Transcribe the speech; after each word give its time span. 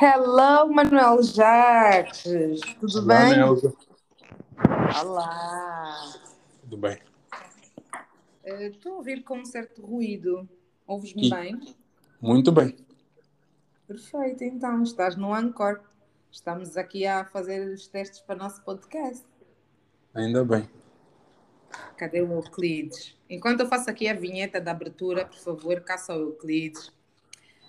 Hello, 0.00 0.66
Manuel 0.72 1.22
Jacques. 1.22 2.24
Tudo 2.80 2.98
Olá, 3.02 3.18
bem? 3.24 3.36
Nelza. 3.36 3.74
Olá. 5.02 6.12
Tudo 6.62 6.76
bem? 6.78 6.98
Eh, 8.44 8.68
Estou 8.68 8.94
a 8.94 8.96
ouvir 8.96 9.22
com 9.22 9.38
um 9.38 9.44
certo 9.44 9.82
ruído. 9.84 10.48
Ouves-me 10.86 11.26
E- 11.26 11.30
bem? 11.30 11.76
Muito 12.20 12.50
bem. 12.50 12.76
Perfeito, 13.86 14.42
então. 14.44 14.82
Estás 14.82 15.16
no 15.16 15.34
Anchor. 15.34 15.80
Estamos 16.30 16.76
aqui 16.76 17.06
a 17.06 17.24
fazer 17.24 17.68
os 17.72 17.86
testes 17.88 18.20
para 18.20 18.36
o 18.36 18.38
nosso 18.38 18.62
podcast. 18.62 19.24
Ainda 20.14 20.44
bem. 20.44 20.68
Cadê 21.96 22.22
o 22.22 22.32
Euclides? 22.32 23.16
Enquanto 23.28 23.60
eu 23.60 23.68
faço 23.68 23.90
aqui 23.90 24.08
a 24.08 24.14
vinheta 24.14 24.60
da 24.60 24.70
abertura, 24.70 25.26
por 25.26 25.38
favor, 25.38 25.80
caça 25.82 26.14
o 26.16 26.20
Euclides. 26.20 26.90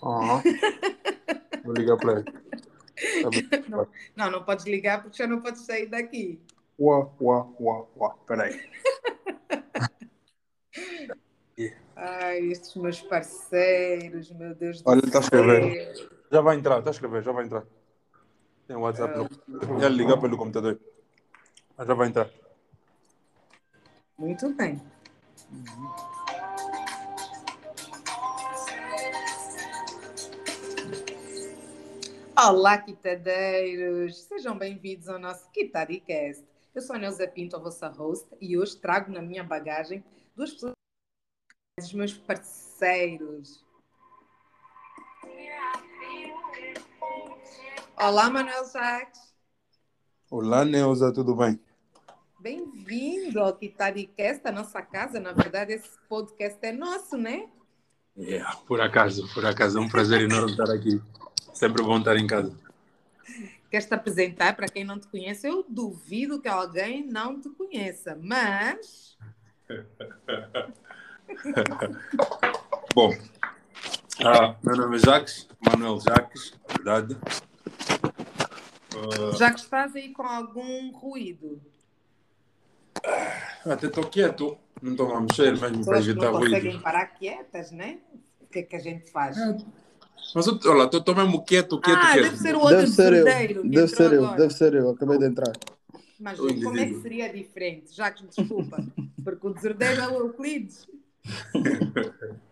Aham. 0.01 0.41
Vou 1.63 1.73
ligar 1.73 1.97
para 1.97 2.13
ele. 2.13 2.23
Tá. 2.23 3.87
Não, 4.15 4.29
não 4.31 4.43
podes 4.43 4.65
ligar 4.65 5.01
porque 5.01 5.17
já 5.17 5.25
não 5.25 5.41
podes 5.41 5.61
sair 5.61 5.87
daqui. 5.87 6.39
Uá, 6.77 7.09
uá, 7.19 7.47
uá, 7.59 7.85
uá. 7.95 8.15
Peraí. 8.27 8.59
Ai, 11.95 12.39
estes 12.51 12.75
meus 12.75 13.01
parceiros, 13.01 14.31
meu 14.31 14.55
Deus 14.55 14.81
do 14.81 14.89
Olha, 14.89 14.99
ele 14.99 15.07
está 15.07 15.19
a 15.19 15.21
escrever. 15.21 16.09
Já 16.31 16.41
vai 16.41 16.57
entrar, 16.57 16.79
está 16.79 16.89
a 16.89 16.93
escrever, 16.93 17.23
já 17.23 17.31
vai 17.31 17.45
entrar. 17.45 17.63
Tem 18.67 18.75
o 18.75 18.81
WhatsApp. 18.81 19.17
no- 19.47 19.79
Já 19.79 19.89
ligar 19.89 20.19
pelo 20.19 20.37
computador. 20.37 20.79
Mas 21.77 21.87
já 21.87 21.93
vai 21.93 22.07
entrar. 22.07 22.29
Muito 24.17 24.49
bem. 24.53 24.81
Olá, 32.43 32.75
quitadeiros! 32.75 34.23
Sejam 34.23 34.57
bem-vindos 34.57 35.07
ao 35.07 35.19
nosso 35.19 35.47
KitariCast. 35.51 36.43
Eu 36.73 36.81
sou 36.81 36.95
a 36.95 36.99
Neuza 36.99 37.27
Pinto, 37.27 37.55
a 37.55 37.59
vossa 37.59 37.87
host, 37.87 38.27
e 38.41 38.57
hoje 38.57 38.77
trago 38.77 39.11
na 39.11 39.21
minha 39.21 39.43
bagagem 39.43 40.03
duas 40.35 40.51
pessoas, 40.51 40.73
os 41.79 41.93
meus 41.93 42.13
parceiros. 42.17 43.63
Olá, 47.95 48.27
Manuel 48.31 48.65
Jacques! 48.65 49.21
Olá, 50.31 50.65
Neuza, 50.65 51.13
tudo 51.13 51.35
bem? 51.35 51.59
Bem-vindo 52.39 53.39
ao 53.39 53.55
KitariCast, 53.55 54.41
a 54.45 54.51
nossa 54.51 54.81
casa. 54.81 55.19
Na 55.19 55.31
verdade, 55.31 55.73
esse 55.73 55.95
podcast 56.09 56.57
é 56.63 56.71
nosso, 56.71 57.15
né? 57.17 57.47
Yeah, 58.17 58.55
por 58.67 58.81
acaso, 58.81 59.31
por 59.31 59.45
acaso. 59.45 59.77
É 59.77 59.81
um 59.81 59.87
prazer 59.87 60.21
enorme 60.21 60.53
estar 60.53 60.71
aqui. 60.71 60.99
Sempre 61.53 61.83
bom 61.83 61.99
estar 61.99 62.17
em 62.17 62.27
casa. 62.27 62.53
Queres 63.69 63.85
te 63.85 63.93
apresentar 63.93 64.55
para 64.55 64.67
quem 64.67 64.83
não 64.83 64.99
te 64.99 65.07
conhece? 65.07 65.47
Eu 65.47 65.65
duvido 65.67 66.41
que 66.41 66.47
alguém 66.47 67.05
não 67.05 67.39
te 67.39 67.49
conheça, 67.49 68.17
mas 68.21 69.17
Bom, 72.93 73.11
ah, 74.25 74.55
meu 74.61 74.75
nome 74.75 74.97
é 74.97 74.99
Jacques, 74.99 75.47
Manuel 75.65 75.97
Jacques, 75.99 76.53
verdade. 76.67 77.17
Ah, 78.93 79.37
já 79.37 79.53
que 79.53 79.61
estás 79.61 79.95
aí 79.95 80.11
com 80.11 80.23
algum 80.23 80.91
ruído, 80.91 81.61
até 83.65 83.87
estou 83.87 84.03
quieto, 84.03 84.57
não 84.81 84.91
estou 84.91 85.15
a 85.15 85.21
mexer 85.21 85.57
mesmo 85.57 85.85
para 85.85 85.99
evitar 85.99 86.31
não 86.31 86.39
conseguem 86.39 86.71
ruído. 86.71 86.83
parar 86.83 87.05
quietas, 87.07 87.71
né? 87.71 87.99
O 88.41 88.47
que 88.47 88.59
é 88.59 88.63
que 88.63 88.75
a 88.75 88.79
gente 88.79 89.09
faz? 89.09 89.37
Mas 90.33 90.47
eu- 90.47 90.59
olha, 90.65 90.83
estou 90.85 91.15
mesmo 91.15 91.43
quieto, 91.43 91.79
quieto, 91.79 91.97
ah, 91.97 92.11
quieto. 92.11 92.23
deve 92.23 92.37
ser 92.37 92.55
o 92.55 92.59
outro 92.59 92.77
Deve 92.77 92.91
ser 92.91 93.13
eu, 93.13 93.25
deve 93.69 93.87
ser 93.87 94.13
eu, 94.13 94.23
agora. 94.23 94.37
deve 94.37 94.53
ser 94.53 94.73
eu, 94.75 94.89
acabei 94.89 95.17
de 95.17 95.25
entrar. 95.25 95.51
Mas 96.19 96.39
O 96.39 96.61
como 96.61 96.79
é 96.79 96.85
que 96.85 97.01
seria 97.01 97.33
diferente? 97.33 97.93
Já 97.95 98.11
que 98.11 98.25
desculpa, 98.25 98.85
porque 99.23 99.47
o 99.47 99.53
desordeiro 99.53 100.01
é 100.01 100.07
o 100.07 100.19
Euclides. 100.19 100.87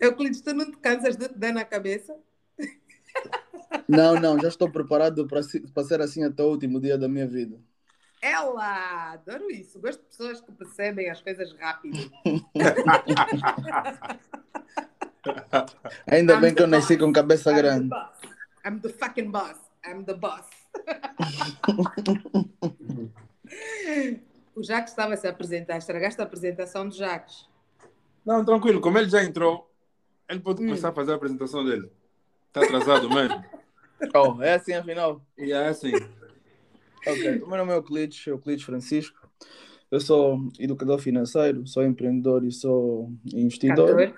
Euclides, 0.00 0.40
tu 0.40 0.54
não 0.54 0.70
te 0.70 0.76
cansas 0.78 1.16
de 1.16 1.28
te 1.28 1.38
dar 1.38 1.52
na 1.52 1.64
cabeça? 1.64 2.16
Não, 3.88 4.14
não, 4.14 4.38
já 4.38 4.48
estou 4.48 4.70
preparado 4.70 5.26
para 5.26 5.40
para 5.74 5.84
ser 5.84 6.00
assim 6.00 6.24
até 6.24 6.42
o 6.42 6.50
último 6.50 6.80
dia 6.80 6.96
da 6.96 7.08
minha 7.08 7.26
vida. 7.26 7.58
Ela! 8.22 9.12
Adoro 9.12 9.50
isso. 9.50 9.80
Gosto 9.80 10.00
de 10.00 10.06
pessoas 10.08 10.40
que 10.40 10.52
percebem 10.52 11.08
as 11.10 11.20
coisas 11.22 11.52
rápido. 11.58 11.98
Ainda 16.06 16.34
I'm 16.34 16.40
bem 16.40 16.54
que 16.54 16.62
eu 16.62 16.66
the 16.66 16.70
nasci 16.70 16.96
boss. 16.96 17.06
com 17.06 17.12
cabeça 17.12 17.50
I'm 17.50 17.54
the 17.56 17.62
grande. 17.62 17.88
boss. 17.88 18.18
I'm 18.64 18.78
the 18.80 18.88
fucking 18.90 19.30
boss. 19.30 19.58
I'm 19.86 20.04
the 20.04 20.14
boss. 20.14 20.46
o 24.54 24.62
Jacques 24.62 24.90
estava 24.90 25.14
a 25.14 25.16
se 25.16 25.26
apresentar. 25.28 25.78
Estragaste 25.78 26.20
a 26.20 26.24
apresentação 26.24 26.88
do 26.88 26.94
Jacques. 26.94 27.48
Não, 28.24 28.44
tranquilo, 28.44 28.80
como 28.80 28.98
ele 28.98 29.08
já 29.08 29.22
entrou, 29.24 29.70
ele 30.28 30.40
pode 30.40 30.62
Hum. 30.62 30.66
começar 30.66 30.90
a 30.90 30.92
fazer 30.92 31.12
a 31.12 31.14
apresentação 31.16 31.64
dele. 31.64 31.90
Está 32.48 32.62
atrasado 32.62 33.08
mesmo. 33.08 33.42
Oh, 34.14 34.42
é 34.42 34.54
assim 34.54 34.72
afinal? 34.72 35.20
E 35.36 35.52
é 35.52 35.68
assim. 35.68 35.92
Ok, 37.06 37.42
o 37.42 37.48
meu 37.48 37.58
nome 37.58 37.72
é 37.72 37.76
Euclides, 37.76 38.26
Euclides 38.26 38.64
Francisco. 38.64 39.18
Eu 39.90 40.00
sou 40.00 40.38
educador 40.58 40.98
financeiro, 40.98 41.66
sou 41.66 41.82
empreendedor 41.84 42.44
e 42.44 42.52
sou 42.52 43.12
investidor. 43.32 44.12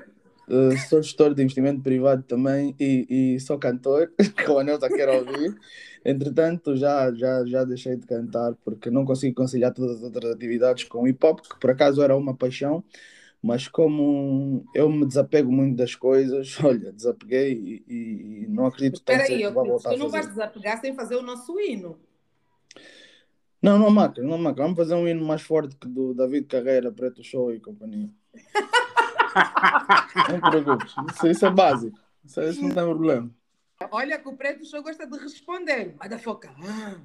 Uh, 0.48 0.76
sou 0.76 1.00
gestor 1.02 1.34
de 1.34 1.42
investimento 1.42 1.80
privado 1.80 2.24
também 2.24 2.74
e, 2.78 3.34
e 3.36 3.40
sou 3.40 3.58
cantor, 3.58 4.12
como 4.44 4.58
a 4.58 4.64
Neuza 4.64 4.90
quer 4.90 5.08
ouvir. 5.08 5.54
Entretanto, 6.04 6.76
já, 6.76 7.12
já, 7.14 7.46
já 7.46 7.64
deixei 7.64 7.96
de 7.96 8.06
cantar 8.06 8.54
porque 8.64 8.90
não 8.90 9.04
consigo 9.04 9.34
conciliar 9.36 9.72
todas 9.72 9.98
as 9.98 10.02
outras 10.02 10.32
atividades 10.32 10.84
com 10.84 11.02
o 11.02 11.08
hip 11.08 11.24
hop, 11.24 11.40
que 11.40 11.58
por 11.60 11.70
acaso 11.70 12.02
era 12.02 12.16
uma 12.16 12.34
paixão, 12.34 12.84
mas 13.40 13.68
como 13.68 14.64
eu 14.74 14.90
me 14.90 15.06
desapego 15.06 15.50
muito 15.50 15.76
das 15.76 15.94
coisas, 15.94 16.58
olha, 16.62 16.92
desapeguei 16.92 17.82
e, 17.88 17.94
e- 17.94 18.46
não 18.48 18.66
acredito 18.66 19.00
tanto 19.02 19.24
que 19.24 19.32
Euclides. 19.32 19.54
voltar 19.54 19.90
Tu 19.94 19.98
não 19.98 20.10
vais 20.10 20.26
desapegar 20.26 20.80
sem 20.80 20.94
fazer 20.94 21.16
o 21.16 21.22
nosso 21.22 21.58
hino. 21.60 21.98
Não, 23.62 23.78
não 23.78 23.90
maca, 23.90 24.20
não 24.20 24.36
maca. 24.36 24.62
Vamos 24.62 24.76
fazer 24.76 24.94
um 24.94 25.06
hino 25.06 25.24
mais 25.24 25.42
forte 25.42 25.76
que 25.76 25.86
do 25.86 26.12
David 26.12 26.46
Carreira, 26.46 26.90
Preto 26.90 27.22
Show 27.22 27.52
e 27.54 27.60
companhia. 27.60 28.10
Não 30.28 30.40
te 30.40 30.50
preocupes, 30.50 30.94
isso, 31.10 31.26
isso 31.26 31.46
é 31.46 31.50
básico. 31.50 31.98
Isso, 32.22 32.42
isso 32.42 32.60
não 32.60 32.68
tem 32.68 32.84
problema. 32.84 33.30
Olha 33.90 34.18
que 34.18 34.28
o 34.28 34.36
Preto 34.36 34.62
Show 34.66 34.82
gosta 34.82 35.06
de 35.06 35.18
responder. 35.18 35.94
Vai 35.98 36.08
da 36.08 36.18
foca. 36.18 36.54
Ah. 36.62 37.00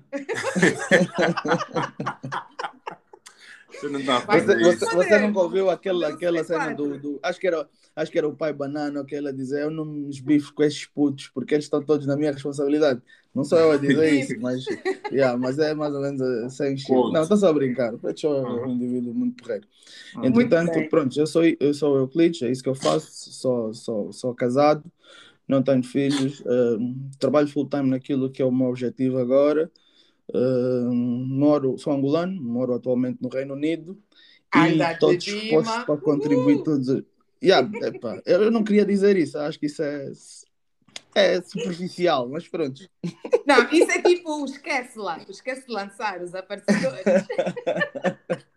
Você 3.79 3.89
não 3.89 4.01
Vai 4.01 4.41
Você, 4.41 4.57
você, 4.57 4.95
você 4.95 5.19
nunca 5.19 5.39
ouviu 5.39 5.69
aquela, 5.69 6.09
Eu 6.09 6.15
aquela 6.15 6.43
cena 6.43 6.73
do, 6.73 6.97
do. 6.97 7.19
Acho 7.21 7.39
que, 7.39 7.47
era, 7.47 7.67
acho 7.95 8.11
que 8.11 8.17
era 8.17 8.27
o 8.27 8.35
pai 8.35 8.51
banana 8.51 9.03
que 9.05 9.15
ela 9.15 9.31
dizia: 9.31 9.59
Eu 9.59 9.71
não 9.71 9.85
me 9.85 10.09
esbifo 10.09 10.53
com 10.53 10.63
esses 10.63 10.85
putos 10.85 11.29
porque 11.33 11.53
eles 11.53 11.65
estão 11.65 11.81
todos 11.81 12.05
na 12.07 12.15
minha 12.15 12.31
responsabilidade. 12.31 13.01
Não 13.33 13.43
sou 13.43 13.59
eu 13.59 13.71
a 13.71 13.77
dizer 13.77 14.13
isso, 14.19 14.39
mas, 14.39 14.65
yeah, 15.11 15.37
mas 15.37 15.59
é 15.59 15.73
mais 15.75 15.93
ou 15.93 16.01
menos 16.01 16.19
uh, 16.19 16.49
sem. 16.49 16.75
Quote. 16.83 17.13
Não, 17.13 17.21
estou 17.21 17.37
só 17.37 17.49
a 17.49 17.53
brincar. 17.53 17.93
O 17.93 17.99
Preto 17.99 18.21
Show 18.21 18.35
é 18.35 18.65
um 18.65 18.71
indivíduo 18.71 19.13
muito 19.13 19.43
porreiro. 19.43 19.67
Entretanto, 20.23 20.89
pronto, 20.89 21.19
eu 21.19 21.27
sou, 21.27 21.43
eu 21.45 21.73
sou 21.73 21.95
o 21.95 21.97
Euclides, 21.99 22.41
é 22.41 22.51
isso 22.51 22.63
que 22.63 22.69
eu 22.69 22.75
faço. 22.75 23.31
Sou, 23.31 23.73
sou, 23.73 24.11
sou 24.11 24.33
casado, 24.33 24.83
não 25.47 25.61
tenho 25.61 25.83
filhos, 25.83 26.39
uh, 26.41 26.79
trabalho 27.19 27.47
full 27.47 27.69
time 27.69 27.89
naquilo 27.89 28.31
que 28.31 28.41
é 28.41 28.45
o 28.45 28.51
meu 28.51 28.67
objetivo 28.67 29.19
agora. 29.19 29.71
Uh, 30.33 30.93
moro, 30.93 31.77
sou 31.77 31.93
angolano, 31.93 32.41
moro 32.41 32.73
atualmente 32.73 33.21
no 33.21 33.29
Reino 33.29 33.53
Unido 33.53 33.97
e 34.55 34.81
estou 34.81 35.15
disposto 35.15 35.85
para 35.85 35.97
contribuir 35.97 36.63
todos. 36.63 37.03
Yeah, 37.41 37.69
epá, 37.87 38.21
eu 38.25 38.51
não 38.51 38.63
queria 38.63 38.85
dizer 38.85 39.15
isso, 39.15 39.37
acho 39.37 39.59
que 39.59 39.67
isso 39.67 39.83
é, 39.83 40.11
é 41.15 41.41
superficial, 41.41 42.27
mas 42.27 42.47
pronto. 42.47 42.81
Não, 43.45 43.69
isso 43.71 43.91
é 43.91 44.01
tipo, 44.01 44.43
esquece 44.45 44.97
lá. 44.99 45.23
Esquece 45.29 45.67
de 45.67 45.73
lançar 45.73 46.21
os 46.21 46.35
aparecedores. 46.35 47.03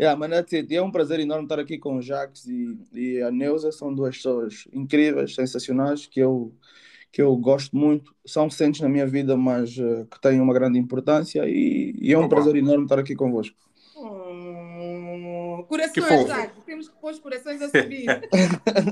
Yeah, 0.00 0.16
mas 0.16 0.30
that's 0.30 0.52
it. 0.52 0.72
É 0.72 0.80
um 0.80 0.92
prazer 0.92 1.18
enorme 1.18 1.46
estar 1.46 1.58
aqui 1.58 1.76
com 1.76 1.96
o 1.96 2.02
Jacques 2.02 2.46
e, 2.46 2.78
e 2.92 3.20
a 3.20 3.32
Neuza, 3.32 3.72
são 3.72 3.92
duas 3.92 4.16
pessoas 4.16 4.68
incríveis, 4.72 5.34
sensacionais, 5.34 6.06
que 6.06 6.20
eu, 6.20 6.54
que 7.10 7.22
eu 7.22 7.34
gosto 7.36 7.76
muito, 7.76 8.14
são 8.26 8.44
recentes 8.44 8.80
na 8.80 8.88
minha 8.88 9.06
vida, 9.06 9.36
mas 9.36 9.76
eh, 9.78 10.06
que 10.10 10.20
têm 10.20 10.40
uma 10.40 10.52
grande 10.52 10.78
importância 10.78 11.44
e, 11.46 11.94
e 11.98 12.12
é 12.12 12.18
um 12.18 12.24
Opa. 12.24 12.36
prazer 12.36 12.56
enorme 12.56 12.84
estar 12.84 12.98
aqui 12.98 13.14
convosco. 13.14 13.56
Que 15.92 16.00
corações. 16.00 16.28
Jacques. 16.28 16.64
Temos 16.64 16.88
que 16.88 16.96
pôr 16.96 17.12
os 17.12 17.18
corações 17.18 17.62
a 17.62 17.68
subir. 17.70 18.08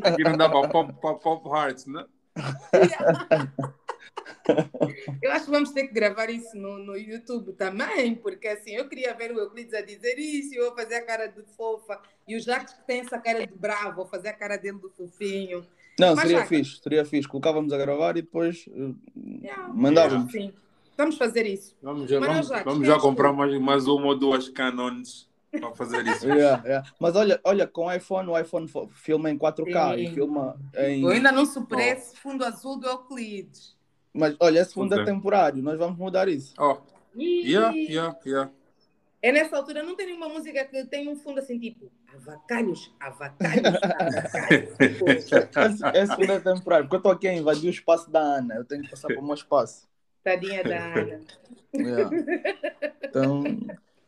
Aqui 0.05 0.25
não 0.25 0.37
dá 0.37 0.49
para 0.49 0.69
pop, 0.69 0.93
pop, 1.01 1.23
pop 1.23 1.49
hearts, 1.49 1.87
né? 1.87 2.05
Eu 5.23 5.33
acho 5.33 5.47
que 5.47 5.51
vamos 5.51 5.71
ter 5.73 5.89
que 5.89 5.95
gravar 5.95 6.31
isso 6.31 6.57
no, 6.57 6.79
no 6.79 6.97
YouTube 6.97 7.53
também, 7.55 8.15
porque 8.15 8.47
assim, 8.47 8.73
eu 8.73 8.89
queria 8.89 9.12
ver 9.15 9.33
o 9.33 9.39
Euclides 9.39 9.75
a 9.75 9.81
dizer 9.81 10.17
isso, 10.19 10.55
eu 10.55 10.67
vou 10.67 10.77
fazer 10.77 10.97
a 10.97 11.05
cara 11.05 11.27
de 11.27 11.43
fofa, 11.57 12.01
e 12.27 12.37
o 12.37 12.41
Jacques 12.41 12.75
que 12.75 12.87
tem 12.87 13.01
essa 13.01 13.19
cara 13.19 13.45
de 13.47 13.55
bravo, 13.55 13.97
vou 13.97 14.07
fazer 14.07 14.29
a 14.29 14.33
cara 14.33 14.57
dele 14.57 14.79
do 14.79 14.91
fofinho. 14.91 15.67
Não, 15.99 16.15
Mas, 16.15 16.21
seria 16.21 16.39
Jacques, 16.39 16.59
fixe, 16.59 16.83
seria 16.83 17.05
fixe. 17.05 17.29
Colocávamos 17.29 17.73
a 17.73 17.79
gravar 17.79 18.17
e 18.17 18.23
depois 18.23 18.67
uh, 18.69 18.95
yeah, 19.43 19.73
mandávamos. 19.73 20.31
Sim, 20.31 20.53
vamos 20.97 21.17
fazer 21.17 21.47
isso. 21.47 21.75
Vamos 21.83 22.11
já, 22.11 22.21
vamos, 22.21 22.49
Jacques, 22.49 22.65
vamos 22.65 22.87
já 22.87 22.99
comprar 22.99 23.31
tu. 23.31 23.37
mais, 23.37 23.61
mais 23.61 23.87
uma 23.87 24.07
ou 24.07 24.19
duas 24.19 24.49
canons 24.49 25.29
para 25.51 25.73
fazer 25.75 26.07
isso. 26.07 26.27
Yeah, 26.29 26.63
yeah. 26.67 26.89
Mas 27.01 27.17
olha, 27.17 27.41
olha, 27.43 27.67
com 27.67 27.87
o 27.87 27.93
iPhone, 27.93 28.29
o 28.29 28.39
iPhone 28.39 28.71
filma 28.91 29.31
em 29.31 29.39
4K 29.39 29.99
e 29.99 30.09
Sim. 30.09 30.15
filma 30.15 30.57
em. 30.77 31.03
Eu 31.03 31.09
ainda 31.09 31.33
não 31.33 31.47
superei 31.47 31.91
esse 31.91 32.17
fundo 32.17 32.45
azul 32.45 32.79
do 32.79 32.87
Euclides. 32.87 33.75
Mas 34.13 34.35
olha, 34.41 34.61
esse 34.61 34.75
fundo 34.75 34.95
é 34.95 35.01
Ok. 35.01 35.13
temporário, 35.13 35.63
nós 35.63 35.79
vamos 35.79 35.99
mudar 35.99 36.29
isso. 36.29 36.55
Oh, 36.59 36.79
yeah, 37.19 37.75
yeah, 37.75 38.17
yeah. 38.25 38.51
É 39.26 39.32
nessa 39.32 39.56
altura, 39.56 39.82
não 39.82 39.96
tem 39.96 40.06
nenhuma 40.06 40.28
música 40.28 40.64
que 40.67 40.84
tem 40.84 41.08
um 41.08 41.17
fundo 41.17 41.40
assim, 41.40 41.58
tipo, 41.58 41.90
avacalhos, 42.14 42.94
avacalhos, 43.00 43.75
avacalhos. 43.82 45.32
Esse, 45.96 46.14
fundo 46.14 46.31
é 46.31 46.38
temporário, 46.38 46.84
porque 46.84 46.94
eu 46.94 46.99
estou 46.99 47.11
aqui 47.11 47.26
a 47.26 47.34
invadir 47.34 47.67
o 47.67 47.70
espaço 47.70 48.08
da 48.08 48.20
Ana, 48.20 48.55
eu 48.55 48.64
tenho 48.64 48.82
que 48.82 48.90
passar 48.90 49.08
para 49.08 49.19
o 49.19 49.25
meu 49.25 49.34
espaço. 49.34 49.88
Tadinha 50.23 50.62
da 50.62 50.94
Ana. 50.94 51.20
Yeah. 51.75 52.11
Então, 53.02 53.43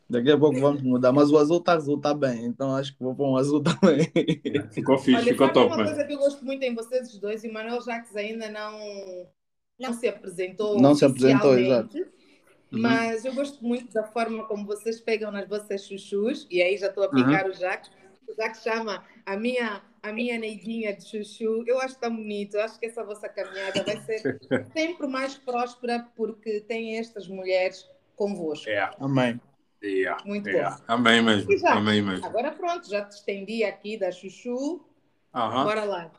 daqui 0.08 0.30
a 0.30 0.38
pouco 0.38 0.60
vamos 0.60 0.82
mudar. 0.82 1.10
Mas 1.10 1.32
o 1.32 1.36
azul 1.36 1.58
está 1.58 1.72
azul, 1.72 2.00
tá 2.00 2.14
bem, 2.14 2.44
então 2.44 2.76
acho 2.76 2.96
que 2.96 3.02
vou 3.02 3.12
pôr 3.12 3.28
um 3.28 3.36
azul 3.36 3.60
também. 3.60 4.08
Ficou 4.70 4.98
fixe, 4.98 5.16
Olha, 5.16 5.32
ficou 5.32 5.52
top, 5.52 5.74
uma 5.74 5.84
coisa 5.84 6.04
que 6.04 6.12
eu 6.12 6.18
gosto 6.18 6.44
muito 6.44 6.62
em 6.62 6.76
vocês 6.76 7.12
os 7.12 7.18
dois, 7.18 7.42
e 7.42 7.48
o 7.48 7.52
Manuel 7.52 7.80
Jacques 7.82 8.14
ainda 8.14 8.48
não, 8.48 9.26
não 9.80 9.92
se 9.92 10.06
apresentou 10.06 10.80
Não 10.80 10.94
se 10.94 11.04
apresentou, 11.04 11.54
oficialmente, 11.54 12.06
Uhum. 12.72 12.80
Mas 12.82 13.24
eu 13.24 13.34
gosto 13.34 13.64
muito 13.64 13.92
da 13.92 14.04
forma 14.04 14.44
como 14.46 14.66
vocês 14.66 15.00
pegam 15.00 15.30
nas 15.32 15.48
vossas 15.48 15.86
chuchus, 15.86 16.46
e 16.50 16.60
aí 16.62 16.76
já 16.76 16.88
estou 16.88 17.04
a 17.04 17.08
picar 17.08 17.44
Uhum. 17.46 17.50
o 17.50 17.54
Jacques. 17.54 17.90
O 18.28 18.34
Jacques 18.34 18.62
chama 18.62 19.02
a 19.24 19.36
minha, 19.36 19.80
a 20.02 20.12
minha 20.12 20.38
neidinha 20.38 20.94
de 20.94 21.02
chuchu. 21.08 21.64
Eu 21.66 21.80
acho 21.80 21.98
tão 21.98 22.14
bonito, 22.14 22.56
eu 22.56 22.62
acho 22.62 22.78
que 22.78 22.84
essa 22.86 23.02
vossa 23.02 23.26
caminhada 23.28 23.82
vai 23.82 23.96
ser 24.02 24.20
sempre 24.76 25.06
mais 25.06 25.34
próspera 25.34 26.06
porque 26.14 26.60
tem 26.60 26.98
estas 26.98 27.26
mulheres 27.26 27.88
convosco. 28.16 28.68
Yeah, 28.68 28.94
Amém. 29.00 29.40
yeah, 29.82 30.22
Muito 30.26 30.48
yeah. 30.50 30.76
bom. 30.76 30.84
Amém 30.88 31.22
mesmo, 31.22 31.56
já? 31.56 31.72
amém 31.74 32.02
mesmo. 32.02 32.26
Agora 32.26 32.50
pronto, 32.52 32.86
já 32.88 33.02
te 33.02 33.12
estendi 33.12 33.64
aqui 33.64 33.96
da 33.96 34.12
chuchu. 34.12 34.84
Bora 35.32 35.84
lá. 35.84 36.10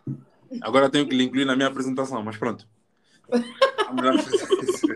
Agora 0.61 0.89
tenho 0.89 1.07
que 1.07 1.15
lhe 1.15 1.25
incluir 1.25 1.45
na 1.45 1.55
minha 1.55 1.67
apresentação, 1.67 2.23
mas 2.23 2.37
pronto. 2.37 2.67
Fazer 3.89 4.63
isso. 4.63 4.87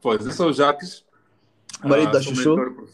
Pois, 0.00 0.24
eu 0.24 0.32
sou 0.32 0.48
o 0.48 0.52
Jacques. 0.52 1.04
Marido 1.82 2.08
Ah, 2.08 2.12
da 2.12 2.22
sou 2.22 2.34
Chuchu. 2.34 2.56
mentor 2.56 2.88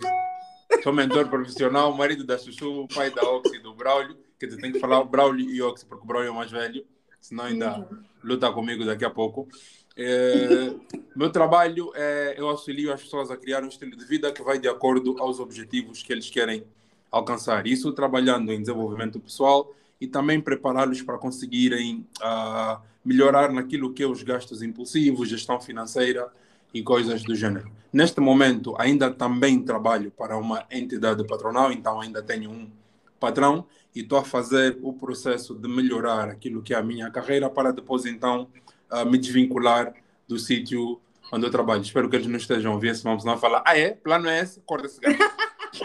Sou 0.82 0.93
mentor 0.93 1.28
profissional, 1.28 1.93
marido 1.93 2.25
da 2.25 2.38
Chuchu, 2.38 2.87
pai 2.94 3.10
da 3.10 3.22
Oxy 3.22 3.56
e 3.56 3.58
do 3.58 3.75
Braulio. 3.75 4.16
Quer 4.38 4.46
dizer, 4.46 4.60
tem 4.60 4.72
que 4.72 4.78
falar 4.78 5.02
Braulio 5.05 5.50
e 5.50 5.60
Oxy, 5.62 5.84
porque 5.87 6.05
o 6.05 6.06
Braulio 6.06 6.28
é 6.28 6.31
o 6.31 6.34
mais 6.34 6.50
velho, 6.50 6.84
senão 7.20 7.44
ainda 7.44 7.88
luta 8.22 8.52
comigo 8.52 8.84
daqui 8.84 9.05
a 9.05 9.10
pouco. 9.10 9.49
É, 9.96 10.72
meu 11.16 11.31
trabalho 11.31 11.90
é 11.94 12.34
eu 12.38 12.49
auxilio 12.49 12.93
as 12.93 13.02
pessoas 13.02 13.31
a 13.31 13.37
criar 13.37 13.64
um 13.64 13.69
estilo 13.69 13.96
de 13.96 14.04
vida 14.04 14.31
que 14.31 14.43
vai 14.43 14.58
de 14.58 14.69
acordo 14.69 15.16
aos 15.19 15.40
objetivos 15.40 16.02
que 16.02 16.12
eles 16.12 16.31
querem 16.31 16.64
alcançar. 17.11 17.66
Isso 17.66 17.93
trabalhando 17.93 18.52
em 18.52 18.61
desenvolvimento 18.61 19.19
pessoal 19.19 19.75
e 20.00 20.06
também 20.06 20.40
prepará-los 20.40 21.02
para 21.02 21.19
conseguirem 21.19 22.06
ah, 22.22 22.81
melhorar 23.05 23.53
naquilo 23.53 23.93
que 23.93 24.03
é 24.03 24.06
os 24.06 24.23
gastos 24.23 24.62
impulsivos, 24.62 25.29
gestão 25.29 25.61
financeira 25.61 26.29
e 26.73 26.83
coisas 26.83 27.23
do 27.23 27.35
gênero. 27.35 27.71
Neste 27.93 28.21
momento, 28.21 28.75
ainda 28.79 29.11
também 29.11 29.62
trabalho 29.62 30.11
para 30.11 30.37
uma 30.37 30.65
entidade 30.71 31.27
patronal, 31.27 31.73
então 31.73 32.00
ainda 32.00 32.23
tenho 32.23 32.50
um 32.50 32.71
patrão 33.19 33.67
e 33.95 34.00
estou 34.00 34.19
a 34.19 34.25
fazer 34.25 34.79
o 34.83 34.93
processo 34.93 35.55
de 35.55 35.69
melhorar 35.69 36.29
aquilo 36.29 36.62
que 36.62 36.75
é 36.75 36.77
a 36.77 36.83
minha 36.83 37.11
carreira 37.11 37.49
para 37.49 37.73
depois 37.73 38.05
então 38.05 38.49
ah, 38.91 39.05
me 39.05 39.19
desvincular 39.19 39.93
do 40.27 40.39
sítio 40.39 41.00
onde 41.33 41.47
eu 41.47 41.50
trabalho. 41.50 41.83
Espero 41.83 42.09
que 42.09 42.17
eles 42.17 42.27
não 42.27 42.37
estejam 42.37 42.73
a 42.73 42.75
ouvir, 42.75 42.95
senão 42.95 43.19
vão 43.19 43.39
falar, 43.39 43.62
ah 43.65 43.77
é, 43.77 43.91
plano 43.91 44.29
é 44.29 44.41
esse, 44.41 44.61
corta 44.61 44.87
esse 44.87 45.00
gajo. 45.00 45.19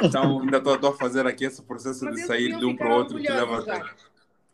Então 0.02 0.40
ainda 0.40 0.58
estou 0.58 0.90
a 0.90 0.98
fazer 0.98 1.28
aqui 1.28 1.44
esse 1.44 1.62
processo 1.62 2.06
Mas 2.06 2.16
de 2.16 2.26
sair 2.26 2.58
de 2.58 2.66
um 2.66 2.76
para 2.76 2.88
o 2.90 2.98
outro 2.98 3.20
que 3.20 3.30
leva 3.30 3.60
a. 3.60 4.13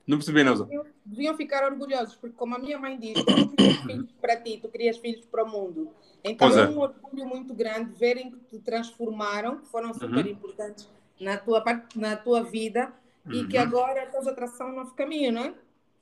Não 0.10 0.18
percebi, 0.18 0.44
Neuza. 0.44 0.68
deviam 1.06 1.38
ficar 1.38 1.64
orgulhosos, 1.72 2.16
porque 2.16 2.36
como 2.36 2.56
a 2.56 2.58
minha 2.58 2.80
mãe 2.80 2.98
diz, 2.98 3.24
tu 3.24 3.32
não 3.32 3.48
crias 3.48 3.78
filhos 3.86 4.12
para 4.20 4.36
ti, 4.38 4.58
tu 4.60 4.68
crias 4.68 4.98
filhos 4.98 5.24
para 5.28 5.44
o 5.44 5.48
mundo. 5.48 5.92
Então 6.24 6.48
é. 6.58 6.62
é. 6.64 6.68
um 6.68 6.80
orgulho 6.80 7.28
muito 7.28 7.54
grande 7.54 7.92
verem 7.94 8.32
que 8.32 8.40
te 8.40 8.58
transformaram, 8.58 9.60
que 9.60 9.68
foram 9.68 9.94
super 9.94 10.26
importantes 10.26 10.90
na 11.20 11.38
tua, 11.38 11.62
parte- 11.62 12.00
na 12.00 12.16
tua 12.16 12.42
vida 12.42 12.92
e 13.32 13.46
que 13.46 13.56
Uhum. 13.56 13.64
agora 13.64 14.04
estás 14.06 14.26
a 14.26 14.34
traçar 14.34 14.68
um 14.68 14.76
novo 14.76 14.96
caminho, 14.96 15.32
não 15.32 15.44
é? 15.44 15.54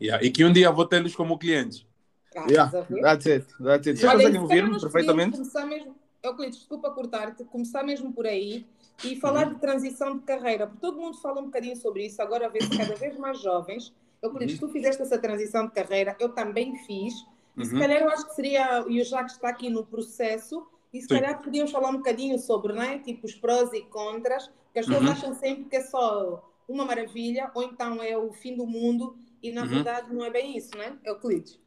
Yeah, 0.02 0.24
E 0.26 0.32
que 0.32 0.46
um 0.46 0.54
dia 0.54 0.72
vou 0.72 0.86
tê-los 0.86 1.14
como 1.14 1.38
clientes. 1.38 1.86
Ah, 2.34 2.46
Yeah, 2.50 2.72
that's 3.02 3.26
it, 3.28 3.46
that's 3.62 3.88
it. 3.88 4.00
Vocês 4.00 4.04
Olha, 4.06 4.20
conseguem 4.20 4.40
ouvir-me 4.40 4.80
perfeitamente? 4.80 5.32
Começar 5.38 5.66
mesmo, 5.66 5.96
Euclides, 6.24 6.60
desculpa 6.60 6.92
cortar-te, 6.92 7.44
começar 7.44 7.84
mesmo 7.84 8.14
por 8.14 8.26
aí 8.26 8.66
e 9.04 9.16
falar 9.16 9.48
Uhum. 9.48 9.54
de 9.54 9.60
transição 9.60 10.18
de 10.18 10.24
carreira, 10.24 10.68
porque 10.68 10.82
todo 10.82 11.00
mundo 11.00 11.18
fala 11.18 11.40
um 11.42 11.46
bocadinho 11.46 11.76
sobre 11.76 12.06
isso, 12.06 12.22
agora 12.22 12.50
vê-se 12.50 12.74
cada 12.76 12.96
vez 12.96 13.18
mais 13.18 13.40
jovens. 13.42 13.94
Euclides, 14.22 14.60
Uhum. 14.60 14.68
tu 14.68 14.74
fizeste 14.74 15.02
essa 15.02 15.20
transição 15.20 15.66
de 15.68 15.74
carreira, 15.74 16.16
eu 16.20 16.30
também 16.34 16.76
fiz, 16.86 17.14
e 17.56 17.66
se 17.66 17.74
Uhum. 17.74 17.80
calhar 17.80 18.02
eu 18.02 18.10
acho 18.10 18.28
que 18.28 18.34
seria, 18.36 18.86
e 18.88 19.00
o 19.02 19.06
Jacques 19.06 19.34
está 19.36 19.50
aqui 19.50 19.70
no 19.70 19.86
processo, 19.86 20.66
e 20.94 21.02
se 21.02 21.08
Sim. 21.08 21.14
calhar 21.16 21.42
podíamos 21.42 21.72
falar 21.72 21.90
um 21.90 21.98
bocadinho 21.98 22.40
sobre, 22.40 22.74
não 22.74 22.82
é? 22.82 22.98
Tipo, 23.00 23.26
os 23.28 23.36
prós 23.36 23.72
e 23.74 23.82
contras, 23.84 24.48
porque 24.66 24.80
as 24.80 24.86
pessoas 24.88 25.06
Uhum. 25.06 25.12
acham 25.12 25.34
sempre 25.36 25.66
que 25.66 25.76
é 25.76 25.82
só 25.82 26.44
uma 26.68 26.84
maravilha, 26.86 27.52
ou 27.54 27.64
então 27.64 28.02
é 28.02 28.18
o 28.18 28.32
fim 28.34 28.56
do 28.56 28.66
mundo, 28.66 29.18
e 29.44 29.52
na 29.52 29.62
Uhum. 29.62 29.68
verdade 29.70 30.14
não 30.14 30.26
é 30.26 30.30
bem 30.30 30.58
isso, 30.58 30.76
não 30.76 30.84
é? 30.84 30.98
Euclides. 31.06 31.60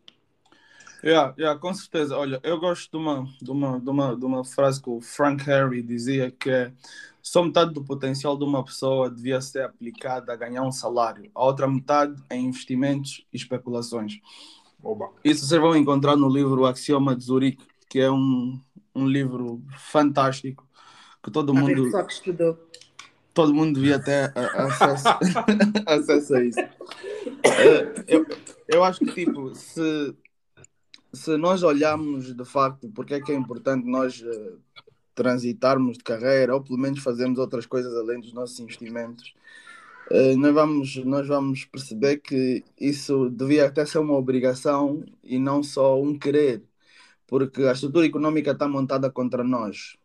Yeah, 1.02 1.35
yeah, 1.38 1.58
com 1.58 1.73
certeza. 1.73 2.17
Olha, 2.17 2.41
eu 2.43 2.58
gosto 2.61 2.91
de 2.91 2.97
uma, 2.97 3.26
de, 3.41 3.50
uma, 3.50 3.81
de, 3.81 3.88
uma, 3.91 4.17
de 4.17 4.25
uma 4.25 4.44
frase 4.44 4.82
que 4.82 4.91
o 4.91 5.00
Frank 5.00 5.43
Harry 5.44 5.82
dizia 5.82 6.31
que 6.31 6.50
é 6.50 6.73
só 7.23 7.43
metade 7.43 7.73
do 7.73 7.82
potencial 7.85 8.37
de 8.37 8.44
uma 8.44 8.64
pessoa 8.64 9.11
devia 9.11 9.41
ser 9.41 9.62
aplicada 9.64 10.32
a 10.32 10.37
ganhar 10.37 10.62
um 10.62 10.73
salário, 10.73 11.31
a 11.35 11.44
outra 11.44 11.67
metade 11.67 12.23
em 12.31 12.47
investimentos 12.47 13.25
e 13.32 13.37
especulações. 13.37 14.20
Oba. 14.82 15.11
Isso 15.25 15.47
vocês 15.47 15.61
vão 15.61 15.76
encontrar 15.76 16.17
no 16.17 16.29
livro 16.29 16.62
O 16.62 16.67
Axioma 16.67 17.14
de 17.17 17.25
Zurique, 17.25 17.67
que 17.88 17.99
é 17.99 18.11
um, 18.11 18.58
um 18.94 19.06
livro 19.06 19.62
fantástico 19.79 20.67
que 21.23 21.31
todo 21.31 21.53
A 21.55 21.61
mundo, 21.61 21.91
só 21.91 22.03
que 22.03 22.12
estudou. 22.12 22.58
todo 23.35 23.55
mundo 23.55 23.75
devia 23.75 23.99
ter 23.99 24.32
a- 24.37 24.64
acesso, 24.64 25.05
acesso 25.87 26.35
a 26.35 26.44
isso. 26.44 26.58
Eh, 26.61 27.94
Eu, 28.08 28.26
eu 28.69 28.85
acho 28.85 29.00
que, 29.00 29.12
tipo, 29.12 29.55
se, 29.55 30.15
se 31.12 31.36
nós 31.36 31.62
olharmos 31.62 32.34
de 32.34 32.44
facto 32.44 32.88
porque 32.90 33.14
é 33.14 33.20
que 33.20 33.32
é 33.32 33.34
importante 33.34 33.86
nós 33.86 34.22
eh, 34.24 34.52
transitarmos 35.14 35.98
de 35.98 36.05
carreira 36.05 36.55
ou 36.55 36.62
pelo 36.62 36.79
menos 36.79 37.00
fazermos 37.00 37.38
outras 37.38 37.67
coisas 37.67 37.94
além 37.96 38.20
dos 38.20 38.32
nossos 38.32 38.58
investimentos, 38.60 39.34
eh, 40.10 40.34
nós, 40.36 40.55
vamos, 40.55 40.96
nós 41.05 41.29
vamos 41.29 41.64
perceber 41.64 42.19
que 42.19 42.64
isso 42.81 43.31
devia 43.31 43.67
até 43.67 43.84
ser 43.86 43.98
uma 43.98 44.14
obrigação 44.17 45.05
e 45.22 45.38
não 45.38 45.62
só 45.62 46.00
um 46.00 46.19
querer, 46.19 46.62
porque 47.26 47.62
a 47.64 47.72
estrutura 47.72 48.06
econômica 48.06 48.52
está 48.52 48.69
montada 48.69 49.10
contra 49.10 49.44
nós. 49.44 49.96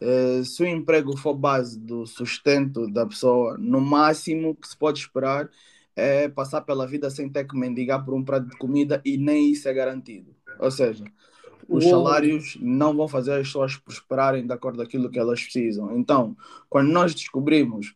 Eh, 0.00 0.42
se 0.44 0.62
o 0.62 0.66
emprego 0.66 1.16
for 1.16 1.34
base 1.34 1.78
do 1.78 2.06
sustento 2.06 2.86
da 2.90 3.06
pessoa, 3.06 3.56
no 3.58 3.80
máximo 3.80 4.54
que 4.56 4.68
se 4.68 4.76
pode 4.76 5.00
esperar 5.00 5.48
é 5.96 6.28
passar 6.28 6.62
pela 6.62 6.86
vida 6.86 7.08
sem 7.10 7.28
ter 7.28 7.44
que 7.44 7.56
mendigar 7.56 8.04
por 8.04 8.14
um 8.14 8.24
prato 8.24 8.48
de 8.48 8.56
comida 8.56 9.00
e 9.04 9.16
nem 9.16 9.50
isso 9.50 9.68
é 9.68 9.72
garantido. 9.72 10.34
Ou 10.58 10.70
seja, 10.70 11.04
os 11.68 11.84
salários 11.84 12.56
não 12.60 12.96
vão 12.96 13.08
fazer 13.08 13.32
as 13.32 13.46
pessoas 13.46 13.76
prosperarem 13.76 14.46
de 14.46 14.52
acordo 14.52 14.76
com 14.76 14.82
aquilo 14.82 15.10
que 15.10 15.18
elas 15.18 15.42
precisam. 15.42 15.96
Então, 15.96 16.36
quando 16.68 16.90
nós 16.90 17.14
descobrimos 17.14 17.94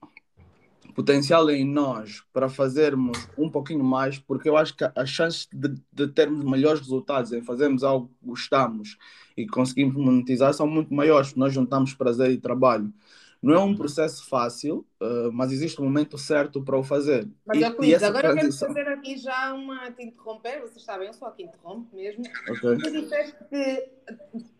potencial 0.98 1.48
em 1.48 1.64
nós 1.64 2.24
para 2.32 2.48
fazermos 2.48 3.28
um 3.38 3.48
pouquinho 3.48 3.84
mais, 3.84 4.18
porque 4.18 4.48
eu 4.48 4.56
acho 4.56 4.76
que 4.76 4.84
as 4.96 5.08
chances 5.08 5.46
de, 5.52 5.80
de 5.92 6.08
termos 6.08 6.44
melhores 6.44 6.80
resultados 6.80 7.32
em 7.32 7.40
fazermos 7.40 7.84
algo 7.84 8.08
que 8.08 8.26
gostamos 8.26 8.98
e 9.36 9.46
conseguimos 9.46 9.94
monetizar 9.94 10.52
são 10.52 10.66
muito 10.66 10.92
maiores, 10.92 11.36
nós 11.36 11.54
juntamos 11.54 11.94
prazer 11.94 12.32
e 12.32 12.36
trabalho. 12.36 12.92
Não 13.40 13.54
é 13.54 13.58
um 13.60 13.76
processo 13.76 14.28
fácil, 14.28 14.84
uh, 15.00 15.30
mas 15.32 15.52
existe 15.52 15.80
um 15.80 15.84
momento 15.84 16.18
certo 16.18 16.60
para 16.60 16.76
o 16.76 16.82
fazer. 16.82 17.28
Mas, 17.46 17.58
E- 17.58 17.64
agora 18.04 18.28
eu 18.28 18.34
quero 18.34 18.40
transição- 18.48 18.68
fazer 18.68 18.88
aqui 18.88 19.16
já 19.16 19.54
uma. 19.54 19.92
te 19.92 20.02
interromper, 20.02 20.60
vocês 20.60 20.82
sabem, 20.82 21.06
eu 21.06 21.14
a 21.14 21.30
que 21.30 21.44
interrompe 21.44 21.94
mesmo. 21.94 22.24
Ok. 22.50 22.78
Tu 22.78 22.90
disseste 22.90 23.36
que. 23.48 23.88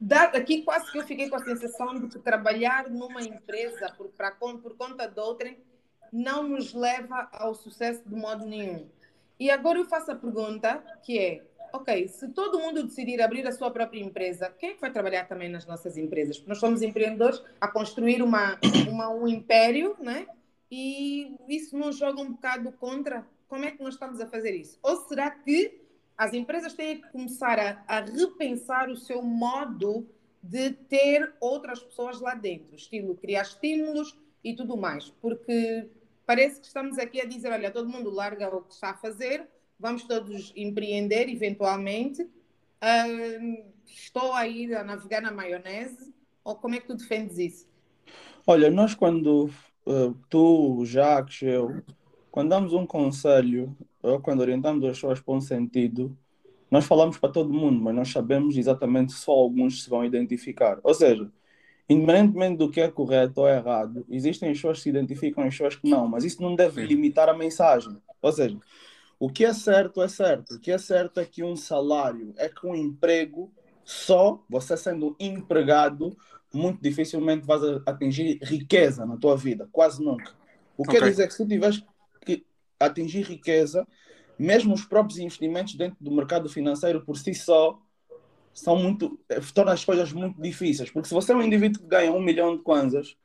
dá- 0.00 0.24
aqui 0.30 0.62
quase 0.62 0.90
que 0.92 0.98
eu 0.98 1.04
fiquei 1.04 1.28
com 1.28 1.34
a 1.36 1.44
sensação 1.44 1.98
de 1.98 2.06
que 2.08 2.18
trabalhar 2.20 2.88
numa 2.88 3.20
empresa 3.20 3.92
por, 3.96 4.08
pra, 4.10 4.30
por 4.30 4.76
conta 4.76 5.08
de 5.08 5.18
outrem 5.20 5.58
não 6.12 6.48
nos 6.48 6.72
leva 6.72 7.28
ao 7.32 7.54
sucesso 7.56 8.02
de 8.08 8.14
modo 8.14 8.46
nenhum. 8.46 8.86
E 9.40 9.50
agora 9.50 9.78
eu 9.78 9.84
faço 9.86 10.12
a 10.12 10.14
pergunta 10.16 10.82
que 11.02 11.18
é: 11.18 11.42
ok, 11.72 12.08
se 12.08 12.28
todo 12.28 12.58
mundo 12.58 12.82
decidir 12.82 13.20
abrir 13.20 13.46
a 13.46 13.52
sua 13.52 13.70
própria 13.70 14.00
empresa, 14.00 14.54
quem 14.58 14.70
é 14.70 14.74
que 14.74 14.80
vai 14.80 14.92
trabalhar 14.92 15.26
também 15.26 15.48
nas 15.48 15.66
nossas 15.66 15.96
empresas? 15.96 16.36
Porque 16.38 16.48
nós 16.48 16.58
somos 16.58 16.82
empreendedores 16.82 17.42
a 17.60 17.68
construir 17.68 18.22
uma, 18.22 18.58
uma, 18.88 19.10
um 19.10 19.26
império, 19.26 19.96
né? 20.00 20.26
E 20.70 21.34
isso 21.48 21.76
nos 21.76 21.96
joga 21.96 22.20
um 22.20 22.32
bocado 22.32 22.70
contra. 22.72 23.26
Como 23.48 23.64
é 23.64 23.70
que 23.70 23.82
nós 23.82 23.94
estamos 23.94 24.20
a 24.20 24.26
fazer 24.26 24.54
isso? 24.54 24.78
Ou 24.82 24.96
será 25.08 25.30
que 25.30 25.80
as 26.16 26.34
empresas 26.34 26.74
têm 26.74 27.00
que 27.00 27.08
começar 27.10 27.58
a, 27.58 27.82
a 27.86 28.00
repensar 28.00 28.90
o 28.90 28.96
seu 28.96 29.22
modo 29.22 30.06
de 30.42 30.72
ter 30.72 31.32
outras 31.40 31.80
pessoas 31.80 32.20
lá 32.20 32.34
dentro, 32.34 32.74
estilo 32.74 33.14
criar 33.16 33.42
estímulos 33.42 34.18
e 34.42 34.54
tudo 34.54 34.76
mais, 34.76 35.10
porque 35.20 35.88
parece 36.26 36.60
que 36.60 36.66
estamos 36.66 36.98
aqui 36.98 37.20
a 37.20 37.24
dizer, 37.24 37.52
olha, 37.52 37.70
todo 37.70 37.88
mundo 37.88 38.10
larga 38.10 38.54
o 38.54 38.62
que 38.62 38.72
está 38.72 38.90
a 38.90 38.96
fazer, 38.96 39.48
vamos 39.78 40.04
todos 40.04 40.52
empreender 40.56 41.28
eventualmente. 41.28 42.22
Uh, 42.22 43.64
estou 43.86 44.32
aí 44.32 44.74
a 44.74 44.84
navegar 44.84 45.20
na 45.20 45.32
maionese, 45.32 46.12
ou 46.44 46.56
como 46.56 46.74
é 46.74 46.80
que 46.80 46.86
tu 46.86 46.96
defendes 46.96 47.38
isso? 47.38 47.68
Olha, 48.46 48.70
nós 48.70 48.94
quando 48.94 49.50
uh, 49.86 50.14
tu, 50.28 50.84
Jacques, 50.84 51.42
eu, 51.42 51.82
quando 52.30 52.50
damos 52.50 52.72
um 52.72 52.86
conselho, 52.86 53.76
ou 54.02 54.20
quando 54.20 54.40
orientamos 54.40 54.84
as 54.84 54.96
pessoas 54.96 55.20
para 55.20 55.34
um 55.34 55.40
sentido, 55.40 56.16
nós 56.70 56.84
falamos 56.84 57.16
para 57.18 57.30
todo 57.30 57.52
mundo, 57.52 57.80
mas 57.80 57.94
nós 57.94 58.08
sabemos 58.10 58.56
exatamente 58.56 59.12
só 59.12 59.32
alguns 59.32 59.84
se 59.84 59.90
vão 59.90 60.04
identificar. 60.04 60.78
Ou 60.82 60.94
seja, 60.94 61.30
independentemente 61.88 62.58
do 62.58 62.70
que 62.70 62.80
é 62.80 62.90
correto 62.90 63.40
ou 63.40 63.48
errado, 63.48 64.04
existem 64.10 64.52
pessoas 64.52 64.78
que 64.78 64.84
se 64.84 64.88
identificam 64.90 65.44
e 65.44 65.50
pessoas 65.50 65.76
que 65.76 65.88
não, 65.88 66.06
mas 66.06 66.24
isso 66.24 66.42
não 66.42 66.54
deve 66.54 66.84
limitar 66.84 67.28
a 67.28 67.34
mensagem. 67.34 67.96
Ou 68.20 68.32
seja, 68.32 68.58
o 69.18 69.28
que 69.28 69.44
é 69.44 69.52
certo 69.52 70.02
é 70.02 70.08
certo. 70.08 70.54
O 70.54 70.60
que 70.60 70.70
é 70.70 70.78
certo 70.78 71.18
é 71.18 71.24
que 71.24 71.42
um 71.42 71.56
salário, 71.56 72.32
é 72.36 72.48
que 72.48 72.66
um 72.66 72.74
emprego, 72.74 73.52
só 73.84 74.44
você 74.48 74.76
sendo 74.76 75.16
empregado, 75.18 76.16
muito 76.52 76.80
dificilmente 76.80 77.46
vais 77.46 77.62
atingir 77.86 78.38
riqueza 78.42 79.04
na 79.04 79.16
tua 79.16 79.36
vida, 79.36 79.68
quase 79.72 80.02
nunca. 80.02 80.32
O 80.76 80.84
que 80.84 80.90
okay. 80.90 81.00
quer 81.00 81.10
dizer 81.10 81.26
que 81.26 81.32
se 81.32 81.44
tu 81.44 81.48
tiveres 81.48 81.84
que 82.24 82.46
atingir 82.78 83.22
riqueza, 83.22 83.86
mesmo 84.38 84.74
os 84.74 84.84
próprios 84.84 85.18
investimentos 85.18 85.74
dentro 85.74 85.96
do 86.00 86.12
mercado 86.12 86.48
financeiro 86.48 87.04
por 87.04 87.16
si 87.16 87.34
só 87.34 87.80
são 88.54 88.76
muito 88.76 89.18
eh, 89.28 89.40
tornam 89.54 89.72
as 89.72 89.84
coisas 89.84 90.12
muito 90.12 90.40
difíceis, 90.40 90.90
porque 90.90 91.08
se 91.08 91.14
você 91.14 91.32
é 91.32 91.36
um 91.36 91.42
indivíduo 91.42 91.82
que 91.82 91.88
ganha 91.88 92.12
um 92.12 92.20
milhão 92.20 92.56
de 92.56 92.62
kwanzas, 92.62 93.16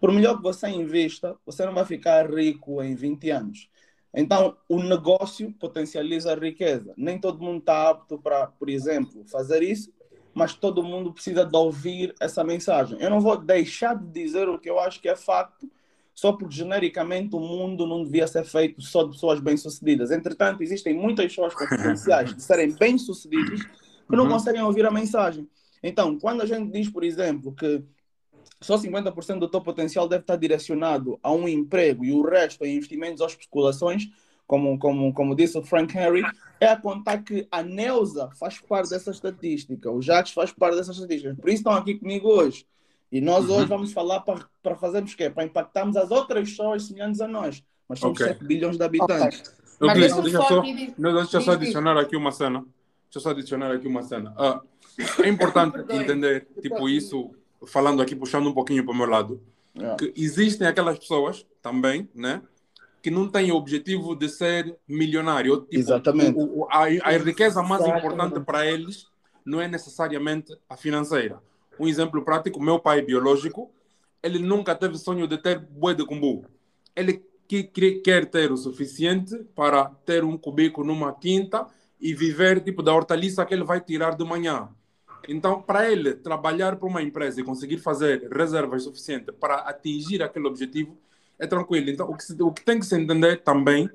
por 0.00 0.12
melhor 0.12 0.36
que 0.36 0.42
você 0.42 0.68
invista, 0.68 1.36
você 1.44 1.64
não 1.64 1.74
vai 1.74 1.84
ficar 1.84 2.28
rico 2.32 2.82
em 2.82 2.94
20 2.94 3.30
anos. 3.30 3.68
Então, 4.16 4.56
o 4.66 4.82
negócio 4.82 5.52
potencializa 5.60 6.32
a 6.32 6.34
riqueza. 6.34 6.94
Nem 6.96 7.18
todo 7.18 7.44
mundo 7.44 7.58
está 7.58 7.90
apto 7.90 8.18
para, 8.18 8.46
por 8.46 8.70
exemplo, 8.70 9.22
fazer 9.26 9.62
isso, 9.62 9.92
mas 10.32 10.54
todo 10.54 10.82
mundo 10.82 11.12
precisa 11.12 11.44
de 11.44 11.54
ouvir 11.54 12.14
essa 12.18 12.42
mensagem. 12.42 12.98
Eu 12.98 13.10
não 13.10 13.20
vou 13.20 13.36
deixar 13.36 13.94
de 13.94 14.06
dizer 14.06 14.48
o 14.48 14.58
que 14.58 14.70
eu 14.70 14.80
acho 14.80 15.02
que 15.02 15.08
é 15.08 15.14
facto, 15.14 15.70
só 16.14 16.32
porque 16.32 16.54
genericamente 16.54 17.36
o 17.36 17.40
mundo 17.40 17.86
não 17.86 18.02
devia 18.02 18.26
ser 18.26 18.44
feito 18.44 18.80
só 18.80 19.02
de 19.02 19.10
pessoas 19.10 19.38
bem-sucedidas. 19.38 20.10
Entretanto, 20.10 20.62
existem 20.62 20.94
muitas 20.94 21.26
pessoas 21.26 21.54
com 21.54 21.66
potenciais 21.66 22.34
de 22.34 22.42
serem 22.42 22.74
bem-sucedidas 22.74 23.62
que 23.62 24.16
não 24.16 24.24
uhum. 24.24 24.30
conseguem 24.30 24.62
ouvir 24.62 24.86
a 24.86 24.90
mensagem. 24.90 25.46
Então, 25.82 26.18
quando 26.18 26.40
a 26.40 26.46
gente 26.46 26.72
diz, 26.72 26.88
por 26.88 27.04
exemplo, 27.04 27.54
que 27.54 27.82
só 28.60 28.76
50% 28.76 29.38
do 29.38 29.48
teu 29.48 29.60
potencial 29.60 30.08
deve 30.08 30.22
estar 30.22 30.36
direcionado 30.36 31.18
a 31.22 31.32
um 31.32 31.48
emprego 31.48 32.04
e 32.04 32.12
o 32.12 32.22
resto 32.22 32.64
em 32.64 32.76
investimentos 32.76 33.20
ou 33.20 33.26
especulações, 33.26 34.08
como, 34.46 34.78
como, 34.78 35.12
como 35.12 35.34
disse 35.34 35.58
o 35.58 35.62
Frank 35.62 35.96
Henry, 35.96 36.22
é 36.60 36.68
a 36.68 36.76
contar 36.76 37.18
que 37.18 37.46
a 37.50 37.62
Neuza 37.62 38.30
faz 38.38 38.58
parte 38.58 38.90
dessa 38.90 39.10
estatística, 39.10 39.90
o 39.90 40.00
Jacques 40.00 40.32
faz 40.32 40.52
parte 40.52 40.76
dessa 40.76 40.92
estatística. 40.92 41.34
Por 41.34 41.48
isso 41.48 41.58
estão 41.58 41.72
aqui 41.72 41.94
comigo 41.98 42.28
hoje. 42.28 42.66
E 43.10 43.20
nós 43.20 43.46
uhum. 43.46 43.56
hoje 43.56 43.66
vamos 43.66 43.92
falar 43.92 44.20
para, 44.20 44.44
para 44.62 44.76
fazermos 44.76 45.12
o 45.12 45.16
quê? 45.16 45.30
Para 45.30 45.44
impactarmos 45.44 45.96
as 45.96 46.10
outras 46.10 46.50
pessoas 46.50 46.84
semelhantes 46.84 47.20
a 47.20 47.28
nós. 47.28 47.62
Mas 47.88 48.00
somos 48.00 48.20
okay. 48.20 48.34
7 48.34 48.44
bilhões 48.44 48.76
de 48.76 48.84
habitantes. 48.84 49.40
Okay. 49.40 49.56
Okay. 49.78 50.00
Deixa, 50.00 50.22
deixa, 50.22 50.42
só, 50.42 50.62
deixa 50.62 51.40
só 51.40 51.52
adicionar 51.52 51.98
aqui 51.98 52.16
uma 52.16 52.32
cena. 52.32 52.64
Deixa 53.04 53.20
só 53.20 53.30
adicionar 53.30 53.70
aqui 53.72 53.86
uma 53.86 54.02
cena. 54.02 54.32
Uh, 54.32 55.22
é 55.22 55.28
importante 55.28 55.78
entender, 55.94 56.48
tipo, 56.60 56.88
isso 56.88 57.30
falando 57.66 58.00
aqui, 58.02 58.14
puxando 58.14 58.48
um 58.48 58.54
pouquinho 58.54 58.84
para 58.84 58.92
o 58.92 58.96
meu 58.96 59.06
lado, 59.06 59.42
yeah. 59.76 59.96
que 59.96 60.12
existem 60.16 60.66
aquelas 60.66 60.98
pessoas 60.98 61.46
também, 61.62 62.08
né? 62.14 62.42
Que 63.02 63.10
não 63.10 63.28
têm 63.28 63.52
o 63.52 63.56
objetivo 63.56 64.14
de 64.16 64.28
ser 64.28 64.76
milionário. 64.88 65.60
Tipo, 65.60 65.76
Exatamente. 65.76 66.38
O, 66.38 66.60
o, 66.60 66.68
a, 66.70 66.84
a 66.84 67.18
riqueza 67.18 67.62
mais 67.62 67.82
Exatamente. 67.82 68.06
importante 68.06 68.40
para 68.44 68.66
eles 68.66 69.06
não 69.44 69.60
é 69.60 69.68
necessariamente 69.68 70.56
a 70.68 70.76
financeira. 70.76 71.40
Um 71.78 71.86
exemplo 71.86 72.24
prático, 72.24 72.60
meu 72.60 72.80
pai 72.80 73.02
biológico, 73.02 73.70
ele 74.22 74.38
nunca 74.38 74.74
teve 74.74 74.98
sonho 74.98 75.28
de 75.28 75.38
ter 75.38 75.58
boi 75.58 75.94
de 75.94 76.04
cumbu. 76.04 76.44
Ele 76.96 77.22
que, 77.46 77.62
quer 77.62 78.26
ter 78.26 78.50
o 78.50 78.56
suficiente 78.56 79.36
para 79.54 79.84
ter 80.04 80.24
um 80.24 80.36
cubico 80.36 80.82
numa 80.82 81.12
quinta 81.12 81.66
e 82.00 82.12
viver 82.12 82.60
tipo 82.60 82.82
da 82.82 82.94
hortaliça 82.94 83.44
que 83.46 83.54
ele 83.54 83.64
vai 83.64 83.80
tirar 83.80 84.16
de 84.16 84.24
manhã. 84.24 84.68
Então, 85.28 85.60
para 85.60 85.90
ele 85.90 86.14
trabalhar 86.14 86.76
para 86.76 86.88
uma 86.88 87.02
empresa 87.02 87.40
e 87.40 87.44
conseguir 87.44 87.78
fazer 87.78 88.28
reservas 88.32 88.84
suficientes 88.84 89.34
para 89.38 89.56
atingir 89.56 90.22
aquele 90.22 90.46
objetivo, 90.46 90.96
é 91.38 91.46
tranquilo. 91.46 91.90
Então, 91.90 92.08
o 92.08 92.16
que, 92.16 92.24
se, 92.24 92.40
o 92.40 92.52
que 92.52 92.64
tem 92.64 92.78
que 92.78 92.86
se 92.86 92.96
entender 92.96 93.42
também 93.42 93.90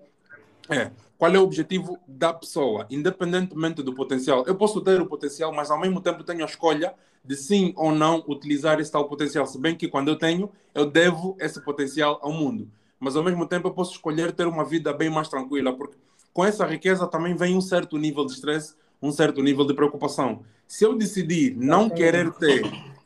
é 0.69 0.91
qual 1.17 1.33
é 1.33 1.39
o 1.39 1.43
objetivo 1.43 1.99
da 2.07 2.33
pessoa, 2.33 2.87
independentemente 2.89 3.83
do 3.83 3.93
potencial. 3.93 4.43
Eu 4.47 4.55
posso 4.55 4.81
ter 4.81 4.99
o 4.99 5.05
potencial, 5.05 5.53
mas 5.53 5.69
ao 5.69 5.79
mesmo 5.79 6.01
tempo 6.01 6.23
tenho 6.23 6.41
a 6.41 6.47
escolha 6.47 6.95
de 7.23 7.35
sim 7.35 7.73
ou 7.77 7.91
não 7.91 8.23
utilizar 8.27 8.79
esse 8.79 8.91
tal 8.91 9.07
potencial. 9.07 9.45
Se 9.45 9.59
bem 9.59 9.75
que 9.75 9.87
quando 9.87 10.07
eu 10.07 10.15
tenho, 10.15 10.51
eu 10.73 10.85
devo 10.85 11.37
esse 11.39 11.61
potencial 11.61 12.19
ao 12.23 12.33
mundo. 12.33 12.67
Mas 12.99 13.15
ao 13.15 13.23
mesmo 13.23 13.45
tempo 13.45 13.67
eu 13.67 13.71
posso 13.71 13.91
escolher 13.91 14.31
ter 14.31 14.47
uma 14.47 14.65
vida 14.65 14.91
bem 14.93 15.09
mais 15.09 15.27
tranquila, 15.27 15.73
porque 15.73 15.97
com 16.33 16.45
essa 16.45 16.65
riqueza 16.65 17.07
também 17.07 17.35
vem 17.35 17.55
um 17.55 17.61
certo 17.61 17.97
nível 17.97 18.25
de 18.25 18.33
estresse 18.33 18.75
um 19.01 19.11
certo 19.11 19.41
nível 19.41 19.65
de 19.65 19.73
preocupação. 19.73 20.43
Se 20.67 20.85
eu 20.85 20.95
decidir 20.95 21.55
não 21.57 21.89
querer 21.89 22.31
ter 22.33 22.63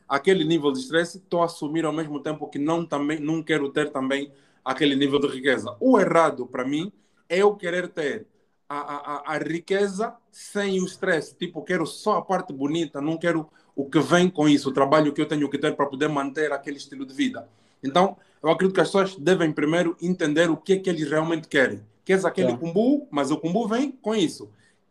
aquele 0.08 0.44
nível 0.44 0.70
de 0.70 0.78
estresse, 0.78 1.18
estou 1.18 1.42
a 1.42 1.46
assumir 1.46 1.84
ao 1.84 1.92
mesmo 1.92 2.20
tempo 2.20 2.48
que 2.48 2.58
não, 2.58 2.84
também, 2.84 3.18
não 3.18 3.42
quero 3.42 3.70
ter 3.70 3.90
também 3.90 4.30
aquele 4.64 4.94
nível 4.94 5.18
de 5.18 5.28
riqueza. 5.28 5.74
O 5.80 5.98
errado, 5.98 6.46
para 6.46 6.64
mim, 6.64 6.92
é 7.28 7.38
eu 7.38 7.54
querer 7.56 7.88
ter 7.88 8.26
a, 8.68 8.78
a, 8.78 9.34
a 9.34 9.38
riqueza 9.38 10.14
sem 10.30 10.80
o 10.80 10.84
estresse. 10.84 11.34
Tipo, 11.34 11.62
quero 11.62 11.86
só 11.86 12.18
a 12.18 12.22
parte 12.22 12.52
bonita, 12.52 13.00
não 13.00 13.16
quero 13.16 13.48
o 13.74 13.88
que 13.88 14.00
vem 14.00 14.28
com 14.28 14.48
isso, 14.48 14.70
o 14.70 14.72
trabalho 14.72 15.12
que 15.12 15.20
eu 15.20 15.26
tenho 15.26 15.48
que 15.48 15.58
ter 15.58 15.74
para 15.74 15.86
poder 15.86 16.08
manter 16.08 16.52
aquele 16.52 16.76
estilo 16.76 17.04
de 17.04 17.14
vida. 17.14 17.48
Então, 17.82 18.16
eu 18.42 18.50
acredito 18.50 18.74
que 18.74 18.80
as 18.80 18.88
pessoas 18.88 19.16
devem 19.16 19.52
primeiro 19.52 19.96
entender 20.00 20.50
o 20.50 20.56
que 20.56 20.74
é 20.74 20.78
que 20.78 20.88
eles 20.88 21.08
realmente 21.08 21.48
querem. 21.48 21.80
Queres 22.04 22.24
aquele 22.24 22.52
é. 22.52 22.56
cumbu, 22.56 23.08
mas 23.10 23.30
o 23.30 23.36
cumbu 23.36 23.66
vem 23.66 23.90
com 23.90 24.14
isso 24.14 24.48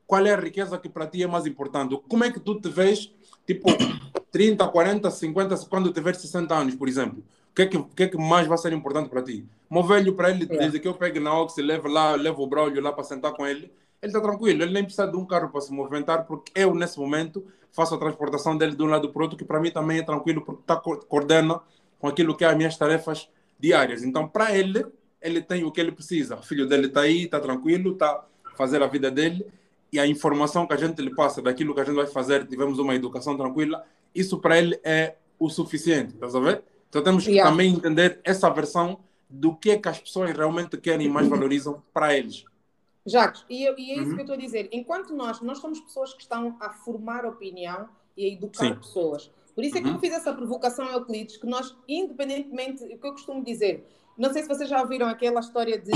qual 0.07 0.25
é 0.25 0.33
a 0.33 0.39
riqueza 0.39 0.77
que 0.77 0.89
para 0.89 1.07
ti 1.07 1.24
é 1.24 1.27
mais 1.27 1.45
importante? 1.45 2.00
Como 2.07 2.24
é 2.24 2.31
que 2.31 2.39
tu 2.39 2.59
te 2.59 2.69
vês, 2.69 3.12
tipo, 3.45 3.69
30, 4.31 4.67
40, 4.67 5.09
50, 5.09 5.57
quando 5.69 5.91
tiver 5.91 6.15
60 6.15 6.53
anos, 6.53 6.75
por 6.75 6.88
exemplo? 6.88 7.24
O 7.51 7.55
que 7.55 7.62
é 7.63 7.65
que, 7.65 7.81
que, 7.81 8.03
é 8.03 8.07
que 8.07 8.17
mais 8.17 8.47
vai 8.47 8.57
ser 8.57 8.74
importante 8.74 9.09
para 9.09 9.24
ti? 9.24 9.45
Meu 9.69 9.83
velho, 9.83 10.13
para 10.13 10.29
ele, 10.29 10.43
é. 10.43 10.57
desde 10.57 10.79
que 10.79 10.88
eu 10.88 10.93
pegue 10.93 11.19
na 11.19 11.33
Ox 11.39 11.57
e 11.57 11.62
levo 11.62 11.88
lá, 11.88 12.15
levo 12.15 12.43
o 12.43 12.47
Braulio 12.47 12.81
lá 12.81 12.91
para 12.91 13.03
sentar 13.03 13.33
com 13.33 13.47
ele, 13.47 13.71
ele 14.01 14.12
está 14.12 14.21
tranquilo, 14.21 14.62
ele 14.62 14.74
nem 14.74 14.83
precisa 14.83 15.07
de 15.07 15.17
um 15.17 15.25
carro 15.25 15.50
para 15.50 15.62
se 15.62 15.71
movimentar, 15.71 16.25
porque 16.25 16.51
eu, 16.53 16.75
nesse 16.75 17.00
momento, 17.00 17.45
faço 17.71 17.95
a 17.95 17.97
transportação 17.97 18.57
dele 18.57 18.75
de 18.75 18.83
um 18.83 18.88
lado 18.88 19.09
para 19.09 19.19
o 19.19 19.24
outro, 19.24 19.38
que 19.38 19.45
para 19.45 19.59
mim 19.59 19.71
também 19.71 20.00
é 20.00 20.03
tranquilo, 20.03 20.41
porque 20.41 20.62
está 20.62 20.75
coordena 20.75 21.62
com 21.97 22.07
aquilo 22.07 22.35
que 22.35 22.43
é 22.43 22.47
as 22.47 22.57
minhas 22.57 22.77
tarefas 22.77 23.29
diárias. 23.59 24.03
Então, 24.03 24.27
para 24.27 24.55
ele, 24.55 24.85
ele 25.21 25.41
tem 25.41 25.63
o 25.63 25.71
que 25.71 25.81
ele 25.81 25.91
precisa. 25.91 26.35
O 26.35 26.43
filho 26.43 26.67
dele 26.67 26.88
está 26.88 27.01
aí, 27.01 27.24
está 27.24 27.39
tranquilo, 27.39 27.93
está 27.93 28.24
fazendo 28.55 28.83
a 28.83 28.88
vida 28.88 29.09
dele 29.09 29.45
e 29.96 30.00
a 30.00 30.06
informação 30.06 30.68
que 30.68 30.74
a 30.74 30.78
gente 30.78 31.02
lhe 31.02 31.16
passa 31.16 31.42
daquilo 31.42 31.74
que 31.74 31.80
a 31.80 31.84
gente 31.86 31.96
vai 31.96 32.06
fazer, 32.06 32.46
tivemos 32.46 32.80
uma 32.80 32.94
educação 32.94 33.38
tranquila, 33.38 33.86
isso 34.14 34.40
para 34.40 34.58
ele 34.58 34.78
é 34.84 35.16
o 35.40 35.50
suficiente, 35.50 36.16
a 36.22 36.28
ver? 36.40 36.64
Então 36.90 37.02
temos 37.02 37.24
que 37.24 37.32
yeah. 37.32 37.50
também 37.50 37.74
entender 37.74 38.20
essa 38.25 38.50
versão 38.50 39.00
do 39.30 39.56
que 39.56 39.72
é 39.72 39.78
que 39.78 39.88
as 39.88 39.98
pessoas 39.98 40.36
realmente 40.36 40.75
querem 40.78 41.08
e 41.08 41.10
mais 41.10 41.30
valorizam 41.30 41.82
para 41.94 42.14
eles. 42.14 42.44
Jacques, 43.06 43.46
e, 43.50 43.64
e 43.64 43.68
é 43.68 43.72
isso 43.72 44.10
uhum. 44.10 44.16
que 44.16 44.22
eu 44.22 44.25
estou 44.25 44.36
a 44.36 44.40
dizer. 44.40 44.68
Enquanto 44.74 45.16
nós, 45.16 45.40
nós 45.40 45.60
somos 45.60 45.80
pessoas 45.80 46.14
que 46.14 46.22
estão 46.22 46.58
a 46.60 46.72
formar 46.72 47.25
opinião 47.25 47.88
e 48.18 48.25
a 48.25 48.34
educar 48.34 48.68
Sim. 48.68 48.75
pessoas. 48.75 49.32
Por 49.54 49.64
isso 49.64 49.78
é 49.78 49.82
que 49.82 49.88
uhum. 49.88 49.94
eu 49.94 50.00
fiz 50.00 50.14
essa 50.14 50.34
provocação 50.34 50.86
a 50.86 50.92
Euclides, 50.92 51.38
que 51.38 51.48
nós, 51.48 51.74
independentemente, 51.88 52.84
o 52.84 52.98
que 52.98 53.08
eu 53.08 53.12
costumo 53.12 53.44
dizer, 53.44 53.88
não 54.18 54.34
sei 54.34 54.42
se 54.42 54.48
vocês 54.50 54.70
já 54.70 54.82
ouviram 54.82 55.08
aquela 55.08 55.40
história 55.40 55.80
de 55.80 55.92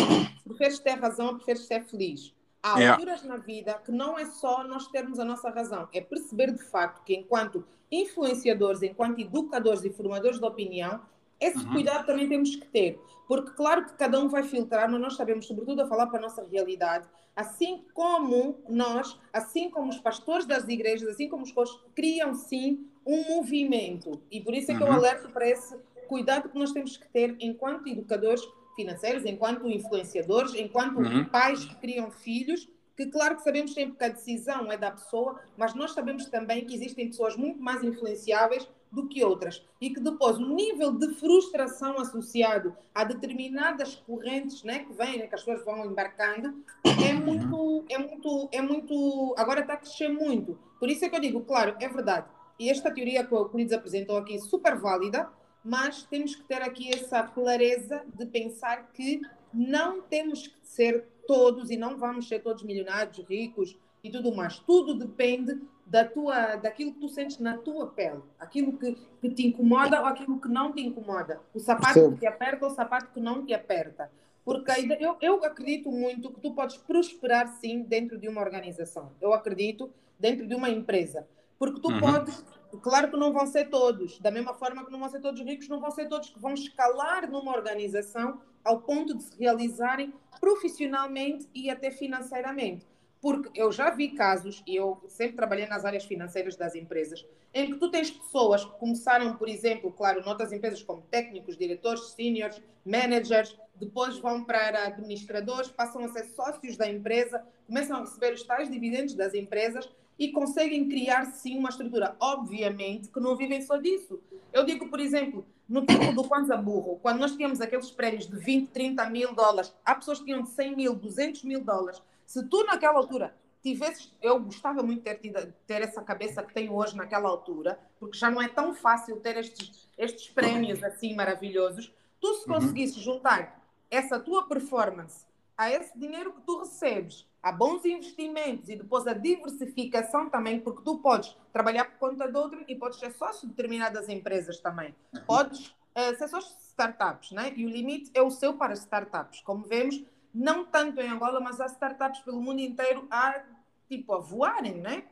preferes 0.46 0.79
ter 0.79 0.94
razão 0.94 1.27
ou 1.27 1.36
preferes 1.36 1.65
ser 1.65 1.84
feliz. 1.84 2.34
Há 2.61 2.77
yeah. 2.77 2.93
alturas 2.93 3.23
na 3.23 3.37
vida 3.37 3.81
que 3.85 3.91
não 3.91 4.19
é 4.19 4.25
só 4.25 4.63
nós 4.65 4.87
termos 4.87 5.17
a 5.19 5.25
nossa 5.25 5.49
razão, 5.49 5.87
é 5.93 6.01
perceber 6.01 6.51
de 6.51 6.61
facto 6.61 7.03
que, 7.03 7.15
enquanto 7.15 7.65
influenciadores, 7.91 8.81
enquanto 8.81 9.19
educadores 9.19 9.83
e 9.85 9.89
formadores 9.89 10.39
de 10.39 10.45
opinião, 10.45 11.01
esse 11.39 11.57
uhum. 11.57 11.71
cuidado 11.71 12.05
também 12.05 12.27
temos 12.27 12.53
que 12.55 12.67
ter, 12.67 12.99
porque 13.27 13.51
claro 13.51 13.85
que 13.85 13.93
cada 13.93 14.19
um 14.19 14.27
vai 14.27 14.43
filtrar, 14.43 14.91
mas 14.91 14.99
nós 14.99 15.15
sabemos, 15.15 15.47
sobretudo, 15.47 15.81
a 15.81 15.87
falar 15.87 16.07
para 16.07 16.19
a 16.19 16.21
nossa 16.21 16.43
realidade, 16.43 17.07
assim 17.33 17.85
como 17.93 18.59
nós, 18.67 19.17
assim 19.31 19.69
como 19.69 19.89
os 19.89 19.99
pastores 19.99 20.45
das 20.45 20.67
igrejas, 20.67 21.07
assim 21.07 21.29
como 21.29 21.43
os 21.43 21.51
coaches, 21.53 21.79
criam 21.95 22.33
sim 22.33 22.85
um 23.05 23.35
movimento. 23.35 24.21
E 24.29 24.41
por 24.41 24.53
isso 24.53 24.71
é 24.71 24.75
que 24.75 24.83
uhum. 24.83 24.89
eu 24.89 24.93
alerto 24.93 25.29
para 25.29 25.47
esse 25.47 25.77
cuidado 26.09 26.49
que 26.49 26.59
nós 26.59 26.73
temos 26.73 26.97
que 26.97 27.07
ter 27.07 27.37
enquanto 27.39 27.87
educadores 27.87 28.41
financeiros, 28.79 29.25
enquanto 29.25 29.67
influenciadores, 29.67 30.53
enquanto 30.53 31.00
uhum. 31.00 31.25
pais 31.25 31.65
que 31.65 31.75
criam 31.75 32.09
filhos, 32.09 32.69
que 32.95 33.07
claro 33.07 33.36
que 33.36 33.43
sabemos 33.43 33.74
sempre 33.74 33.98
que 33.98 34.03
a 34.05 34.09
decisão 34.09 34.71
é 34.71 34.77
da 34.77 34.91
pessoa, 34.91 35.38
mas 35.57 35.74
nós 35.75 35.91
sabemos 35.91 36.25
também 36.25 36.65
que 36.65 36.74
existem 36.74 37.07
pessoas 37.07 37.36
muito 37.36 37.62
mais 37.62 37.83
influenciáveis 37.83 38.69
do 38.89 39.07
que 39.07 39.24
outras 39.24 39.63
e 39.81 39.89
que 39.89 40.00
depois 40.00 40.38
o 40.38 40.45
nível 40.55 40.91
de 40.93 41.13
frustração 41.15 42.00
associado 42.00 42.75
a 42.95 43.03
determinadas 43.03 43.95
correntes 43.95 44.63
né, 44.63 44.79
que 44.79 44.93
vêm, 44.93 45.19
né, 45.19 45.27
que 45.27 45.36
as 45.36 45.43
pessoas 45.43 45.63
vão 45.65 45.86
embarcando, 45.86 46.63
é 46.86 47.13
muito, 47.13 47.86
é 47.89 47.98
muito, 47.98 48.50
é 48.51 48.62
muito, 48.62 49.36
agora 49.38 49.59
está 49.59 49.74
a 49.74 49.77
crescer 49.77 50.07
muito. 50.07 50.57
Por 50.79 50.89
isso 50.89 51.03
é 51.03 51.09
que 51.09 51.15
eu 51.15 51.21
digo, 51.21 51.41
claro, 51.41 51.75
é 51.79 51.88
verdade. 51.89 52.27
E 52.57 52.69
esta 52.69 52.91
teoria 52.91 53.25
que 53.25 53.33
o 53.33 53.38
Euclides 53.38 53.74
apresentou 53.74 54.17
aqui, 54.17 54.39
super 54.39 54.77
válida, 54.77 55.29
mas 55.63 56.03
temos 56.03 56.35
que 56.35 56.43
ter 56.43 56.61
aqui 56.61 56.93
essa 56.93 57.23
clareza 57.23 58.03
de 58.13 58.25
pensar 58.25 58.91
que 58.93 59.21
não 59.53 60.01
temos 60.01 60.47
que 60.47 60.55
ser 60.63 61.07
todos 61.27 61.69
e 61.69 61.77
não 61.77 61.97
vamos 61.97 62.27
ser 62.27 62.39
todos 62.39 62.63
milionários, 62.63 63.17
ricos 63.27 63.77
e 64.03 64.09
tudo 64.09 64.33
mais. 64.33 64.59
Tudo 64.59 64.93
depende 64.93 65.59
da 65.85 66.05
tua, 66.05 66.55
daquilo 66.55 66.93
que 66.93 66.99
tu 66.99 67.09
sentes 67.09 67.39
na 67.39 67.57
tua 67.57 67.87
pele, 67.87 68.21
aquilo 68.39 68.77
que, 68.77 68.95
que 69.19 69.29
te 69.29 69.47
incomoda 69.47 69.99
ou 69.99 70.05
aquilo 70.05 70.39
que 70.39 70.47
não 70.47 70.71
te 70.71 70.81
incomoda, 70.81 71.41
o 71.53 71.59
sapato 71.59 71.99
Sim. 71.99 72.13
que 72.13 72.19
te 72.19 72.27
aperta 72.27 72.65
ou 72.65 72.71
o 72.71 72.75
sapato 72.75 73.11
que 73.11 73.19
não 73.19 73.43
te 73.45 73.53
aperta. 73.53 74.09
Porque 74.45 74.71
eu, 74.99 75.17
eu 75.21 75.43
acredito 75.43 75.91
muito 75.91 76.31
que 76.31 76.39
tu 76.39 76.53
podes 76.53 76.77
prosperar 76.77 77.47
sim 77.59 77.83
dentro 77.83 78.17
de 78.17 78.27
uma 78.27 78.41
organização. 78.41 79.11
Eu 79.21 79.33
acredito 79.33 79.91
dentro 80.17 80.47
de 80.47 80.55
uma 80.55 80.69
empresa. 80.69 81.27
Porque 81.59 81.81
tu 81.81 81.91
uhum. 81.91 81.99
podes, 81.99 82.45
claro 82.81 83.11
que 83.11 83.17
não 83.17 83.33
vão 83.33 83.45
ser 83.45 83.69
todos, 83.69 84.17
da 84.19 84.31
mesma 84.31 84.53
forma 84.53 84.85
que 84.85 84.91
não 84.91 84.99
vão 84.99 85.09
ser 85.09 85.19
todos 85.19 85.41
ricos, 85.41 85.67
não 85.67 85.81
vão 85.81 85.91
ser 85.91 86.07
todos 86.07 86.29
que 86.29 86.39
vão 86.39 86.53
escalar 86.53 87.29
numa 87.29 87.53
organização 87.53 88.41
ao 88.63 88.81
ponto 88.81 89.13
de 89.13 89.23
se 89.23 89.37
realizarem 89.37 90.13
profissionalmente 90.39 91.49
e 91.53 91.69
até 91.69 91.91
financeiramente. 91.91 92.87
Porque 93.21 93.49
eu 93.53 93.69
já 93.69 93.89
vi 93.89 94.11
casos, 94.11 94.63
e 94.65 94.77
eu 94.77 95.03
sempre 95.09 95.35
trabalhei 95.35 95.67
nas 95.67 95.83
áreas 95.83 96.05
financeiras 96.05 96.55
das 96.55 96.73
empresas, 96.73 97.25
em 97.53 97.69
que 97.69 97.77
tu 97.77 97.91
tens 97.91 98.09
pessoas 98.09 98.63
que 98.63 98.71
começaram, 98.79 99.35
por 99.35 99.49
exemplo, 99.49 99.91
claro, 99.91 100.23
noutras 100.23 100.53
empresas 100.53 100.81
como 100.81 101.01
técnicos, 101.01 101.57
diretores, 101.57 102.11
seniors, 102.11 102.61
managers, 102.85 103.59
depois 103.75 104.17
vão 104.19 104.45
para 104.45 104.85
administradores, 104.85 105.69
passam 105.69 106.05
a 106.05 106.07
ser 106.07 106.25
sócios 106.27 106.77
da 106.77 106.89
empresa, 106.89 107.45
começam 107.67 107.97
a 107.97 107.99
receber 108.01 108.33
os 108.33 108.43
tais 108.43 108.69
dividendos 108.69 109.13
das 109.15 109.33
empresas 109.33 109.89
e 110.19 110.31
conseguem 110.31 110.89
criar 110.89 111.25
sim 111.27 111.57
uma 111.57 111.69
estrutura. 111.69 112.15
Obviamente 112.19 113.07
que 113.07 113.19
não 113.19 113.38
vivem 113.38 113.61
só 113.61 113.77
disso. 113.77 114.19
Eu 114.51 114.65
digo, 114.65 114.89
por 114.89 114.99
exemplo, 114.99 115.45
no 115.67 115.85
tempo 115.85 116.11
do 116.11 116.27
Kwanza 116.27 116.57
Burro, 116.57 116.99
quando 117.01 117.19
nós 117.19 117.35
tínhamos 117.35 117.61
aqueles 117.61 117.89
prémios 117.89 118.27
de 118.27 118.35
20, 118.35 118.69
30 118.69 119.09
mil 119.09 119.33
dólares, 119.33 119.73
há 119.85 119.95
pessoas 119.95 120.19
que 120.19 120.25
tinham 120.25 120.43
de 120.43 120.49
100 120.49 120.75
mil, 120.75 120.93
200 120.93 121.43
mil 121.45 121.63
dólares. 121.63 122.01
Se 122.25 122.45
tu, 122.47 122.63
naquela 122.65 122.97
altura, 122.97 123.33
tivesses. 123.61 124.11
Eu 124.21 124.39
gostava 124.39 124.81
muito 124.83 124.99
de 124.99 125.05
ter, 125.05 125.15
tido, 125.15 125.53
ter 125.67 125.81
essa 125.81 126.01
cabeça 126.01 126.43
que 126.43 126.53
tenho 126.53 126.73
hoje 126.73 126.95
naquela 126.95 127.29
altura, 127.29 127.79
porque 127.99 128.17
já 128.17 128.29
não 128.29 128.41
é 128.41 128.47
tão 128.47 128.73
fácil 128.73 129.17
ter 129.17 129.38
estes, 129.38 129.88
estes 129.97 130.29
prémios 130.29 130.83
assim 130.83 131.15
maravilhosos. 131.15 131.93
Tu, 132.19 132.33
se 132.35 132.47
uhum. 132.47 132.55
conseguisses 132.55 132.97
juntar 132.97 133.63
essa 133.89 134.19
tua 134.19 134.47
performance 134.47 135.25
a 135.57 135.71
esse 135.71 135.97
dinheiro 135.97 136.33
que 136.33 136.41
tu 136.41 136.59
recebes, 136.59 137.27
a 137.41 137.51
bons 137.51 137.86
investimentos 137.86 138.69
e 138.69 138.75
depois 138.75 139.08
a 139.08 139.13
diversificação 139.13 140.29
também, 140.29 140.60
porque 140.60 140.84
tu 140.84 140.98
podes 140.98 141.36
trabalhar 141.53 141.86
por 141.86 142.10
conta 142.10 142.27
de 142.29 142.38
outro 142.38 142.63
e 142.67 142.75
podes 142.75 143.00
ser 143.00 143.12
sócio 143.13 143.48
de 143.48 143.53
determinadas 143.53 144.10
empresas 144.10 144.60
também. 144.60 144.93
Podes 145.25 145.67
uh, 145.67 146.17
ser 146.17 146.27
sócio 146.27 146.55
de 146.55 146.63
startups, 146.63 147.31
né? 147.31 147.53
e 147.55 147.65
o 147.65 147.69
limite 147.69 148.12
é 148.13 148.22
o 148.22 148.29
seu 148.29 148.53
para 148.53 148.74
startups. 148.74 149.41
Como 149.41 149.63
vemos, 149.65 150.03
não 150.34 150.65
tanto 150.65 151.00
em 151.00 151.10
Angola, 151.10 151.39
mas 151.39 151.62
há 151.62 151.65
startups 151.67 152.19
pelo 152.22 152.41
mundo 152.41 152.60
inteiro 152.60 153.08
a, 153.10 153.41
tipo, 153.88 154.13
a 154.13 154.19
voarem, 154.19 154.75
né? 154.75 155.03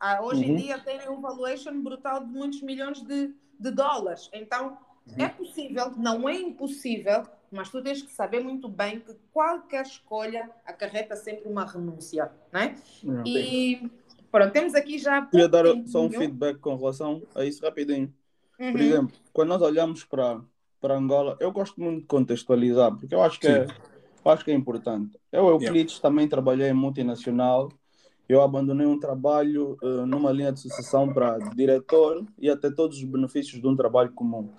Há, 0.00 0.22
hoje 0.22 0.44
uhum. 0.44 0.50
em 0.50 0.56
dia 0.56 0.78
têm 0.78 1.08
um 1.08 1.20
valuation 1.20 1.80
brutal 1.80 2.24
de 2.24 2.30
muitos 2.32 2.62
milhões 2.62 3.00
de, 3.02 3.34
de 3.58 3.70
dólares. 3.70 4.28
Então, 4.32 4.78
uhum. 5.06 5.24
é 5.24 5.28
possível, 5.28 5.90
não 5.96 6.28
é 6.28 6.34
impossível, 6.34 7.26
mas 7.50 7.70
tu 7.70 7.82
tens 7.82 8.02
que 8.02 8.12
saber 8.12 8.40
muito 8.40 8.68
bem 8.68 9.00
que 9.00 9.14
qualquer 9.32 9.84
escolha 9.84 10.50
acarreta 10.64 11.16
sempre 11.16 11.48
uma 11.48 11.64
renúncia, 11.64 12.30
né? 12.52 12.76
Uhum. 13.02 13.22
E 13.26 13.90
pronto, 14.30 14.52
temos 14.52 14.74
aqui 14.74 14.98
já. 14.98 15.22
Queria 15.26 15.48
dar 15.48 15.64
só 15.86 16.02
um 16.02 16.10
feedback 16.10 16.58
com 16.58 16.76
relação 16.76 17.22
a 17.34 17.44
isso 17.44 17.64
rapidinho. 17.64 18.12
Por 18.56 18.66
uhum. 18.66 18.78
exemplo, 18.78 19.16
quando 19.32 19.48
nós 19.48 19.62
olhamos 19.62 20.04
para, 20.04 20.40
para 20.80 20.96
Angola, 20.96 21.36
eu 21.40 21.52
gosto 21.52 21.80
muito 21.80 22.00
de 22.00 22.06
contextualizar, 22.06 22.94
porque 22.96 23.14
eu 23.14 23.22
acho 23.22 23.38
que 23.38 23.46
é 23.46 23.66
é 24.28 24.30
acho 24.30 24.44
que 24.44 24.50
é 24.50 24.54
importante. 24.54 25.18
Eu, 25.32 25.48
Euclides, 25.48 25.94
yeah. 25.94 26.02
também 26.02 26.28
trabalhei 26.28 26.68
em 26.68 26.74
multinacional. 26.74 27.70
Eu 28.28 28.42
abandonei 28.42 28.86
um 28.86 29.00
trabalho 29.00 29.78
uh, 29.82 30.04
numa 30.06 30.30
linha 30.30 30.52
de 30.52 30.60
sucessão 30.60 31.12
para 31.12 31.38
diretor 31.54 32.26
e 32.38 32.50
até 32.50 32.70
todos 32.70 32.98
os 32.98 33.04
benefícios 33.04 33.60
de 33.60 33.66
um 33.66 33.74
trabalho 33.74 34.12
comum. 34.12 34.50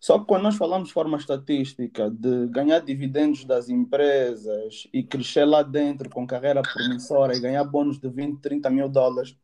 Só 0.00 0.18
que 0.18 0.26
quando 0.26 0.44
nós 0.44 0.56
falamos 0.56 0.88
de 0.88 0.94
forma 0.94 1.16
estatística 1.16 2.08
de 2.08 2.46
ganhar 2.48 2.78
dividendos 2.80 3.44
das 3.44 3.68
empresas 3.68 4.86
e 4.92 5.02
crescer 5.02 5.44
lá 5.44 5.62
dentro 5.62 6.08
com 6.08 6.26
carreira 6.26 6.62
promissora 6.62 7.36
e 7.36 7.40
ganhar 7.40 7.64
bônus 7.64 7.98
de 7.98 8.08
20, 8.08 8.40
30 8.40 8.70
mil 8.70 8.88
dólares, 8.88 9.36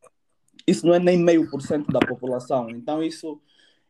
isso 0.65 0.85
não 0.87 0.93
é 0.93 0.99
nem 0.99 1.17
meio 1.17 1.49
por 1.49 1.61
cento 1.61 1.91
da 1.91 1.99
população. 1.99 2.69
Então, 2.69 3.03
isso, 3.03 3.41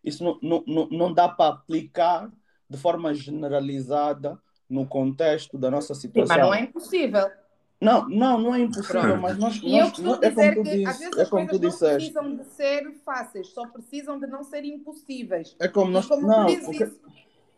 isso 0.04 0.24
não, 0.42 0.64
não, 0.66 0.88
não 0.88 1.14
dá 1.14 1.30
para 1.30 1.54
aplicar 1.54 2.32
de 2.68 2.78
forma 2.78 3.14
generalizada 3.14 4.40
no 4.68 4.88
contexto 4.88 5.58
da 5.58 5.70
nossa 5.70 5.94
situação. 5.94 6.36
Sim, 6.36 6.42
mas 6.42 6.50
não 6.50 6.54
é 6.54 6.62
impossível. 6.62 7.30
Não, 7.86 8.10
não, 8.10 8.38
não 8.40 8.56
é 8.56 8.60
impossível, 8.60 9.18
mas 9.18 9.38
nós, 9.38 9.56
e 9.62 9.72
nós, 9.72 10.00
eu 10.00 10.16
é 10.22 10.32
como 10.32 10.56
tu 10.56 10.64
que, 10.64 10.86
às 10.86 11.00
vezes 11.00 11.18
é 11.18 11.26
como 11.26 11.48
tu 11.48 11.60
disseste. 11.60 12.14
não 12.14 12.24
precisam 12.24 12.36
de 12.36 12.46
ser 12.46 12.92
fáceis, 13.06 13.48
só 13.48 13.68
precisam 13.68 14.20
de 14.20 14.28
não 14.28 14.44
ser 14.44 14.66
impossíveis. 14.66 15.56
É 15.60 15.68
como 15.68 15.92
nós... 15.92 16.08
como 16.08 16.28
não, 16.28 16.48
dizes, 16.48 16.78
que, 16.78 16.92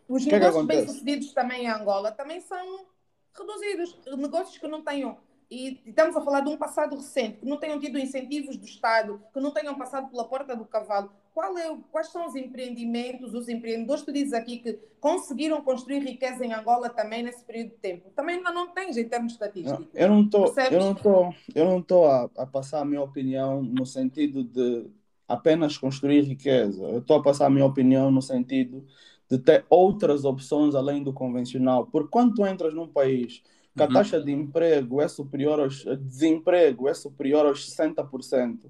os 0.08 0.24
que 0.24 0.32
negócios 0.32 0.66
bem-sucedidos 0.66 1.32
também 1.32 1.64
em 1.64 1.70
Angola 1.70 2.12
também 2.12 2.40
são 2.40 2.86
reduzidos. 3.34 3.98
Negócios 4.16 4.58
que 4.58 4.68
não 4.68 4.82
tenham 4.82 5.16
e 5.50 5.80
estamos 5.86 6.14
a 6.14 6.20
falar 6.20 6.40
de 6.40 6.50
um 6.50 6.58
passado 6.58 6.94
recente, 6.94 7.38
que 7.38 7.46
não 7.46 7.56
tenham 7.56 7.80
tido 7.80 7.98
incentivos 7.98 8.56
do 8.56 8.66
Estado, 8.66 9.22
que 9.32 9.40
não 9.40 9.50
tenham 9.50 9.74
passado 9.76 10.10
pela 10.10 10.24
porta 10.24 10.54
do 10.54 10.64
cavalo. 10.66 11.10
É, 11.42 11.76
quais 11.90 12.08
são 12.08 12.26
os 12.26 12.34
empreendimentos, 12.34 13.34
os 13.34 13.48
empreendedores, 13.48 14.02
tu 14.02 14.12
dizes 14.12 14.32
aqui 14.32 14.58
que 14.58 14.78
conseguiram 15.00 15.62
construir 15.62 16.00
riqueza 16.00 16.44
em 16.44 16.52
Angola 16.52 16.88
também 16.88 17.22
nesse 17.22 17.44
período 17.44 17.70
de 17.70 17.76
tempo? 17.76 18.10
Também 18.14 18.36
ainda 18.36 18.50
não 18.50 18.68
tens 18.68 18.96
em 18.96 19.08
termos 19.08 19.32
estatísticos. 19.32 19.86
eu 19.94 20.08
não 20.08 20.22
estou 20.22 20.54
eu 20.70 20.80
não 20.80 20.92
estou 20.92 21.34
eu 21.54 21.64
não 21.64 21.78
estou 21.78 22.06
a, 22.06 22.30
a 22.36 22.46
passar 22.46 22.80
a 22.80 22.84
minha 22.84 23.02
opinião 23.02 23.62
no 23.62 23.86
sentido 23.86 24.42
de 24.42 24.86
apenas 25.28 25.76
construir 25.76 26.22
riqueza. 26.22 26.82
Eu 26.84 26.98
estou 26.98 27.16
a 27.16 27.22
passar 27.22 27.46
a 27.46 27.50
minha 27.50 27.66
opinião 27.66 28.10
no 28.10 28.22
sentido 28.22 28.84
de 29.30 29.38
ter 29.38 29.64
outras 29.68 30.24
opções 30.24 30.74
além 30.74 31.02
do 31.02 31.12
convencional. 31.12 31.86
Porque 31.86 32.08
quando 32.10 32.34
tu 32.34 32.46
entras 32.46 32.72
num 32.72 32.88
país 32.88 33.42
que 33.76 33.82
a 33.82 33.86
uhum. 33.86 33.92
taxa 33.92 34.20
de 34.20 34.32
emprego 34.32 35.00
é 35.00 35.06
superior 35.06 35.60
aos 35.60 35.84
desemprego 36.00 36.88
é 36.88 36.94
superior 36.94 37.46
aos 37.46 37.70
60%, 37.70 38.60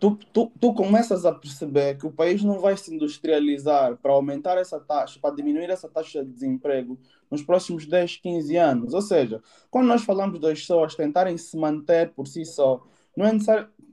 tu, 0.00 0.18
tu, 0.32 0.50
tu 0.58 0.72
começas 0.72 1.26
a 1.26 1.32
perceber 1.32 1.98
que 1.98 2.06
o 2.06 2.10
país 2.10 2.42
não 2.42 2.58
vai 2.58 2.74
se 2.76 2.92
industrializar 2.92 3.96
para 3.98 4.12
aumentar 4.12 4.56
essa 4.56 4.80
taxa, 4.80 5.20
para 5.20 5.34
diminuir 5.34 5.68
essa 5.68 5.88
taxa 5.88 6.24
de 6.24 6.32
desemprego 6.32 6.98
nos 7.30 7.42
próximos 7.42 7.86
10, 7.86 8.16
15 8.16 8.56
anos. 8.56 8.94
Ou 8.94 9.02
seja, 9.02 9.42
quando 9.70 9.86
nós 9.86 10.02
falamos 10.02 10.40
das 10.40 10.60
pessoas 10.60 10.94
tentarem 10.94 11.36
se 11.36 11.54
manter 11.56 12.10
por 12.12 12.26
si 12.26 12.46
só, 12.46 12.82
não 13.14 13.26
é, 13.26 13.32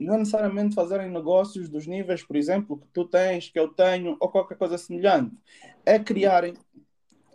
não 0.00 0.14
é 0.14 0.18
necessariamente 0.18 0.74
fazerem 0.74 1.10
negócios 1.10 1.68
dos 1.68 1.86
níveis, 1.86 2.22
por 2.22 2.36
exemplo, 2.36 2.78
que 2.78 2.86
tu 2.88 3.04
tens, 3.04 3.50
que 3.50 3.58
eu 3.58 3.68
tenho, 3.68 4.16
ou 4.18 4.30
qualquer 4.30 4.56
coisa 4.56 4.78
semelhante. 4.78 5.36
É 5.84 5.98
criarem 5.98 6.54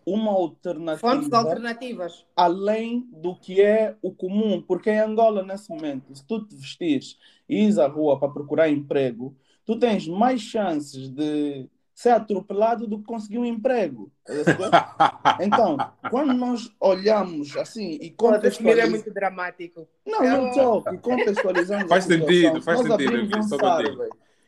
uma 0.05 0.31
alternativa. 0.31 0.97
Fontes 0.97 1.31
alternativas. 1.31 2.25
Além 2.35 3.07
do 3.11 3.35
que 3.35 3.61
é 3.61 3.95
o 4.01 4.11
comum. 4.11 4.61
Porque 4.61 4.89
em 4.89 4.99
Angola, 4.99 5.43
nesse 5.43 5.69
momento, 5.69 6.15
se 6.15 6.25
tu 6.25 6.45
te 6.45 6.55
vestires 6.55 7.17
e 7.47 7.63
ires 7.63 7.77
à 7.77 7.87
rua 7.87 8.19
para 8.19 8.29
procurar 8.29 8.69
emprego, 8.69 9.35
tu 9.65 9.77
tens 9.77 10.07
mais 10.07 10.41
chances 10.41 11.09
de 11.09 11.69
ser 11.93 12.09
atropelado 12.09 12.87
do 12.87 12.97
que 12.97 13.05
conseguir 13.05 13.37
um 13.37 13.45
emprego. 13.45 14.11
então, 15.39 15.77
quando 16.09 16.33
nós 16.33 16.71
olhamos 16.79 17.55
assim 17.55 17.97
e 18.01 18.09
contextualizamos... 18.09 18.87
é 18.87 18.89
muito 18.89 19.13
dramático. 19.13 19.87
Não, 20.05 20.23
não 20.23 20.49
estou. 20.49 20.83
E 20.91 20.97
contextualizamos 20.97 21.87
Faz 21.87 22.05
sentido, 22.05 22.61
faz 22.61 22.79
sentido. 22.79 23.37
Um 23.37 23.43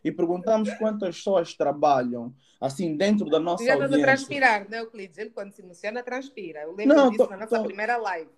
e 0.05 0.11
perguntamos 0.11 0.71
quantas 0.75 1.17
pessoas 1.17 1.53
trabalham 1.55 2.33
assim 2.61 2.95
dentro 2.95 3.25
da 3.29 3.39
nossa 3.39 3.63
Já 3.65 3.73
estás 3.73 3.91
a 3.91 3.95
audiência. 3.95 4.05
transpirar, 4.15 4.67
não, 4.69 4.77
Euclides? 4.77 5.17
Ele 5.17 5.29
quando 5.31 5.51
se 5.51 5.61
emociona, 5.61 6.03
transpira. 6.03 6.61
Eu 6.61 6.75
lembro 6.75 6.95
Não, 6.95 7.09
disso 7.09 7.23
tô- 7.25 7.29
na 7.31 7.37
nossa 7.37 7.57
tô- 7.59 7.65
primeira 7.65 7.97
live. 7.97 8.29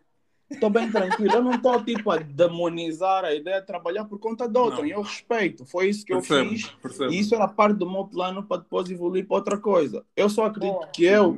Estou 0.50 0.70
bem 0.70 0.90
tranquilo. 0.90 1.36
Eu 1.36 1.44
não 1.44 1.52
estou 1.56 1.84
tipo 1.84 2.10
a 2.10 2.18
demonizar 2.18 3.26
a 3.26 3.34
ideia 3.36 3.60
de 3.60 3.68
trabalhar 3.68 4.06
por 4.06 4.18
conta 4.18 4.48
de 4.48 4.58
outrem. 4.58 4.92
Eu 4.92 5.02
respeito. 5.02 5.66
Foi 5.66 5.90
isso 5.90 6.06
que 6.06 6.14
eu 6.14 6.20
Percebo, 6.20 6.50
fiz. 6.52 6.70
percebo. 6.82 7.12
E 7.12 7.20
isso 7.20 7.36
era 7.36 7.50
parte 7.50 7.76
do 7.78 7.90
meu 7.90 8.06
plano 8.06 8.42
para 8.44 8.62
depois 8.62 8.90
evoluir 8.90 9.28
para 9.28 9.36
outra 9.36 9.58
coisa. 9.58 10.06
Eu 10.16 10.30
só 10.30 10.46
acredito 10.46 10.74
Boa. 10.74 10.88
que 10.88 11.04
eu, 11.04 11.38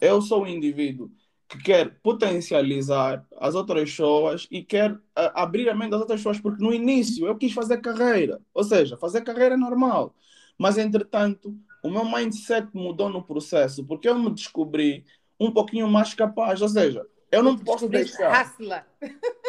eu 0.00 0.22
sou 0.22 0.44
um 0.44 0.46
indivíduo 0.46 1.10
que 1.48 1.58
quer 1.62 1.98
potencializar 2.02 3.24
as 3.38 3.54
outras 3.54 3.90
pessoas 3.90 4.46
e 4.50 4.62
quer 4.62 4.98
ah, 5.14 5.42
abrir 5.42 5.68
a 5.68 5.74
mente 5.74 5.90
das 5.90 6.00
outras 6.00 6.20
pessoas, 6.20 6.40
porque 6.40 6.62
no 6.62 6.72
início 6.72 7.26
eu 7.26 7.36
quis 7.36 7.52
fazer 7.52 7.78
carreira. 7.78 8.40
Ou 8.52 8.64
seja, 8.64 8.96
fazer 8.96 9.22
carreira 9.22 9.54
é 9.54 9.58
normal. 9.58 10.14
Mas, 10.58 10.78
entretanto, 10.78 11.54
o 11.82 11.90
meu 11.90 12.04
mindset 12.04 12.68
mudou 12.72 13.10
no 13.10 13.22
processo, 13.22 13.84
porque 13.84 14.08
eu 14.08 14.18
me 14.18 14.30
descobri 14.30 15.04
um 15.38 15.50
pouquinho 15.50 15.88
mais 15.88 16.14
capaz. 16.14 16.62
Ou 16.62 16.68
seja, 16.68 17.04
eu 17.30 17.42
não 17.42 17.58
posso 17.58 17.88
deixar. 17.88 18.30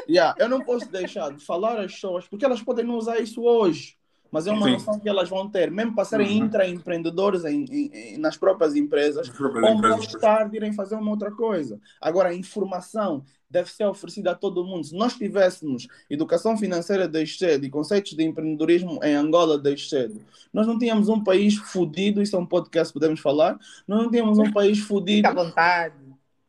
Yeah, 0.08 0.36
eu 0.40 0.50
não 0.50 0.62
posso 0.62 0.92
deixar 0.92 1.32
de 1.32 1.44
falar 1.44 1.80
às 1.80 1.94
pessoas, 1.94 2.28
porque 2.28 2.46
elas 2.46 2.62
podem 2.62 2.86
não 2.86 2.96
usar 2.96 3.20
isso 3.20 3.42
hoje, 3.44 3.98
mas 4.32 4.48
é 4.48 4.52
uma 4.52 4.66
Sim. 4.66 4.74
noção 4.74 5.00
que 5.00 5.08
elas 5.08 5.30
vão 5.30 5.50
ter, 5.50 5.72
mesmo 5.72 5.94
para 5.96 6.06
serem 6.06 6.40
Uhum. 6.42 6.46
intraempreendedores 6.48 7.46
em, 7.46 7.64
em- 7.66 7.92
em- 7.94 8.18
nas 8.18 8.36
próprias 8.38 8.76
empresas, 8.76 9.30
próprias 9.30 9.64
ou 9.64 9.76
empresas, 9.78 9.98
mais 10.00 10.12
tarde 10.14 10.58
irem 10.58 10.74
fazer 10.74 10.96
uma 10.96 11.12
outra 11.12 11.32
coisa. 11.32 11.80
Agora, 12.02 12.30
a 12.30 12.34
informação 12.36 13.24
deve 13.50 13.72
ser 13.72 13.86
oferecida 13.86 14.32
a 14.32 14.36
todo 14.36 14.66
mundo. 14.66 14.84
Se 14.86 14.96
nós 14.96 15.14
tivéssemos 15.14 15.88
educação 16.10 16.58
financeira 16.58 17.08
desde 17.08 17.38
cedo 17.38 17.66
e 17.66 17.70
conceitos 17.70 18.12
de 18.14 18.24
empreendedorismo 18.24 19.00
em 19.04 19.16
Angola 19.16 19.58
desde 19.58 19.88
cedo, 19.88 20.20
nós 20.52 20.68
não 20.68 20.78
tínhamos 20.78 21.08
um 21.08 21.24
país 21.24 21.56
fodido, 21.56 22.22
isso 22.22 22.36
é 22.36 22.40
um 22.40 22.46
podcast 22.46 22.92
que 22.92 23.00
podemos 23.00 23.20
falar, 23.22 23.58
nós 23.88 24.04
não 24.04 24.12
tínhamos 24.12 24.38
um 24.40 24.52
país 24.52 24.80
fodido 24.80 25.28
Fica 25.28 25.30
à 25.30 25.44
vontade. 25.46 25.96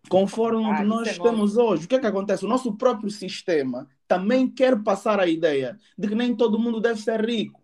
conforme 0.09 0.65
o 0.65 0.71
Ah, 0.71 0.77
que 0.79 0.83
nós 0.85 1.07
é 1.09 1.13
temos 1.15 1.57
hoje. 1.57 1.85
O 1.85 1.89
que 1.89 1.95
é 1.97 1.99
que 2.01 2.07
acontece? 2.07 2.45
O 2.45 2.49
nosso 2.49 2.73
próprio 2.77 3.11
sistema 3.11 3.87
também 4.09 4.49
quer 4.49 4.81
passar 4.83 5.21
a 5.21 5.27
ideia 5.27 5.79
de 5.99 6.09
que 6.09 6.15
nem 6.15 6.35
todo 6.35 6.59
mundo 6.59 6.81
deve 6.81 7.01
ser 7.01 7.21
rico. 7.25 7.61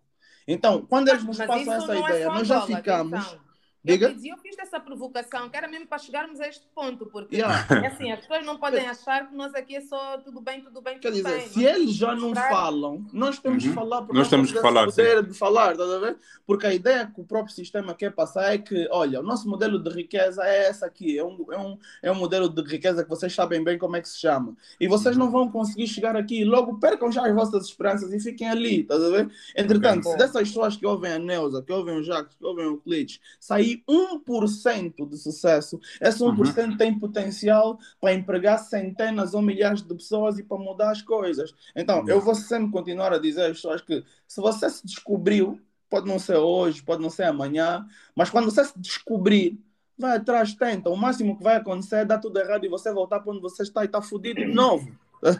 Então, 0.47 0.85
quando 0.85 1.07
eles 1.09 1.23
nos 1.23 1.37
Mas 1.37 1.47
passam 1.47 1.73
essa 1.73 1.95
é 1.95 1.99
ideia, 1.99 2.25
só 2.25 2.33
nós 2.33 2.47
já 2.47 2.61
ficamos. 2.61 3.13
atenção. 3.19 3.52
Diga. 3.85 4.07
Eu, 4.07 4.13
fiz, 4.13 4.25
eu 4.25 4.37
fiz 4.37 4.57
essa 4.59 4.79
provocação, 4.79 5.49
que 5.49 5.57
era 5.57 5.67
mesmo 5.67 5.85
para 5.87 5.97
chegarmos 5.97 6.39
a 6.39 6.47
este 6.47 6.65
ponto, 6.73 7.05
porque 7.07 7.35
Yeah. 7.35 7.67
é 7.83 7.87
assim, 7.87 8.11
as 8.11 8.21
pessoas 8.21 8.45
não 8.45 8.57
podem 8.57 8.87
achar 8.87 9.27
que 9.27 9.35
nós 9.35 9.53
aqui 9.53 9.75
é 9.75 9.81
só 9.81 10.17
tudo 10.19 10.39
bem, 10.39 10.61
tudo 10.61 10.81
bem, 10.81 10.99
Quer 10.99 11.09
tudo 11.11 11.21
dizer, 11.23 11.37
bem. 11.39 11.47
se 11.49 11.65
eles 11.65 11.93
já 11.93 12.15
não 12.15 12.29
mostrar- 12.29 12.49
falam, 12.49 13.05
nós 13.11 13.39
temos 13.39 13.63
Uhum. 13.63 13.69
que 13.69 13.75
falar 13.75 14.01
porque 14.03 14.17
Nós 14.17 14.29
temos 14.29 14.51
que 14.53 14.61
falar, 14.61 14.85
poder 14.85 15.23
de 15.23 15.33
falar, 15.33 15.71
estás 15.73 15.89
a 15.89 15.99
ver? 15.99 16.17
Porque 16.47 16.65
a 16.67 16.73
ideia 16.73 17.11
que 17.13 17.19
o 17.19 17.25
próprio 17.25 17.53
sistema 17.53 17.93
quer 17.93 18.11
passar 18.13 18.53
é 18.53 18.57
que, 18.57 18.87
olha, 18.89 19.19
o 19.19 19.23
nosso 19.23 19.49
modelo 19.49 19.77
de 19.77 19.89
riqueza 19.89 20.43
é 20.45 20.67
essa 20.67 20.85
aqui, 20.85 21.17
é 21.17 21.23
um, 21.23 21.45
é 21.51 21.57
um, 21.59 21.77
é 22.03 22.11
um 22.11 22.15
modelo 22.15 22.47
de 22.47 22.61
riqueza 22.61 23.03
que 23.03 23.09
vocês 23.09 23.33
sabem 23.33 23.61
bem 23.63 23.77
como 23.77 23.97
é 23.97 24.01
que 24.01 24.07
se 24.07 24.19
chama. 24.19 24.55
E 24.79 24.87
vocês 24.87 25.17
não 25.17 25.29
vão 25.29 25.51
conseguir 25.51 25.87
chegar 25.87 26.15
aqui 26.15 26.45
logo 26.45 26.79
percam 26.79 27.11
já 27.11 27.25
as 27.27 27.33
vossas 27.35 27.65
esperanças 27.65 28.13
e 28.13 28.19
fiquem 28.19 28.47
ali, 28.49 28.81
estás 28.81 29.03
a 29.03 29.09
ver? 29.09 29.29
Entretanto, 29.57 30.07
Ok. 30.07 30.11
se 30.13 30.17
dessas 30.17 30.47
pessoas 30.47 30.77
que 30.77 30.85
ouvem 30.85 31.11
a 31.11 31.19
Neuza, 31.19 31.61
que 31.61 31.73
ouvem 31.73 31.97
o 31.97 32.03
Jacques, 32.03 32.35
que 32.37 32.45
ouvem 32.45 32.65
o 32.67 32.77
Clitch, 32.77 33.19
sair 33.39 33.72
1% 33.89 35.07
de 35.07 35.17
sucesso, 35.17 35.79
esse 36.01 36.21
1% 36.23 36.77
tem 36.77 36.97
potencial 36.99 37.79
para 37.99 38.13
empregar 38.13 38.59
centenas 38.59 39.33
ou 39.33 39.41
milhares 39.41 39.81
de 39.81 39.93
pessoas 39.95 40.37
e 40.37 40.43
para 40.43 40.57
mudar 40.57 40.91
as 40.91 41.01
coisas. 41.01 41.53
Então, 41.75 41.95
Yeah. 41.95 42.13
eu 42.13 42.21
vou 42.21 42.35
sempre 42.35 42.71
continuar 42.71 43.13
a 43.13 43.17
dizer 43.17 43.43
às 43.43 43.57
pessoas 43.57 43.81
que 43.81 44.03
se 44.27 44.41
você 44.41 44.69
se 44.69 44.85
descobriu, 44.85 45.59
pode 45.89 46.07
não 46.07 46.19
ser 46.19 46.37
hoje, 46.37 46.81
pode 46.83 47.01
não 47.01 47.09
ser 47.09 47.23
amanhã, 47.23 47.85
mas 48.15 48.29
quando 48.29 48.45
você 48.45 48.65
se 48.65 48.77
descobrir, 48.77 49.59
vai 49.97 50.17
atrás, 50.17 50.53
tenta. 50.55 50.89
O 50.89 50.97
máximo 50.97 51.37
que 51.37 51.43
vai 51.43 51.57
acontecer 51.57 51.97
é 51.97 52.05
dar 52.05 52.17
tudo 52.19 52.39
errado 52.39 52.65
e 52.65 52.69
você 52.69 52.91
voltar 52.91 53.19
para 53.19 53.31
onde 53.31 53.41
você 53.41 53.63
está 53.63 53.83
e 53.83 53.85
está 53.85 54.01
fudido 54.01 54.39
de 54.41 54.51
novo. 54.53 54.91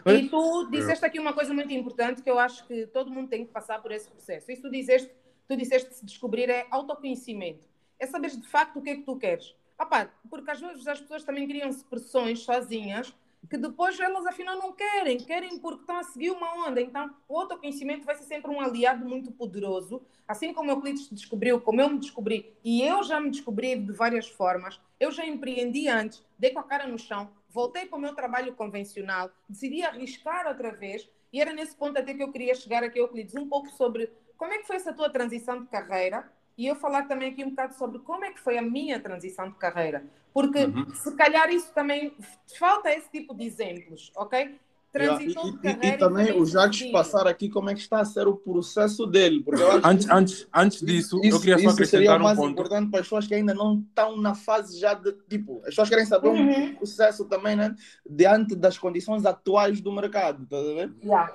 E 0.06 0.28
tu 0.30 0.68
disseste 0.70 1.04
aqui 1.04 1.18
uma 1.18 1.32
coisa 1.32 1.52
muito 1.52 1.72
importante 1.72 2.22
que 2.22 2.30
eu 2.30 2.38
acho 2.38 2.66
que 2.66 2.86
todo 2.86 3.10
mundo 3.10 3.28
tem 3.28 3.44
que 3.44 3.52
passar 3.52 3.82
por 3.82 3.90
esse 3.92 4.08
processo. 4.08 4.50
Isso 4.50 4.62
tu 4.62 4.70
disseste, 4.70 5.10
tu 5.48 5.56
disseste 5.56 5.88
que 5.88 5.94
se 5.96 6.06
descobrir 6.06 6.48
é 6.48 6.66
autoconhecimento. 6.70 7.66
É 7.98 8.06
saber 8.06 8.30
de 8.30 8.46
facto 8.46 8.78
o 8.78 8.82
que 8.82 8.90
é 8.90 8.96
que 8.96 9.02
tu 9.02 9.16
queres. 9.16 9.54
Ah 9.78 9.86
pá, 9.86 10.08
porque 10.30 10.50
às 10.50 10.60
vezes 10.60 10.86
as 10.86 11.00
pessoas 11.00 11.24
também 11.24 11.46
criam-se 11.46 11.84
pressões 11.84 12.40
sozinhas 12.40 13.14
que 13.48 13.56
depois 13.56 13.98
elas 14.00 14.26
afinal 14.26 14.56
não 14.56 14.72
querem, 14.72 15.18
querem 15.18 15.58
porque 15.58 15.82
estão 15.82 15.96
a 15.96 16.02
seguir 16.02 16.30
uma 16.30 16.66
onda. 16.66 16.80
Então, 16.80 17.14
o 17.28 17.38
autoconhecimento 17.38 18.06
vai 18.06 18.16
ser 18.16 18.24
sempre 18.24 18.50
um 18.50 18.60
aliado 18.60 19.04
muito 19.04 19.30
poderoso, 19.30 20.02
assim 20.26 20.52
como 20.52 20.70
o 20.70 20.72
Euclides 20.72 21.08
descobriu, 21.10 21.60
como 21.60 21.80
eu 21.80 21.90
me 21.90 21.98
descobri, 21.98 22.56
e 22.64 22.82
eu 22.82 23.02
já 23.02 23.20
me 23.20 23.30
descobri 23.30 23.76
de 23.76 23.92
várias 23.92 24.28
formas. 24.28 24.80
Eu 24.98 25.10
já 25.10 25.26
empreendi 25.26 25.88
antes, 25.88 26.24
dei 26.38 26.50
com 26.50 26.60
a 26.60 26.64
cara 26.64 26.86
no 26.86 26.98
chão, 26.98 27.30
voltei 27.50 27.86
para 27.86 27.98
o 27.98 28.00
meu 28.00 28.14
trabalho 28.14 28.54
convencional, 28.54 29.30
decidi 29.48 29.82
arriscar 29.82 30.46
outra 30.46 30.72
vez, 30.72 31.08
e 31.32 31.40
era 31.40 31.52
nesse 31.52 31.76
ponto 31.76 31.98
até 31.98 32.14
que 32.14 32.22
eu 32.22 32.32
queria 32.32 32.54
chegar 32.54 32.82
aqui, 32.82 32.98
Euclides, 32.98 33.34
um 33.34 33.48
pouco 33.48 33.68
sobre 33.70 34.10
como 34.36 34.52
é 34.52 34.58
que 34.58 34.66
foi 34.66 34.76
essa 34.76 34.92
tua 34.92 35.10
transição 35.10 35.60
de 35.60 35.68
carreira, 35.68 36.30
e 36.56 36.66
eu 36.66 36.76
falar 36.76 37.04
também 37.08 37.30
aqui 37.32 37.44
um 37.44 37.50
bocado 37.50 37.74
sobre 37.74 37.98
como 38.00 38.24
é 38.24 38.32
que 38.32 38.40
foi 38.40 38.56
a 38.58 38.62
minha 38.62 39.00
transição 39.00 39.48
de 39.48 39.56
carreira. 39.56 40.04
Porque 40.32 40.64
Uhum. 40.64 40.88
se 40.94 41.14
calhar 41.16 41.50
isso 41.50 41.72
também 41.72 42.16
falta 42.58 42.92
esse 42.92 43.08
tipo 43.10 43.34
de 43.34 43.44
exemplos, 43.44 44.12
ok? 44.16 44.58
Transição 44.94 45.48
E, 45.48 45.50
de 45.50 45.56
e- 45.56 45.60
carreira 45.60 45.96
e 45.96 45.98
também 45.98 46.40
o 46.40 46.46
Jacques 46.46 46.88
passar 46.92 47.26
aqui 47.26 47.48
como 47.48 47.68
é 47.68 47.74
que 47.74 47.80
está 47.80 47.98
a 48.00 48.04
ser 48.04 48.28
o 48.28 48.36
processo 48.36 49.04
dele. 49.06 49.44
Antes, 49.82 50.08
antes, 50.08 50.46
antes 50.54 50.80
disso, 50.82 51.16
eu 51.24 51.40
queria 51.40 51.58
só 51.58 51.64
isso 51.70 51.84
seria 51.84 52.12
acrescentar 52.12 52.16
o 52.18 52.20
um 52.20 52.22
mais 52.22 52.38
ponto. 52.38 52.50
importante 52.52 52.90
para 52.92 53.00
as 53.00 53.06
pessoas 53.06 53.26
que 53.26 53.34
ainda 53.34 53.52
não 53.52 53.80
estão 53.80 54.16
na 54.16 54.36
fase 54.36 54.78
já 54.78 54.94
de 54.94 55.12
tipo, 55.28 55.58
as 55.62 55.70
pessoas 55.70 55.88
querem 55.88 56.06
saber 56.06 56.28
Uhum. 56.28 56.64
um 56.66 56.74
processo 56.76 57.24
também, 57.24 57.56
né? 57.56 57.74
Diante 58.08 58.54
das 58.54 58.78
condições 58.78 59.26
atuais 59.26 59.80
do 59.80 59.90
mercado, 59.90 60.46
a 60.54 60.62
ver? 60.62 60.92
Yeah. 61.02 61.32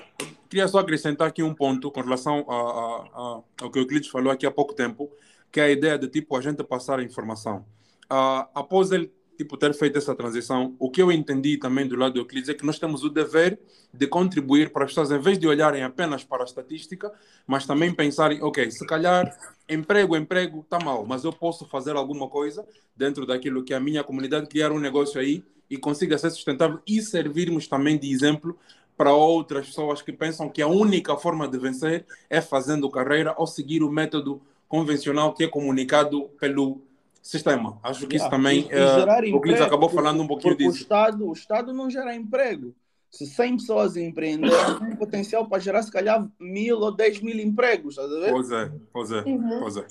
Queria 0.50 0.68
só 0.70 0.80
acrescentar 0.80 1.28
aqui 1.28 1.44
um 1.44 1.54
ponto 1.54 1.92
com 1.92 2.00
relação 2.02 2.46
a, 2.50 2.54
a- 2.56 3.04
a- 3.14 3.42
ao 3.64 3.70
que 3.72 3.78
o 3.78 3.82
Euclides 3.82 4.08
falou 4.10 4.32
aqui 4.32 4.46
há 4.46 4.52
pouco 4.52 4.74
tempo, 4.74 5.12
que 5.52 5.60
é 5.60 5.66
a 5.66 5.70
ideia 5.70 5.98
de 6.00 6.08
tipo 6.08 6.38
a 6.38 6.42
gente 6.42 6.64
passar 6.64 7.00
a 7.00 7.04
informação. 7.04 7.66
Ah, 8.10 8.48
após 8.56 8.92
ele 8.92 9.12
tipo 9.40 9.56
ter 9.56 9.74
feito 9.74 9.98
essa 9.98 10.14
transição, 10.14 10.76
o 10.78 10.92
que 10.92 11.02
eu 11.02 11.10
entendi 11.10 11.56
também 11.56 11.88
do 11.88 11.96
lado 11.96 12.16
do 12.16 12.20
Euclides 12.20 12.50
é 12.50 12.54
que 12.54 12.66
nós 12.66 12.78
temos 12.78 13.06
o 13.06 13.10
dever 13.10 13.58
de 13.94 14.06
contribuir 14.06 14.70
para 14.70 14.84
as 14.84 14.92
pessoas, 14.92 15.12
em 15.12 15.20
vez 15.20 15.40
de 15.40 15.48
olharem 15.48 15.82
apenas 15.82 16.26
para 16.26 16.44
a 16.44 16.46
estatística, 16.46 17.10
mas 17.48 17.66
também 17.66 17.94
pensarem, 17.94 18.44
ok, 18.44 18.70
se 18.70 18.86
calhar 18.86 19.34
emprego, 19.70 20.18
emprego 20.18 20.60
está 20.60 20.78
mal, 20.78 21.06
mas 21.06 21.24
eu 21.24 21.32
posso 21.32 21.66
fazer 21.66 21.96
alguma 21.96 22.28
coisa 22.28 22.68
dentro 22.94 23.26
daquilo 23.26 23.64
que 23.64 23.74
a 23.74 23.80
minha 23.80 24.04
comunidade, 24.04 24.50
criar 24.50 24.74
um 24.74 24.80
negócio 24.80 25.22
aí 25.22 25.42
e 25.70 25.78
consiga 25.78 26.18
ser 26.18 26.32
sustentável 26.32 26.82
e 26.86 27.02
servirmos 27.02 27.66
também 27.66 27.98
de 27.98 28.12
exemplo 28.12 28.60
para 28.98 29.14
outras 29.14 29.68
pessoas 29.68 30.02
que 30.02 30.12
pensam 30.12 30.50
que 30.50 30.62
a 30.62 30.68
única 30.68 31.16
forma 31.16 31.48
de 31.48 31.58
vencer 31.58 32.06
é 32.30 32.42
fazendo 32.42 32.92
carreira 32.92 33.34
ou 33.38 33.48
seguir 33.48 33.84
o 33.84 33.90
método 33.90 34.42
convencional 34.68 35.34
que 35.34 35.46
é 35.46 35.48
comunicado 35.48 36.24
pelo 36.38 36.82
sistema. 37.22 37.80
Acho 37.84 38.08
que 38.08 38.16
isso 38.16 38.26
Yeah. 38.26 38.30
também, 38.38 38.60
E- 38.62 38.66
e 38.66 38.72
eh, 38.72 39.00
gerar 39.00 39.24
o 39.24 39.28
emprego, 39.28 39.64
acabou 39.64 39.90
falando 39.90 40.22
um 40.24 40.28
pouquinho 40.28 40.52
porque 40.56 40.68
o 40.68 40.72
disso. 40.72 40.84
Estado, 40.84 41.28
o 41.28 41.34
Estado 41.34 41.74
não 41.74 41.90
gera 41.90 42.16
emprego. 42.16 42.76
Se 43.12 43.26
100 43.26 43.58
pessoas 43.58 43.98
empreenderem, 43.98 44.52
tem 44.80 44.96
potencial 44.96 45.48
para 45.48 45.60
gerar 45.60 45.82
se 45.84 45.92
calhar 45.92 46.28
mil 46.40 46.80
ou 46.80 46.92
10 46.92 47.22
mil 47.22 47.40
empregos, 47.40 47.98
estás 47.98 48.12
a 48.12 48.20
ver? 48.20 48.32
Pois 48.32 48.52
é, 48.52 48.72
pois 48.94 49.12
é, 49.12 49.22
Uhum. 49.22 49.60
pois 49.60 49.78
é. 49.78 49.86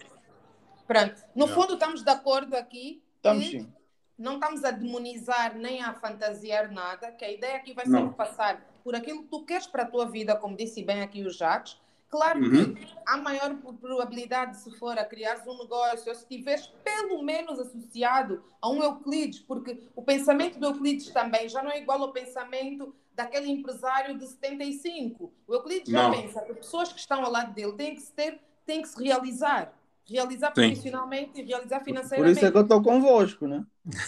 Pronto. 0.87 1.15
No 1.35 1.45
Yeah. 1.45 1.55
fundo, 1.63 1.75
estamos 1.75 2.03
de 2.03 2.11
acordo 2.11 2.55
aqui. 2.57 3.03
Estamos 3.17 3.47
sim. 3.47 3.69
não 4.17 4.35
estamos 4.35 4.65
a 4.65 4.71
demonizar 4.73 5.57
nem 5.57 5.83
a 5.83 5.93
fantasiar 5.95 6.73
nada, 6.73 7.11
que 7.13 7.25
a 7.25 7.31
ideia 7.31 7.57
aqui 7.57 7.73
vai 7.75 7.85
Não. 7.87 8.01
sempre 8.01 8.15
passar 8.17 8.65
por 8.83 8.95
aquilo 8.97 9.23
que 9.23 9.29
tu 9.29 9.45
queres 9.45 9.67
para 9.67 9.83
a 9.83 9.87
tua 9.87 10.07
vida, 10.07 10.35
como 10.37 10.57
disse 10.57 10.83
bem 10.83 11.03
aqui 11.03 11.23
o 11.25 11.31
Jacques. 11.31 11.77
Claro 12.11 12.41
Uhum. 12.41 12.75
que 12.75 12.89
há 13.07 13.17
maior 13.19 13.55
pro- 13.57 13.75
probabilidade, 13.75 14.57
se 14.57 14.71
for 14.79 14.99
a 14.99 15.05
criar 15.05 15.43
um 15.47 15.59
negócio, 15.59 16.09
ou 16.09 16.15
se 16.15 16.23
estiveres 16.23 16.67
pelo 16.83 17.23
menos 17.23 17.59
associado 17.61 18.43
a 18.63 18.69
um 18.71 18.83
Euclides, 18.83 19.41
porque 19.41 19.79
o 19.95 20.03
pensamento 20.03 20.59
do 20.59 20.67
Euclides 20.67 21.11
também 21.11 21.49
já 21.51 21.63
não 21.63 21.71
é 21.71 21.79
igual 21.79 22.01
ao 22.03 22.13
pensamento 22.13 22.95
daquele 23.15 23.51
empresário 23.51 24.17
de 24.17 24.27
75. 24.27 25.31
O 25.47 25.55
Euclides 25.55 25.91
já 25.93 26.05
Não. 26.05 26.13
pensa 26.13 26.41
que 26.41 26.55
pessoas 26.55 26.93
que 26.93 27.01
estão 27.01 27.23
ao 27.25 27.31
lado 27.31 27.53
dele 27.53 27.73
têm 27.75 27.95
que 27.95 28.01
se 28.01 28.13
ter, 28.13 28.41
têm 28.65 28.81
que 28.81 28.89
se 28.89 29.03
realizar. 29.03 29.75
Realizar 30.09 30.49
Sim. 30.55 30.69
profissionalmente 30.69 31.39
e 31.39 31.45
realizar 31.45 31.81
Por 31.81 31.85
financeiramente. 31.85 32.37
isso 32.39 32.47
é 32.47 32.51
que 32.51 32.57
eu 32.57 32.63
estou 32.63 32.83
convosco, 32.83 33.47
né? 33.47 33.67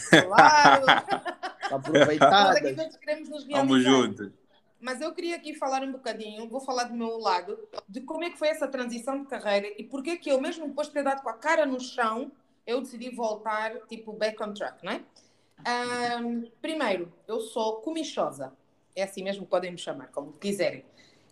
Claro! 0.09 0.85
Nós 1.71 1.73
Aproveitadas. 1.73 2.57
aqui 2.57 2.75
todos 2.75 2.97
queremos 2.97 3.29
nos 3.29 3.45
Vamos 3.47 3.83
juntos. 3.83 4.31
Mas 4.81 5.01
eu 5.01 5.13
queria 5.13 5.37
aqui 5.37 5.55
falar 5.55 5.83
um 5.83 5.93
bocadinho, 5.93 6.49
vou 6.49 6.61
falar 6.61 6.85
do 6.85 6.95
meu 6.95 7.19
lado, 7.19 7.59
de 7.89 8.01
como 8.01 8.25
é 8.25 8.31
que 8.31 8.39
foi 8.39 8.49
essa 8.49 8.67
transição 8.67 9.21
de 9.21 9.27
carreira 9.27 9.69
e 9.77 9.85
porque 9.85 10.17
que 10.17 10.31
eu, 10.31 10.41
mesmo 10.41 10.67
depois 10.67 10.89
de 10.89 10.95
ter 10.95 11.05
dado 11.05 11.23
com 11.23 11.29
a 11.29 11.35
cara 11.35 11.67
no 11.67 11.79
chão, 11.79 12.33
eu 12.67 12.81
decidi 12.81 13.11
voltar, 13.11 13.79
tipo, 13.87 14.13
back 14.13 14.43
on 14.43 14.55
track, 14.55 14.85
não 14.85 14.93
é? 14.93 15.03
Ahm, 15.67 16.45
primeiro, 16.63 17.13
eu 17.29 17.41
sou 17.41 17.77
comichosa. 17.83 18.53
É 18.97 19.03
assim 19.03 19.23
mesmo 19.23 19.47
podem 19.47 19.71
me 19.71 19.79
chamar, 19.79 20.09
como 20.09 20.33
quiserem. 20.33 20.85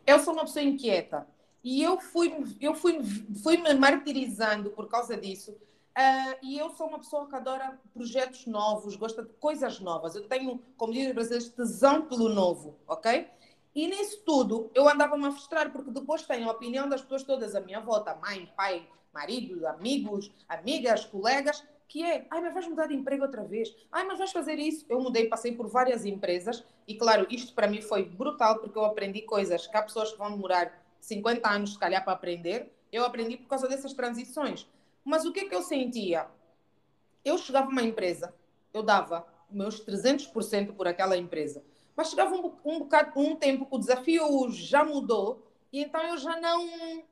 Eu 0.07 0.19
sou 0.19 0.35
uma 0.35 0.45
pessoa 0.45 0.63
inquieta. 0.63 1.27
E 1.63 1.83
eu 1.83 2.01
fui, 2.01 2.33
eu 2.61 2.75
fui, 2.75 3.01
fui 3.43 3.57
me 3.57 3.75
martirizando 3.75 4.71
por 4.71 4.89
causa 4.89 5.17
disso. 5.17 5.53
Uh, 5.53 6.39
e 6.43 6.57
eu 6.57 6.71
sou 6.71 6.87
uma 6.87 6.99
pessoa 6.99 7.29
que 7.29 7.35
adora 7.35 7.79
projetos 7.93 8.47
novos, 8.47 8.95
gosta 8.95 9.23
de 9.23 9.33
coisas 9.35 9.81
novas. 9.81 10.15
Eu 10.15 10.29
tenho, 10.29 10.63
como 10.77 10.93
dizem 10.93 11.09
os 11.09 11.15
brasileiros, 11.15 11.49
tesão 11.49 12.03
pelo 12.03 12.29
novo, 12.29 12.79
ok? 12.87 13.27
E 13.79 13.87
nisso 13.87 14.23
tudo, 14.27 14.73
eu 14.75 14.88
andava-me 14.88 15.29
a 15.29 15.31
frustrar, 15.31 15.71
porque 15.71 15.93
depois 15.93 16.23
tenho 16.23 16.49
a 16.49 16.51
opinião 16.51 16.88
das 16.88 17.01
pessoas 17.01 17.23
todas 17.23 17.55
à 17.55 17.61
minha 17.61 17.79
volta, 17.79 18.12
mãe, 18.17 18.53
pai, 18.57 18.85
marido, 19.14 19.64
amigos, 19.69 20.33
amigas, 20.49 21.05
colegas, 21.05 21.64
que 21.87 22.03
é, 22.03 22.27
ai, 22.29 22.41
mas 22.41 22.53
vais 22.53 22.67
mudar 22.67 22.88
de 22.88 22.95
emprego 22.97 23.23
outra 23.23 23.45
vez? 23.45 23.73
Ai, 23.93 24.03
mas 24.05 24.19
vais 24.19 24.33
fazer 24.33 24.59
isso? 24.59 24.85
Eu 24.88 25.01
mudei, 25.01 25.29
passei 25.29 25.53
por 25.53 25.69
várias 25.69 26.05
empresas 26.05 26.64
e, 26.88 26.97
claro, 26.97 27.29
isto 27.31 27.55
para 27.55 27.69
mim 27.69 27.81
foi 27.81 28.05
brutal 28.05 28.59
porque 28.59 28.77
eu 28.77 28.85
aprendi 28.85 29.23
coisas 29.23 29.69
que 29.69 29.77
há 29.77 29.83
pessoas 29.85 30.11
que 30.11 30.19
vão 30.19 30.33
demorar 30.33 30.85
50 31.01 31.49
anos, 31.49 31.75
se 31.75 31.79
calhar, 31.79 32.03
para 32.03 32.14
aprender. 32.14 32.77
Eu 32.91 33.05
aprendi 33.05 33.37
por 33.37 33.47
causa 33.47 33.69
dessas 33.69 33.93
transições. 33.93 34.67
Mas 35.05 35.25
o 35.25 35.33
que 35.33 35.38
é 35.38 35.49
que 35.49 35.55
eu 35.55 35.62
sentia? 35.62 36.27
Eu 37.25 37.38
chegava 37.38 37.69
a 37.69 37.71
uma 37.71 37.83
empresa, 37.85 38.35
eu 38.75 38.83
dava 38.83 39.25
meus 39.49 39.81
300% 39.87 40.75
por 40.75 40.88
aquela 40.88 41.17
empresa, 41.17 41.62
mas 41.99 42.11
chegava 42.11 42.33
um, 42.33 42.53
um, 42.65 42.79
bocado, 42.79 43.19
um 43.19 43.35
tempo 43.35 43.67
que 43.67 43.75
o 43.75 43.79
desafio 43.79 44.49
já 44.53 44.85
mudou 44.85 45.45
e 45.73 45.83
então 45.83 46.01
eu 46.01 46.17
já 46.17 46.41
não. 46.41 47.03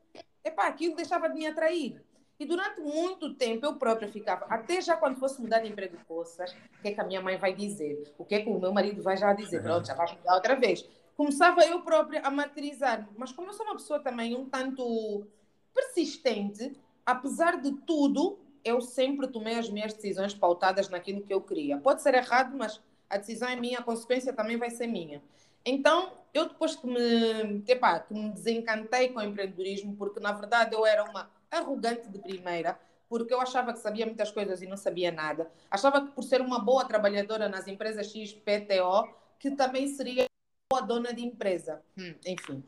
Epá, 0.44 0.68
aquilo 0.68 0.94
deixava 0.94 1.28
de 1.28 1.34
me 1.34 1.44
atrair. 1.44 2.00
E 2.38 2.46
durante 2.46 2.80
muito 2.80 3.34
tempo 3.34 3.66
eu 3.66 3.74
própria 3.74 4.06
ficava, 4.06 4.46
até 4.48 4.80
já 4.80 4.96
quando 4.96 5.18
fosse 5.18 5.42
mudar 5.42 5.58
de 5.58 5.68
emprego, 5.68 5.96
poças, 6.06 6.52
o 6.78 6.82
que 6.82 6.88
é 6.88 6.92
que 6.92 7.00
a 7.00 7.04
minha 7.04 7.20
mãe 7.20 7.36
vai 7.36 7.52
dizer? 7.52 8.14
O 8.16 8.24
que 8.24 8.36
é 8.36 8.42
que 8.42 8.48
o 8.48 8.60
meu 8.60 8.72
marido 8.72 9.02
vai 9.02 9.16
já 9.16 9.32
dizer? 9.32 9.60
Pronto, 9.64 9.84
já 9.84 9.94
vai 9.94 10.06
mudar 10.14 10.36
outra 10.36 10.54
vez. 10.54 10.88
Começava 11.16 11.64
eu 11.64 11.82
própria 11.82 12.20
a 12.20 12.30
materializar. 12.30 13.08
Mas 13.16 13.32
como 13.32 13.48
eu 13.48 13.54
sou 13.54 13.66
uma 13.66 13.74
pessoa 13.74 13.98
também 13.98 14.36
um 14.36 14.48
tanto 14.48 15.26
persistente, 15.74 16.78
apesar 17.04 17.60
de 17.60 17.72
tudo, 17.78 18.38
eu 18.62 18.80
sempre 18.80 19.26
tomei 19.26 19.58
as 19.58 19.68
minhas 19.68 19.92
decisões 19.92 20.32
pautadas 20.32 20.88
naquilo 20.88 21.22
que 21.22 21.34
eu 21.34 21.40
queria. 21.40 21.76
Pode 21.76 22.02
ser 22.02 22.14
errado, 22.14 22.56
mas 22.56 22.80
a 23.08 23.16
decisão 23.16 23.48
é 23.48 23.56
minha, 23.56 23.78
a 23.78 23.82
consequência 23.82 24.32
também 24.32 24.56
vai 24.56 24.70
ser 24.70 24.86
minha. 24.86 25.22
Então, 25.64 26.12
eu 26.32 26.48
depois 26.48 26.76
que 26.76 26.86
me, 26.86 27.64
epá, 27.66 27.98
que 27.98 28.14
me 28.14 28.30
desencantei 28.30 29.08
com 29.08 29.18
o 29.18 29.22
empreendedorismo, 29.22 29.96
porque 29.96 30.20
na 30.20 30.32
verdade 30.32 30.74
eu 30.74 30.86
era 30.86 31.02
uma 31.02 31.28
arrogante 31.50 32.08
de 32.08 32.18
primeira, 32.18 32.78
porque 33.08 33.32
eu 33.32 33.40
achava 33.40 33.72
que 33.72 33.78
sabia 33.78 34.06
muitas 34.06 34.30
coisas 34.30 34.62
e 34.62 34.66
não 34.66 34.76
sabia 34.76 35.10
nada. 35.10 35.50
Achava 35.70 36.02
que 36.02 36.12
por 36.12 36.22
ser 36.22 36.40
uma 36.40 36.58
boa 36.58 36.84
trabalhadora 36.84 37.48
nas 37.48 37.66
empresas 37.66 38.06
XPTO, 38.08 39.08
que 39.38 39.50
também 39.50 39.88
seria 39.88 40.26
boa 40.70 40.82
dona 40.82 41.12
de 41.12 41.24
empresa. 41.24 41.82
Hum, 41.98 42.14
enfim. 42.24 42.62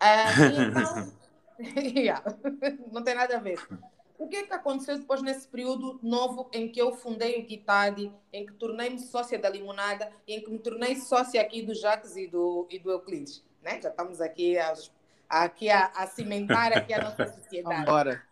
Uh, 0.00 0.68
então, 0.68 1.12
yeah, 1.96 2.22
não 2.90 3.02
tem 3.02 3.14
nada 3.14 3.36
a 3.36 3.40
ver. 3.40 3.58
O 4.22 4.28
que 4.28 4.36
é 4.36 4.46
que 4.46 4.54
aconteceu 4.54 4.96
depois 4.96 5.20
nesse 5.20 5.48
período 5.48 5.98
novo 6.00 6.48
em 6.52 6.70
que 6.70 6.80
eu 6.80 6.94
fundei 6.94 7.40
o 7.40 7.44
Kitadi, 7.44 8.14
em 8.32 8.46
que 8.46 8.52
tornei-me 8.52 9.00
sócia 9.00 9.36
da 9.36 9.50
Limonada 9.50 10.12
e 10.28 10.34
em 10.34 10.40
que 10.40 10.48
me 10.48 10.60
tornei 10.60 10.94
sócia 10.94 11.42
aqui 11.42 11.60
do 11.60 11.74
Jacques 11.74 12.14
e 12.14 12.28
do, 12.28 12.68
e 12.70 12.78
do 12.78 12.88
Euclides? 12.92 13.44
Né? 13.60 13.80
Já 13.82 13.88
estamos 13.88 14.20
aqui 14.20 14.56
aos 14.56 14.92
aqui 15.28 15.68
a, 15.68 15.86
a 15.86 16.06
cimentar 16.06 16.72
aqui 16.72 16.94
a 16.94 17.02
nossa 17.02 17.26
sociedade. 17.34 17.84
Bora. 17.84 18.22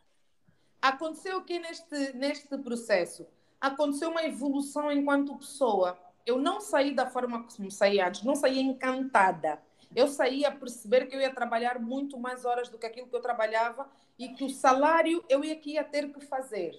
Aconteceu 0.81 1.39
o 1.39 1.45
que 1.45 1.59
neste, 1.59 2.13
neste 2.13 2.57
processo? 2.59 3.27
Aconteceu 3.61 4.11
uma 4.11 4.23
evolução 4.23 4.93
enquanto 4.93 5.39
pessoa. 5.39 5.99
Eu 6.25 6.39
não 6.39 6.61
saí 6.61 6.95
da 6.95 7.11
forma 7.11 7.49
como 7.57 7.69
saí 7.69 8.01
antes, 8.01 8.23
não 8.23 8.37
saí 8.37 8.61
encantada. 8.61 9.61
Eu 9.95 10.07
saí 10.07 10.45
a 10.45 10.53
perceber 10.53 11.07
que 11.07 11.17
eu 11.17 11.21
ia 11.21 11.35
trabalhar 11.35 11.81
muito 11.81 12.19
mais 12.19 12.45
horas 12.45 12.69
do 12.69 12.79
que 12.79 12.87
aquilo 12.87 13.09
que 13.09 13.17
eu 13.17 13.21
trabalhava 13.21 13.91
e 14.19 14.29
que 14.29 14.45
o 14.45 14.51
salário 14.51 15.25
eu 15.29 15.45
ia, 15.45 15.57
que 15.57 15.73
ia 15.73 15.85
ter 15.85 16.13
que 16.13 16.21
fazer. 16.21 16.73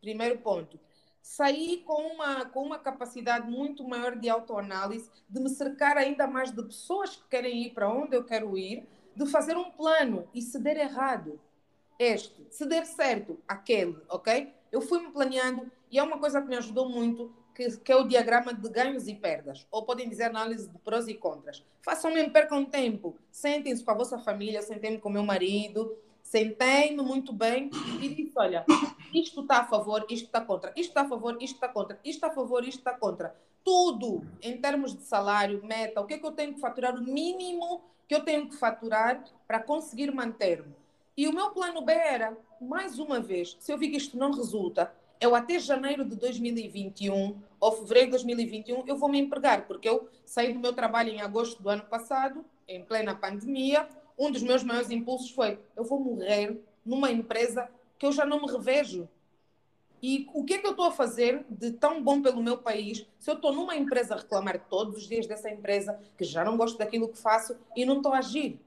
Primeiro 0.00 0.38
ponto. 0.38 0.78
Saí 1.22 1.78
com 1.86 2.14
uma, 2.14 2.46
com 2.46 2.62
uma 2.62 2.78
capacidade 2.78 3.50
muito 3.50 3.86
maior 3.86 4.16
de 4.16 4.28
autoanálise, 4.28 5.10
de 5.28 5.40
me 5.40 5.50
cercar 5.50 5.96
ainda 5.96 6.26
mais 6.26 6.50
de 6.50 6.62
pessoas 6.62 7.16
que 7.16 7.28
querem 7.28 7.66
ir 7.66 7.70
para 7.70 7.92
onde 7.92 8.16
eu 8.16 8.24
quero 8.24 8.56
ir, 8.56 8.86
de 9.14 9.26
fazer 9.26 9.56
um 9.56 9.70
plano 9.70 10.28
e 10.32 10.40
se 10.40 10.58
der 10.58 10.78
errado, 10.78 11.38
este, 11.98 12.46
se 12.50 12.64
der 12.64 12.86
certo, 12.86 13.38
aquele, 13.46 13.98
ok? 14.08 14.54
Eu 14.72 14.80
fui-me 14.80 15.12
planeando 15.12 15.70
e 15.90 15.98
é 15.98 16.02
uma 16.02 16.18
coisa 16.18 16.40
que 16.40 16.48
me 16.48 16.56
ajudou 16.56 16.88
muito, 16.88 17.30
que, 17.54 17.76
que, 17.78 17.92
é 17.92 17.96
o 17.96 18.04
diagrama 18.04 18.52
de 18.52 18.68
ganhos 18.68 19.08
e 19.08 19.14
perdas, 19.14 19.66
ou 19.70 19.84
podem 19.84 20.08
dizer 20.08 20.24
análise 20.24 20.68
de 20.68 20.78
prós 20.78 21.08
e 21.08 21.14
contras. 21.14 21.64
Façam 21.82 22.12
mesmo, 22.12 22.32
percam 22.32 22.64
tempo, 22.64 23.16
sentem-se 23.30 23.84
com 23.84 23.90
a 23.90 23.94
vossa 23.94 24.18
família, 24.18 24.62
sentem-me 24.62 24.98
com 24.98 25.08
o 25.08 25.12
meu 25.12 25.22
marido, 25.22 25.96
sentei-me 26.22 27.02
muito 27.02 27.32
bem 27.32 27.70
e 28.00 28.08
disse, 28.08 28.32
olha, 28.36 28.64
isto 29.12 29.40
está 29.40 29.58
a 29.58 29.64
favor, 29.64 30.06
isto 30.08 30.26
está 30.26 30.40
contra, 30.40 30.70
isto 30.76 30.90
está 30.90 31.02
a 31.02 31.08
favor, 31.08 31.36
isto 31.40 31.54
está 31.54 31.68
contra, 31.68 31.98
isto 32.04 32.16
está 32.16 32.26
a 32.28 32.34
favor, 32.34 32.62
isto 32.62 32.78
está 32.78 32.94
contra. 32.94 33.34
Tudo, 33.64 34.24
em 34.40 34.56
termos 34.56 34.96
de 34.96 35.02
salário, 35.02 35.64
meta, 35.64 36.00
o 36.00 36.06
que 36.06 36.14
é 36.14 36.18
que 36.18 36.26
eu 36.26 36.32
tenho 36.32 36.54
que 36.54 36.60
faturar, 36.60 36.94
o 36.94 37.02
mínimo 37.02 37.82
que 38.08 38.14
eu 38.14 38.24
tenho 38.24 38.48
que 38.48 38.56
faturar 38.56 39.22
para 39.46 39.60
conseguir 39.60 40.12
manter-me. 40.12 40.74
E 41.16 41.28
o 41.28 41.32
meu 41.32 41.50
plano 41.50 41.82
B 41.82 41.92
era, 41.92 42.36
mais 42.60 42.98
uma 42.98 43.20
vez, 43.20 43.56
se 43.60 43.72
eu 43.72 43.76
vi 43.76 43.90
que 43.90 43.96
isto 43.96 44.16
não 44.16 44.32
resulta, 44.32 44.92
eu 45.20 45.34
até 45.34 45.58
janeiro 45.58 46.04
de 46.04 46.16
2021 46.16 47.38
ou 47.60 47.72
fevereiro 47.72 48.06
de 48.06 48.12
2021 48.12 48.84
eu 48.86 48.96
vou 48.96 49.08
me 49.08 49.18
empregar, 49.18 49.66
porque 49.66 49.88
eu 49.88 50.08
saí 50.24 50.52
do 50.52 50.58
meu 50.58 50.72
trabalho 50.72 51.10
em 51.10 51.20
agosto 51.20 51.62
do 51.62 51.68
ano 51.68 51.84
passado, 51.84 52.44
em 52.66 52.82
plena 52.82 53.14
pandemia. 53.14 53.86
Um 54.18 54.30
dos 54.30 54.42
meus 54.42 54.62
maiores 54.62 54.90
impulsos 54.90 55.30
foi: 55.30 55.58
eu 55.76 55.84
vou 55.84 56.00
morrer 56.00 56.58
numa 56.84 57.10
empresa 57.10 57.68
que 57.98 58.06
eu 58.06 58.12
já 58.12 58.24
não 58.24 58.40
me 58.40 58.50
revejo. 58.50 59.08
E 60.02 60.26
o 60.32 60.44
que 60.44 60.54
é 60.54 60.58
que 60.58 60.66
eu 60.66 60.70
estou 60.70 60.86
a 60.86 60.90
fazer 60.90 61.44
de 61.50 61.72
tão 61.72 62.02
bom 62.02 62.22
pelo 62.22 62.42
meu 62.42 62.56
país 62.56 63.06
se 63.18 63.30
eu 63.30 63.34
estou 63.34 63.52
numa 63.52 63.76
empresa 63.76 64.14
a 64.14 64.16
reclamar 64.16 64.58
todos 64.70 64.96
os 64.96 65.06
dias 65.06 65.26
dessa 65.26 65.50
empresa, 65.50 66.00
que 66.16 66.24
já 66.24 66.42
não 66.42 66.56
gosto 66.56 66.78
daquilo 66.78 67.08
que 67.08 67.18
faço 67.18 67.54
e 67.76 67.84
não 67.84 67.98
estou 67.98 68.14
a 68.14 68.18
agir? 68.18 68.58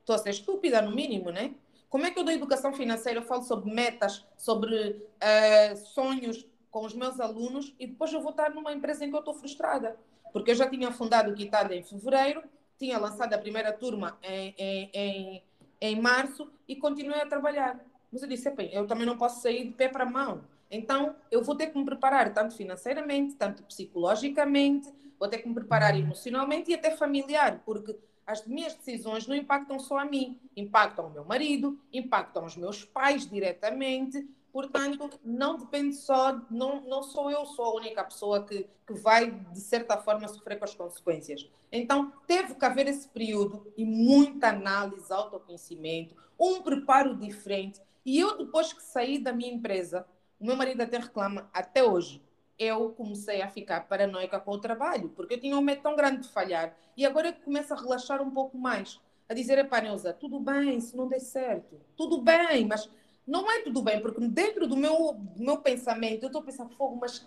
Estou 0.00 0.14
a 0.14 0.18
ser 0.18 0.30
estúpida, 0.30 0.80
no 0.80 0.90
mínimo, 0.90 1.30
né? 1.30 1.52
Como 1.90 2.06
é 2.06 2.10
que 2.12 2.18
eu 2.20 2.24
dou 2.24 2.32
educação 2.32 2.72
financeira? 2.72 3.18
Eu 3.18 3.24
falo 3.24 3.42
sobre 3.42 3.74
metas, 3.74 4.24
sobre 4.38 4.90
uh, 4.90 5.76
sonhos 5.76 6.46
com 6.70 6.86
os 6.86 6.94
meus 6.94 7.18
alunos 7.18 7.74
e 7.80 7.86
depois 7.88 8.12
eu 8.12 8.20
vou 8.20 8.30
estar 8.30 8.54
numa 8.54 8.72
empresa 8.72 9.04
em 9.04 9.10
que 9.10 9.16
eu 9.16 9.18
estou 9.18 9.34
frustrada. 9.34 9.96
Porque 10.32 10.52
eu 10.52 10.54
já 10.54 10.70
tinha 10.70 10.92
fundado 10.92 11.32
o 11.32 11.34
Quitada 11.34 11.74
em 11.74 11.82
fevereiro, 11.82 12.44
tinha 12.78 12.96
lançado 12.96 13.34
a 13.34 13.38
primeira 13.38 13.72
turma 13.72 14.16
em, 14.22 14.54
em, 14.56 14.90
em, 14.94 15.42
em 15.80 16.00
março 16.00 16.48
e 16.68 16.76
continuei 16.76 17.20
a 17.20 17.26
trabalhar. 17.26 17.84
Mas 18.12 18.22
eu 18.22 18.28
disse, 18.28 18.48
eu 18.72 18.86
também 18.86 19.04
não 19.04 19.18
posso 19.18 19.42
sair 19.42 19.64
de 19.64 19.72
pé 19.72 19.88
para 19.88 20.06
mão. 20.06 20.44
Então, 20.70 21.16
eu 21.28 21.42
vou 21.42 21.56
ter 21.56 21.66
que 21.66 21.78
me 21.78 21.84
preparar 21.84 22.32
tanto 22.32 22.54
financeiramente, 22.54 23.34
tanto 23.34 23.64
psicologicamente, 23.64 24.88
vou 25.18 25.28
ter 25.28 25.38
que 25.38 25.48
me 25.48 25.54
preparar 25.54 25.98
emocionalmente 25.98 26.70
e 26.70 26.74
até 26.74 26.96
familiar, 26.96 27.60
porque 27.66 27.96
as 28.26 28.46
minhas 28.46 28.74
decisões 28.74 29.26
não 29.26 29.34
impactam 29.34 29.78
só 29.78 29.98
a 29.98 30.04
mim, 30.04 30.38
impactam 30.56 31.06
o 31.06 31.10
meu 31.10 31.24
marido, 31.24 31.80
impactam 31.92 32.44
os 32.44 32.56
meus 32.56 32.84
pais 32.84 33.28
diretamente. 33.28 34.28
Portanto, 34.52 35.08
não 35.24 35.56
depende 35.56 35.94
só, 35.94 36.40
não, 36.50 36.80
não 36.80 37.02
sou 37.02 37.30
eu 37.30 37.46
sou 37.46 37.66
a 37.66 37.74
única 37.74 38.02
pessoa 38.02 38.44
que, 38.44 38.66
que 38.86 38.94
vai, 38.94 39.30
de 39.30 39.60
certa 39.60 39.96
forma, 39.96 40.26
sofrer 40.26 40.58
com 40.58 40.64
as 40.64 40.74
consequências. 40.74 41.48
Então, 41.70 42.12
teve 42.26 42.54
que 42.54 42.64
haver 42.64 42.88
esse 42.88 43.08
período 43.08 43.72
e 43.76 43.84
muita 43.84 44.48
análise, 44.48 45.12
autoconhecimento, 45.12 46.16
um 46.38 46.62
preparo 46.62 47.14
diferente. 47.14 47.80
E 48.04 48.18
eu, 48.18 48.38
depois 48.38 48.72
que 48.72 48.82
saí 48.82 49.18
da 49.18 49.32
minha 49.32 49.52
empresa, 49.52 50.04
o 50.40 50.46
meu 50.46 50.56
marido 50.56 50.80
até 50.80 50.98
reclama, 50.98 51.48
até 51.52 51.84
hoje, 51.84 52.20
eu 52.60 52.90
comecei 52.90 53.40
a 53.40 53.48
ficar 53.48 53.88
paranoica 53.88 54.38
com 54.38 54.50
o 54.50 54.58
trabalho, 54.58 55.08
porque 55.16 55.34
eu 55.34 55.40
tinha 55.40 55.56
um 55.56 55.62
medo 55.62 55.80
tão 55.80 55.96
grande 55.96 56.20
de 56.20 56.28
falhar. 56.28 56.76
E 56.94 57.06
agora 57.06 57.28
eu 57.28 57.32
começo 57.32 57.72
a 57.72 57.76
relaxar 57.76 58.20
um 58.20 58.30
pouco 58.30 58.58
mais, 58.58 59.00
a 59.26 59.32
dizer, 59.32 59.56
epá, 59.56 59.80
Neuza, 59.80 60.12
tudo 60.12 60.38
bem 60.38 60.78
se 60.78 60.94
não 60.94 61.08
der 61.08 61.20
certo, 61.20 61.80
tudo 61.96 62.20
bem, 62.20 62.66
mas 62.66 62.90
não 63.26 63.50
é 63.50 63.62
tudo 63.62 63.80
bem, 63.80 63.98
porque 64.02 64.20
dentro 64.28 64.66
do 64.66 64.76
meu, 64.76 65.14
do 65.14 65.42
meu 65.42 65.56
pensamento, 65.56 66.24
eu 66.24 66.26
estou 66.26 66.42
a 66.42 66.44
pensar, 66.44 66.68
fogo, 66.68 66.98
mas, 67.00 67.26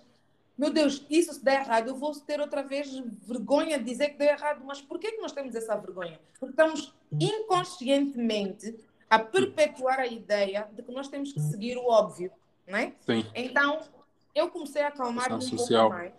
meu 0.56 0.69
Deus, 0.69 1.04
isso 1.10 1.34
se 1.34 1.43
der 1.43 1.62
errado, 1.62 1.88
eu 1.88 1.96
vou 1.96 2.13
ter 2.13 2.39
outra 2.39 2.62
vez 2.62 2.96
vergonha 3.28 3.80
de 3.80 3.86
dizer 3.86 4.10
que 4.10 4.19
deu 4.19 4.28
errado. 4.28 4.63
Mas 4.63 4.84
por 4.84 5.00
que, 5.00 5.13
que 5.13 5.22
nós 5.22 5.32
temos 5.32 5.56
essa 5.56 5.76
vergonha? 5.76 6.19
Porque 6.39 6.52
estamos 6.52 6.93
inconscientemente 7.19 8.78
a 9.10 9.17
perpetuar 9.17 10.00
a 10.00 10.06
ideia 10.06 10.69
de 10.72 10.84
que 10.84 10.91
nós 10.91 11.08
temos 11.08 11.34
que 11.34 11.39
seguir 11.39 11.76
o 11.76 11.88
óbvio 11.88 12.32
né? 12.67 12.93
Sim. 13.06 13.26
Então, 13.36 13.82
eu 14.34 14.50
comecei 14.50 14.82
a 14.82 14.88
acalmar 14.88 15.34
um 15.34 15.41
social. 15.41 15.89
pouco 15.89 16.04
mais. 16.04 16.13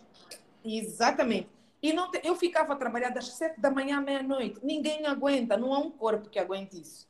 Exatamente. 0.64 1.48
E 1.82 1.92
não 1.92 2.10
te... 2.10 2.20
eu 2.24 2.34
ficava 2.34 2.72
a 2.72 2.76
trabalhar 2.76 3.10
das 3.10 3.28
sete 3.28 3.60
da 3.60 3.70
manhã 3.70 3.98
à 3.98 4.00
meia-noite. 4.00 4.60
Ninguém 4.62 5.06
aguenta, 5.06 5.56
não 5.56 5.74
há 5.74 5.78
um 5.78 5.90
corpo 5.90 6.30
que 6.30 6.38
aguente 6.38 6.80
isso. 6.80 7.06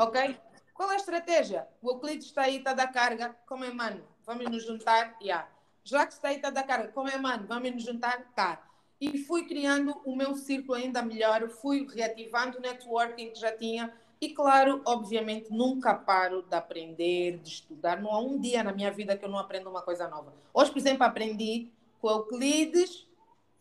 ok? 0.00 0.38
Qual 0.72 0.90
é 0.90 0.94
a 0.94 0.98
estratégia? 0.98 1.68
O 1.80 1.90
Euclides 1.90 2.26
está 2.26 2.42
aí, 2.42 2.58
está 2.58 2.72
da 2.72 2.86
carga. 2.86 3.36
Como 3.46 3.64
é, 3.64 3.72
mano? 3.72 4.02
Vamos 4.26 4.44
nos 4.50 4.64
juntar? 4.64 5.16
Yeah. 5.20 5.48
Já 5.84 6.06
que 6.06 6.12
está 6.12 6.28
aí, 6.28 6.36
está 6.36 6.50
da 6.50 6.62
carga. 6.62 6.88
Como 6.88 7.08
é, 7.08 7.16
mano? 7.16 7.46
Vamos 7.46 7.70
nos 7.70 7.82
juntar? 7.82 8.32
Tá. 8.34 8.60
E 9.00 9.18
fui 9.18 9.46
criando 9.46 10.00
o 10.04 10.16
meu 10.16 10.34
círculo 10.34 10.74
ainda 10.74 11.02
melhor. 11.02 11.48
Fui 11.48 11.86
reativando 11.86 12.58
o 12.58 12.60
networking 12.60 13.30
que 13.30 13.38
já 13.38 13.56
tinha. 13.56 13.92
E 14.24 14.30
claro, 14.30 14.80
obviamente, 14.86 15.50
nunca 15.50 15.92
paro 15.92 16.40
de 16.40 16.56
aprender, 16.56 17.40
de 17.40 17.48
estudar. 17.50 18.00
Não 18.00 18.10
há 18.10 18.18
um 18.18 18.40
dia 18.40 18.64
na 18.64 18.72
minha 18.72 18.90
vida 18.90 19.18
que 19.18 19.22
eu 19.22 19.28
não 19.28 19.38
aprendo 19.38 19.68
uma 19.68 19.82
coisa 19.82 20.08
nova. 20.08 20.32
Hoje, 20.54 20.70
por 20.70 20.78
exemplo, 20.78 21.04
aprendi 21.04 21.70
com 22.00 22.08
Euclides, 22.08 23.06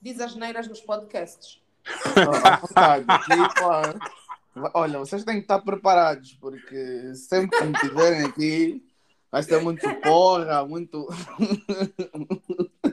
diz 0.01 0.21
as 0.21 0.35
neiras 0.37 0.65
nos 0.65 0.79
podcasts. 0.79 1.61
Olha, 4.73 4.99
vocês 4.99 5.25
têm 5.25 5.35
que 5.35 5.41
estar 5.41 5.59
preparados, 5.59 6.33
porque 6.35 7.13
sempre 7.13 7.59
que 7.59 7.65
me 7.65 7.73
tiverem 7.79 8.25
aqui, 8.25 8.89
vai 9.29 9.43
ser 9.43 9.61
muito 9.61 9.85
porra, 9.95 10.65
muito. 10.65 11.09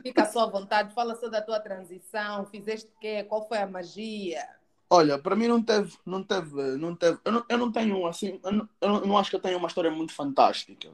Fica 0.03 0.25
só 0.25 0.41
à 0.41 0.47
vontade, 0.47 0.93
fala 0.93 1.15
só 1.15 1.29
da 1.29 1.41
tua 1.41 1.61
transição, 1.61 2.47
fizeste 2.47 2.89
o 2.89 3.01
quê? 3.01 3.23
Qual 3.23 3.47
foi 3.47 3.59
a 3.59 3.67
magia? 3.69 4.45
Olha, 4.93 5.17
para 5.17 5.37
mim 5.37 5.47
não 5.47 5.63
teve, 5.63 5.97
não 6.05 6.21
teve, 6.21 6.77
não 6.77 6.97
teve. 6.97 7.17
Eu 7.25 7.31
não, 7.31 7.45
eu 7.49 7.59
não 7.59 7.71
tenho 7.71 8.05
assim, 8.09 8.41
eu 8.43 8.51
não, 8.51 8.69
eu 8.81 9.07
não 9.07 9.17
acho 9.17 9.31
que 9.31 9.37
eu 9.37 9.41
tenho 9.41 9.57
uma 9.57 9.69
história 9.69 9.89
muito 9.89 10.13
fantástica. 10.13 10.89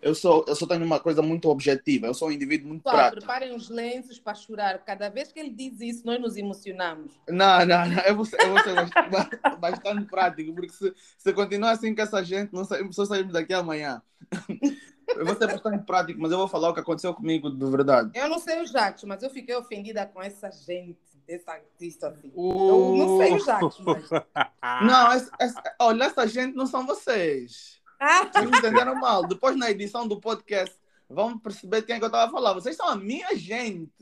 Eu 0.00 0.14
só, 0.14 0.44
eu 0.46 0.54
só 0.54 0.64
tenho 0.68 0.84
uma 0.84 1.00
coisa 1.00 1.20
muito 1.20 1.48
objetiva. 1.48 2.06
Eu 2.06 2.14
sou 2.14 2.28
um 2.28 2.30
indivíduo 2.30 2.68
muito 2.68 2.84
Pessoal, 2.84 3.10
prático. 3.10 3.26
preparem 3.26 3.56
os 3.56 3.68
lenços 3.68 4.20
para 4.20 4.36
chorar. 4.36 4.78
Cada 4.84 5.08
vez 5.08 5.32
que 5.32 5.40
ele 5.40 5.50
diz 5.50 5.80
isso, 5.80 6.06
nós 6.06 6.20
nos 6.20 6.36
emocionamos. 6.36 7.12
Não, 7.28 7.66
não, 7.66 7.88
não. 7.88 8.02
Eu 8.02 8.14
vou 8.14 8.24
ser, 8.24 8.40
eu 8.40 8.50
vou 8.50 8.60
ser 8.62 8.74
bastante, 8.76 9.40
bastante 9.58 10.04
prático, 10.06 10.54
porque 10.54 10.72
se, 10.72 10.94
se 11.18 11.32
continuar 11.32 11.72
assim 11.72 11.92
com 11.92 12.02
essa 12.02 12.22
gente, 12.22 12.54
não 12.54 12.64
sei, 12.64 12.86
só 12.92 13.04
saímos 13.04 13.32
daqui 13.32 13.52
amanhã. 13.52 14.00
Eu 15.16 15.26
vou 15.26 15.36
ser 15.36 15.46
bastante 15.46 15.84
prático, 15.84 16.18
mas 16.18 16.32
eu 16.32 16.38
vou 16.38 16.48
falar 16.48 16.70
o 16.70 16.74
que 16.74 16.80
aconteceu 16.80 17.12
comigo 17.12 17.50
de 17.50 17.70
verdade. 17.70 18.10
Eu 18.14 18.26
não 18.26 18.38
sei 18.38 18.62
o 18.62 18.66
Jacques, 18.66 19.04
mas 19.04 19.22
eu 19.22 19.28
fiquei 19.28 19.54
ofendida 19.54 20.06
com 20.06 20.20
essa 20.22 20.50
gente 20.50 20.98
desse 21.26 21.48
artista 21.48 22.08
assim. 22.08 22.32
Uh... 22.34 22.96
Eu 22.96 23.06
não 23.06 23.18
sei 23.18 23.34
o 23.34 23.38
Jacques, 23.38 23.78
mas. 23.80 24.10
Não, 24.86 25.12
essa, 25.12 25.30
essa, 25.38 25.62
olha, 25.78 26.04
essa 26.04 26.26
gente 26.26 26.56
não 26.56 26.66
são 26.66 26.86
vocês. 26.86 27.80
Ah. 28.00 28.24
Vocês 28.24 28.48
entenderam 28.48 28.94
mal. 28.94 29.26
Depois, 29.26 29.56
na 29.56 29.70
edição 29.70 30.08
do 30.08 30.20
podcast, 30.20 30.74
vão 31.08 31.38
perceber 31.38 31.82
quem 31.82 31.96
é 31.96 31.98
que 31.98 32.04
eu 32.04 32.08
estava 32.08 32.28
a 32.28 32.32
falar. 32.32 32.54
Vocês 32.54 32.74
são 32.76 32.88
a 32.88 32.96
minha 32.96 33.34
gente. 33.36 33.92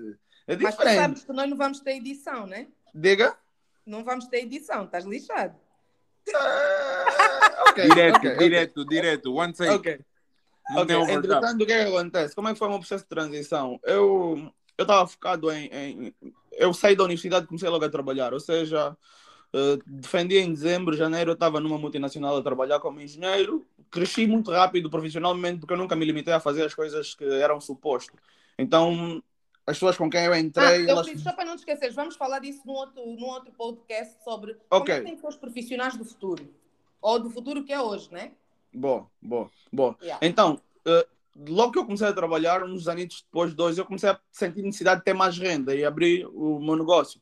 É 0.47 0.55
diferente. 0.55 0.63
Mas 0.63 0.77
tu 0.77 1.01
sabes 1.01 1.25
que 1.25 1.33
nós 1.33 1.51
não 1.51 1.57
vamos 1.57 1.81
ter 1.81 1.97
edição, 1.97 2.47
né? 2.47 2.69
Diga. 2.95 3.37
Não 3.85 4.05
vamos 4.05 4.27
ter 4.27 4.39
edição, 4.39 4.85
estás 4.85 5.05
lixado. 5.05 5.57
Uh, 6.29 7.71
okay, 7.71 7.89
direto, 7.89 8.17
okay, 8.17 8.37
direto, 8.37 8.81
okay. 8.81 8.97
direto. 8.97 9.35
One 9.35 9.53
take. 9.53 9.73
Ok. 9.73 10.01
ok, 10.77 10.97
entretanto, 11.13 11.63
o 11.63 11.67
que 11.67 11.73
é 11.73 11.85
que 11.85 11.91
acontece? 11.91 12.35
Como 12.35 12.49
é 12.49 12.53
que 12.53 12.59
foi 12.59 12.69
o 12.69 12.71
meu 12.71 12.79
processo 12.79 13.03
de 13.03 13.09
transição? 13.09 13.81
Eu 13.83 14.53
eu 14.79 14.85
estava 14.85 15.07
focado 15.07 15.51
em, 15.51 15.67
em, 15.67 16.15
Eu 16.63 16.73
saí 16.73 16.95
da 16.95 17.05
universidade 17.05 17.45
e 17.45 17.49
comecei 17.49 17.69
logo 17.69 17.85
a 17.85 17.89
trabalhar, 17.89 18.33
ou 18.33 18.41
seja, 18.41 18.97
uh, 19.53 19.83
defendi 19.85 20.39
em 20.39 20.53
dezembro, 20.53 20.97
janeiro, 20.97 21.31
eu 21.31 21.35
estava 21.35 21.59
numa 21.59 21.77
multinacional 21.77 22.37
a 22.37 22.43
trabalhar 22.43 22.79
como 22.79 23.01
engenheiro. 23.01 23.67
Cresci 23.91 24.27
muito 24.27 24.51
rápido 24.51 24.89
profissionalmente 24.89 25.61
porque 25.61 25.75
eu 25.75 25.79
nunca 25.79 25.97
me 25.97 26.05
limitei 26.05 26.33
a 26.33 26.41
fazer 26.41 26.65
as 26.65 26.75
coisas 26.75 27.15
que 27.15 27.25
eram 27.25 27.61
suposto. 27.61 28.17
Então, 28.59 29.23
as 29.67 29.77
pessoas 29.77 29.97
com 29.97 30.09
quem 30.09 30.25
eu 30.25 30.35
entrei. 30.35 30.87
Ah, 30.87 30.91
elas... 30.91 31.07
Só 31.21 31.33
para 31.33 31.45
não 31.45 31.57
te 31.57 31.61
esquecer, 31.61 31.93
vamos 31.93 32.17
falar 32.17 32.39
disso 32.39 32.63
num 32.65 32.75
outro, 32.75 33.05
num 33.05 33.27
outro 33.27 33.53
podcast 33.53 34.23
sobre 34.23 34.57
okay. 34.71 34.71
como 34.71 34.91
é 34.91 34.99
que 34.99 35.05
tem 35.05 35.15
que 35.15 35.21
ser 35.21 35.29
os 35.29 35.37
profissionais 35.37 35.97
do 35.97 36.05
futuro. 36.05 36.49
Ou 37.01 37.19
do 37.19 37.31
futuro 37.31 37.65
que 37.65 37.73
é 37.73 37.81
hoje, 37.81 38.09
né? 38.13 38.33
Boa, 38.73 39.07
boa, 39.21 39.51
boa. 39.73 39.97
Yeah. 40.01 40.25
Então, 40.27 40.61
uh, 40.87 41.07
logo 41.37 41.73
que 41.73 41.79
eu 41.79 41.85
comecei 41.85 42.09
a 42.09 42.13
trabalhar, 42.13 42.63
uns 42.65 42.89
anos 42.89 43.25
depois, 43.25 43.55
dois, 43.55 43.79
eu 43.79 43.85
comecei 43.85 44.11
a 44.11 44.19
sentir 44.31 44.63
necessidade 44.63 45.01
de 45.01 45.05
ter 45.05 45.15
mais 45.15 45.39
renda 45.39 45.75
e 45.75 45.85
abrir 45.85 46.27
o 46.27 46.59
meu 46.61 46.77
negócio. 46.77 47.21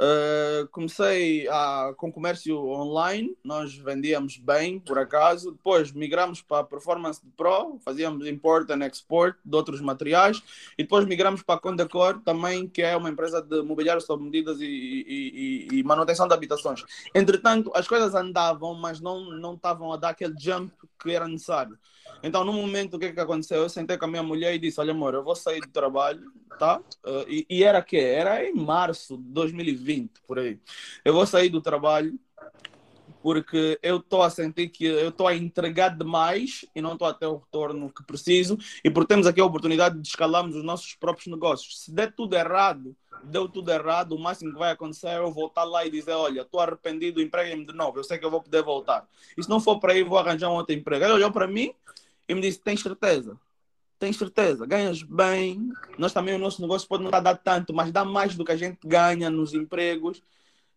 Uh, 0.00 0.68
comecei 0.68 1.48
a, 1.48 1.92
com 1.96 2.12
comércio 2.12 2.56
online, 2.56 3.36
nós 3.42 3.74
vendíamos 3.74 4.36
bem, 4.38 4.78
por 4.78 4.96
acaso. 4.96 5.50
Depois 5.50 5.90
migramos 5.90 6.40
para 6.40 6.62
Performance 6.62 7.20
Pro, 7.36 7.80
fazíamos 7.84 8.24
import 8.28 8.70
and 8.70 8.86
export 8.86 9.36
de 9.44 9.56
outros 9.56 9.80
materiais. 9.80 10.40
E 10.78 10.84
depois 10.84 11.04
migramos 11.04 11.42
para 11.42 11.56
a 11.56 11.58
Condecor, 11.58 12.20
também, 12.20 12.68
que 12.68 12.80
é 12.80 12.96
uma 12.96 13.10
empresa 13.10 13.42
de 13.42 13.60
mobiliário 13.60 14.00
sob 14.00 14.22
medidas 14.22 14.60
e, 14.60 14.66
e, 14.66 15.68
e, 15.72 15.78
e, 15.78 15.82
manutenção 15.82 16.28
de 16.28 16.34
habitações. 16.34 16.84
Entretanto, 17.12 17.72
as 17.74 17.88
coisas 17.88 18.14
andavam, 18.14 18.74
mas 18.74 19.00
não, 19.00 19.24
não 19.32 19.54
estavam 19.54 19.92
a 19.92 19.96
dar 19.96 20.10
aquele 20.10 20.34
jump 20.38 20.72
que 21.02 21.10
era 21.10 21.26
necessário. 21.26 21.76
Então, 22.22 22.44
no 22.44 22.52
momento, 22.52 22.94
o 22.94 22.98
que, 22.98 23.06
é 23.06 23.12
que 23.12 23.20
aconteceu? 23.20 23.62
Eu 23.62 23.68
sentei 23.68 23.96
com 23.96 24.04
a 24.04 24.08
minha 24.08 24.22
mulher 24.22 24.54
e 24.54 24.58
disse: 24.58 24.80
Olha, 24.80 24.92
amor, 24.92 25.14
eu 25.14 25.22
vou 25.22 25.36
sair 25.36 25.60
do 25.60 25.68
trabalho, 25.68 26.22
tá? 26.58 26.78
Uh, 27.04 27.24
e, 27.28 27.46
e, 27.48 27.62
era 27.62 27.80
que 27.82 27.96
Era 27.96 28.44
em 28.44 28.54
março 28.54 29.16
de 29.16 29.24
2020, 29.24 30.10
por 30.26 30.38
aí. 30.38 30.58
Eu 31.04 31.12
vou 31.12 31.26
sair 31.26 31.48
do 31.48 31.60
trabalho 31.60 32.18
porque 33.22 33.78
eu 33.82 33.98
estou 33.98 34.22
a 34.22 34.30
sentir 34.30 34.68
que 34.68 34.84
eu 34.84 35.08
estou 35.08 35.26
a 35.26 35.34
entregar 35.34 35.96
demais 35.96 36.64
e 36.74 36.80
não 36.80 36.92
estou 36.92 37.08
a 37.08 37.14
ter 37.14 37.26
o 37.26 37.36
retorno 37.36 37.92
que 37.92 38.04
preciso. 38.04 38.56
E 38.84 38.90
porque 38.90 39.08
temos 39.08 39.26
aqui 39.26 39.40
a 39.40 39.44
oportunidade 39.44 40.00
de 40.00 40.08
escalarmos 40.08 40.56
os 40.56 40.64
nossos 40.64 40.94
próprios 40.94 41.26
negócios. 41.26 41.84
Se 41.84 41.92
der 41.92 42.12
tudo 42.14 42.36
errado, 42.36 42.96
deu 43.24 43.48
tudo 43.48 43.70
errado, 43.70 44.12
o 44.12 44.18
máximo 44.18 44.52
que 44.52 44.58
vai 44.58 44.72
acontecer 44.72 45.08
é 45.08 45.18
eu 45.18 45.30
voltar 45.30 45.64
lá 45.64 45.84
e 45.84 45.90
dizer: 45.90 46.12
Olha, 46.12 46.42
estou 46.42 46.60
arrependido, 46.60 47.20
empreguem-me 47.20 47.66
de 47.66 47.72
novo, 47.72 47.98
eu 47.98 48.04
sei 48.04 48.18
que 48.18 48.24
eu 48.24 48.30
vou 48.30 48.42
poder 48.42 48.62
voltar. 48.62 49.06
E 49.36 49.42
se 49.42 49.48
não 49.48 49.60
for 49.60 49.78
para 49.78 49.92
aí, 49.92 50.02
vou 50.02 50.18
arranjar 50.18 50.50
um 50.50 50.54
outro 50.54 50.74
emprego. 50.74 51.04
Ele 51.04 51.14
olhou 51.14 51.30
para 51.30 51.46
mim 51.46 51.72
e 52.28 52.34
me 52.34 52.40
disse: 52.40 52.60
Tens 52.60 52.80
certeza? 52.80 53.38
Tens 53.98 54.16
certeza? 54.16 54.64
Ganhas 54.64 55.02
bem. 55.02 55.70
Nós 55.98 56.12
também, 56.12 56.34
o 56.34 56.38
nosso 56.38 56.62
negócio 56.62 56.86
pode 56.86 57.02
não 57.02 57.10
dar 57.10 57.36
tanto, 57.36 57.74
mas 57.74 57.90
dá 57.90 58.04
mais 58.04 58.36
do 58.36 58.44
que 58.44 58.52
a 58.52 58.56
gente 58.56 58.78
ganha 58.86 59.28
nos 59.28 59.54
empregos. 59.54 60.22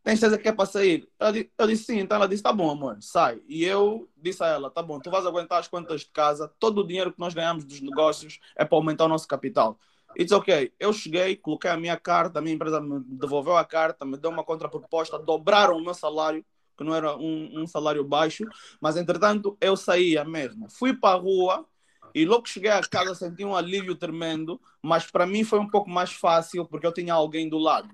Tens 0.04 0.20
certeza 0.20 0.42
que 0.42 0.48
é 0.48 0.52
para 0.52 0.66
sair? 0.66 1.08
Eu 1.20 1.68
disse 1.68 1.84
sim, 1.86 2.00
então 2.00 2.18
ela 2.18 2.28
disse: 2.28 2.42
Tá 2.42 2.52
bom, 2.52 2.72
amor, 2.72 2.98
sai. 3.02 3.40
E 3.48 3.64
eu 3.64 4.10
disse 4.18 4.44
a 4.44 4.48
ela: 4.48 4.72
Tá 4.72 4.82
bom, 4.82 5.00
tu 5.00 5.12
vais 5.12 5.26
aguentar 5.26 5.60
as 5.60 5.68
contas 5.68 6.02
de 6.02 6.08
casa, 6.08 6.52
todo 6.60 6.82
o 6.82 6.88
dinheiro 6.88 7.14
que 7.14 7.20
nós 7.20 7.34
ganhamos 7.36 7.64
dos 7.64 7.82
negócios 7.82 8.40
é 8.56 8.66
para 8.66 8.78
aumentar 8.78 9.06
o 9.06 9.10
nosso 9.10 9.28
capital. 9.28 9.78
It's 10.18 10.32
ok. 10.32 10.74
Eu 10.80 10.92
cheguei, 10.94 11.36
coloquei 11.36 11.72
a 11.72 11.78
minha 11.78 11.98
carta, 11.98 12.40
a 12.40 12.42
minha 12.42 12.56
empresa 12.56 12.82
me 12.82 13.00
devolveu 13.06 13.58
a 13.58 13.66
carta, 13.66 14.06
me 14.06 14.18
deu 14.18 14.30
uma 14.30 14.44
contraproposta, 14.44 15.18
dobraram 15.18 15.78
o 15.78 15.84
meu 15.84 15.94
salário 15.94 16.46
que 16.78 16.84
não 16.84 16.96
era 16.96 17.16
um, 17.16 17.62
um 17.62 17.68
salário 17.68 18.04
baixo, 18.04 18.44
mas 18.80 18.98
entretanto 18.98 19.56
eu 19.62 19.78
saía 19.78 20.24
mesmo. 20.24 20.68
Fui 20.70 20.94
para 20.94 21.16
a 21.16 21.20
rua 21.20 21.66
e 22.14 22.26
logo 22.26 22.44
que 22.44 22.50
cheguei 22.50 22.72
a 22.72 22.82
casa 22.82 23.14
senti 23.16 23.46
um 23.46 23.56
alívio 23.56 23.96
tremendo, 23.96 24.60
mas 24.82 25.10
para 25.10 25.26
mim 25.26 25.44
foi 25.44 25.60
um 25.60 25.70
pouco 25.70 25.90
mais 25.90 26.12
fácil 26.12 26.66
porque 26.66 26.86
eu 26.86 26.92
tinha 26.92 27.14
alguém 27.14 27.48
do 27.48 27.58
lado. 27.58 27.90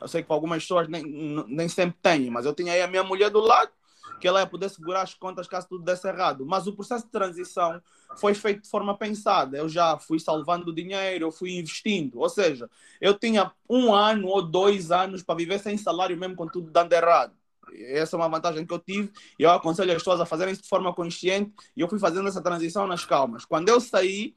Eu 0.00 0.08
sei 0.08 0.22
que 0.22 0.28
para 0.28 0.36
algumas 0.36 0.62
pessoas 0.62 0.88
nem, 0.88 1.04
nem 1.46 1.68
sempre 1.68 1.98
tem, 2.00 2.30
mas 2.30 2.46
eu 2.46 2.54
tinha 2.54 2.72
aí 2.72 2.80
a 2.80 2.88
minha 2.88 3.04
mulher 3.04 3.30
do 3.30 3.40
lado, 3.40 3.70
que 4.18 4.26
ela 4.26 4.40
ia 4.40 4.46
poder 4.46 4.68
segurar 4.68 5.02
as 5.02 5.14
contas 5.14 5.46
caso 5.46 5.68
tudo 5.68 5.84
desse 5.84 6.08
errado. 6.08 6.44
Mas 6.46 6.66
o 6.66 6.72
processo 6.72 7.04
de 7.04 7.10
transição 7.10 7.80
foi 8.16 8.34
feito 8.34 8.62
de 8.62 8.68
forma 8.68 8.96
pensada. 8.96 9.56
Eu 9.56 9.68
já 9.68 9.98
fui 9.98 10.18
salvando 10.18 10.74
dinheiro, 10.74 11.26
eu 11.26 11.32
fui 11.32 11.52
investindo. 11.52 12.18
Ou 12.18 12.28
seja, 12.28 12.68
eu 13.00 13.14
tinha 13.14 13.52
um 13.68 13.94
ano 13.94 14.28
ou 14.28 14.42
dois 14.42 14.90
anos 14.90 15.22
para 15.22 15.34
viver 15.34 15.58
sem 15.58 15.76
salário 15.76 16.16
mesmo 16.16 16.36
com 16.36 16.46
tudo 16.46 16.70
dando 16.70 16.92
errado. 16.92 17.34
Essa 17.72 18.16
é 18.16 18.18
uma 18.18 18.28
vantagem 18.28 18.66
que 18.66 18.74
eu 18.74 18.78
tive 18.78 19.12
e 19.38 19.44
eu 19.44 19.50
aconselho 19.50 19.92
as 19.92 19.98
pessoas 19.98 20.20
a 20.20 20.26
fazerem 20.26 20.52
isso 20.52 20.62
de 20.62 20.68
forma 20.68 20.92
consciente 20.92 21.52
e 21.76 21.80
eu 21.80 21.88
fui 21.88 21.98
fazendo 21.98 22.28
essa 22.28 22.42
transição 22.42 22.86
nas 22.86 23.04
calmas. 23.04 23.44
Quando 23.44 23.68
eu 23.68 23.80
saí, 23.80 24.34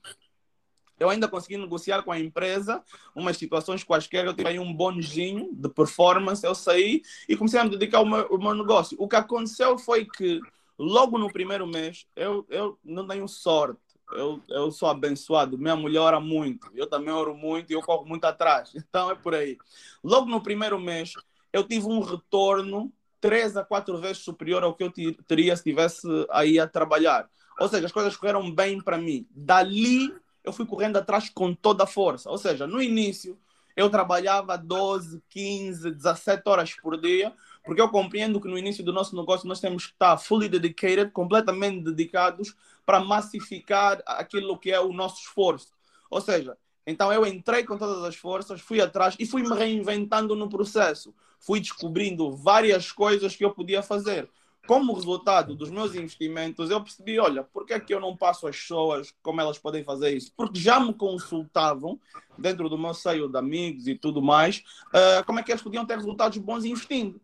eu 1.00 1.10
ainda 1.10 1.28
consegui 1.28 1.58
negociar 1.58 2.04
com 2.04 2.12
a 2.12 2.20
empresa 2.20 2.84
umas 3.16 3.38
situações 3.38 3.84
quaisquer, 3.84 4.26
eu 4.26 4.34
tive 4.34 4.60
um 4.60 4.74
bônusinho 4.74 5.50
de 5.54 5.70
performance, 5.70 6.46
eu 6.46 6.56
saí 6.56 7.02
e 7.28 7.36
comecei 7.36 7.60
a 7.60 7.64
me 7.64 7.72
dedicar 7.72 8.00
ao 8.00 8.06
meu, 8.06 8.28
ao 8.32 8.38
meu 8.38 8.54
negócio. 8.54 8.98
O 9.00 9.08
que 9.08 9.16
aconteceu 9.16 9.78
foi 9.78 10.06
que 10.06 10.40
logo 10.78 11.18
no 11.18 11.32
primeiro 11.32 11.68
mês, 11.68 12.06
eu, 12.16 12.46
eu 12.50 12.78
não 12.84 13.08
tenho 13.08 13.28
sorte, 13.28 13.80
eu, 14.12 14.42
eu 14.50 14.72
sou 14.72 14.90
abençoado, 14.90 15.58
minha 15.58 15.76
mulher 15.76 16.00
ora 16.00 16.20
muito, 16.20 16.70
eu 16.74 16.88
também 16.88 17.14
oro 17.14 17.36
muito 17.36 17.72
e 17.72 17.76
eu 17.76 17.82
corro 17.82 18.06
muito 18.06 18.26
atrás, 18.26 18.72
então 18.76 19.12
é 19.12 19.16
por 19.16 19.34
aí. 19.34 19.58
Logo 20.04 20.28
no 20.28 20.42
primeiro 20.42 20.80
mês, 20.80 21.14
eu 21.52 21.64
tive 21.64 21.86
um 21.86 22.02
retorno 22.02 22.92
três 23.20 23.56
a 23.56 23.64
quatro 23.64 23.98
vezes 24.00 24.18
superior 24.18 24.64
ao 24.64 24.74
que 24.74 24.84
eu 24.84 24.92
teria 25.26 25.56
se 25.56 25.62
estivesse 25.62 26.06
aí 26.30 26.60
a 26.60 26.68
trabalhar. 26.68 27.30
Ou 27.58 27.70
seja, 27.70 27.86
as 27.86 27.92
coisas 27.92 28.18
correram 28.18 28.52
bem 28.52 28.82
para 28.82 28.98
mim. 28.98 29.26
Dali 29.32 30.14
eu 30.44 30.54
fui 30.54 30.66
correndo 30.66 30.98
atrás 30.98 31.30
com 31.30 31.54
toda 31.54 31.84
a 31.84 31.88
força. 31.88 32.30
Ou 32.30 32.38
seja, 32.38 32.68
no 32.68 32.82
início 32.82 33.38
eu 33.76 33.90
trabalhava 33.90 34.58
12, 34.58 35.22
15, 35.30 35.92
17 35.92 36.44
horas 36.46 36.74
por 36.76 37.00
dia, 37.00 37.34
porque 37.64 37.82
eu 37.82 37.90
compreendo 37.90 38.40
que 38.40 38.48
no 38.48 38.58
início 38.58 38.84
do 38.84 38.94
nosso 38.94 39.16
negócio 39.16 39.48
nós 39.48 39.60
temos 39.60 39.88
que 39.88 39.94
estar 39.94 40.18
fully 40.18 40.48
dedicated, 40.48 41.12
completamente 41.12 41.84
dedicados 41.84 42.56
para 42.86 43.00
massificar 43.00 44.02
aquilo 44.06 44.58
que 44.58 44.72
é 44.72 44.80
o 44.80 44.94
nosso 44.94 45.22
esforço. 45.22 45.74
Ou 46.10 46.22
seja, 46.22 46.58
então 46.86 47.12
eu 47.12 47.26
entrei 47.26 47.64
com 47.64 47.78
todas 47.78 48.04
as 48.04 48.16
forças, 48.16 48.62
fui 48.62 48.82
atrás 48.82 49.16
e 49.18 49.26
fui 49.26 49.42
me 49.42 49.56
reinventando 49.56 50.36
no 50.36 50.50
processo. 50.50 51.14
Fui 51.40 51.60
descobrindo 51.60 52.36
várias 52.36 52.92
coisas 52.92 53.36
que 53.36 53.44
eu 53.44 53.52
podia 53.52 53.82
fazer. 53.82 54.30
Como 54.66 54.94
resultado 54.94 55.56
dos 55.56 55.70
meus 55.70 55.94
investimentos, 55.94 56.70
eu 56.70 56.82
percebi, 56.82 57.20
olha, 57.20 57.44
por 57.44 57.66
que 57.66 57.74
é 57.74 57.80
que 57.80 57.94
eu 57.94 58.00
não 58.00 58.16
passo 58.16 58.48
as 58.48 58.56
pessoas 58.56 59.14
como 59.22 59.42
elas 59.42 59.58
podem 59.58 59.84
fazer 59.84 60.16
isso? 60.16 60.32
Porque 60.38 60.60
já 60.60 60.80
me 60.80 60.94
consultavam 60.94 62.00
dentro 62.38 62.70
do 62.70 62.78
meu 62.78 62.94
seio 62.94 63.28
de 63.28 63.38
amigos 63.38 63.88
e 63.88 63.96
tudo 63.96 64.22
mais, 64.22 64.64
uh, 64.88 65.24
como 65.26 65.40
é 65.40 65.44
que 65.44 65.52
eles 65.52 65.62
podiam 65.62 65.86
ter 65.86 65.98
resultados 65.98 66.38
bons 66.38 66.64
investindo. 66.64 67.20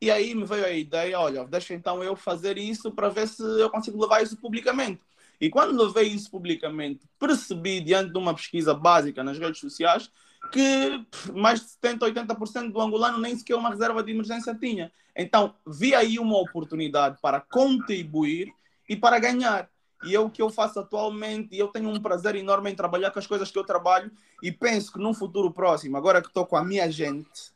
E 0.00 0.10
aí 0.10 0.34
me 0.34 0.44
veio 0.44 0.66
a 0.66 0.70
ideia, 0.70 1.18
olha, 1.18 1.44
deixa 1.46 1.74
então 1.74 2.02
eu 2.02 2.14
fazer 2.14 2.58
isso 2.58 2.92
para 2.92 3.08
ver 3.08 3.26
se 3.26 3.42
eu 3.42 3.70
consigo 3.70 4.00
levar 4.00 4.22
isso 4.22 4.36
publicamente. 4.36 5.00
E 5.40 5.50
quando 5.50 5.82
levei 5.82 6.08
isso 6.08 6.30
publicamente, 6.30 7.00
percebi, 7.18 7.80
diante 7.80 8.12
de 8.12 8.18
uma 8.18 8.34
pesquisa 8.34 8.72
básica 8.72 9.24
nas 9.24 9.38
redes 9.38 9.60
sociais, 9.60 10.10
que 10.50 11.06
mais 11.32 11.60
de 11.60 11.70
70, 11.70 12.06
80% 12.06 12.72
do 12.72 12.80
angolano 12.80 13.18
nem 13.18 13.36
sequer 13.36 13.56
uma 13.56 13.70
reserva 13.70 14.02
de 14.02 14.12
emergência 14.12 14.54
tinha. 14.54 14.92
Então, 15.16 15.54
vi 15.66 15.94
aí 15.94 16.18
uma 16.18 16.38
oportunidade 16.38 17.18
para 17.20 17.40
contribuir 17.40 18.52
e 18.88 18.96
para 18.96 19.18
ganhar. 19.18 19.68
E 20.04 20.14
é 20.14 20.20
o 20.20 20.28
que 20.28 20.42
eu 20.42 20.50
faço 20.50 20.80
atualmente, 20.80 21.54
e 21.54 21.58
eu 21.58 21.68
tenho 21.68 21.88
um 21.88 22.00
prazer 22.00 22.34
enorme 22.34 22.70
em 22.70 22.74
trabalhar 22.74 23.10
com 23.10 23.18
as 23.18 23.26
coisas 23.26 23.50
que 23.50 23.58
eu 23.58 23.64
trabalho, 23.64 24.10
e 24.42 24.52
penso 24.52 24.92
que 24.92 24.98
num 24.98 25.14
futuro 25.14 25.50
próximo, 25.50 25.96
agora 25.96 26.20
que 26.20 26.28
estou 26.28 26.44
com 26.44 26.56
a 26.56 26.64
minha 26.64 26.90
gente, 26.90 27.52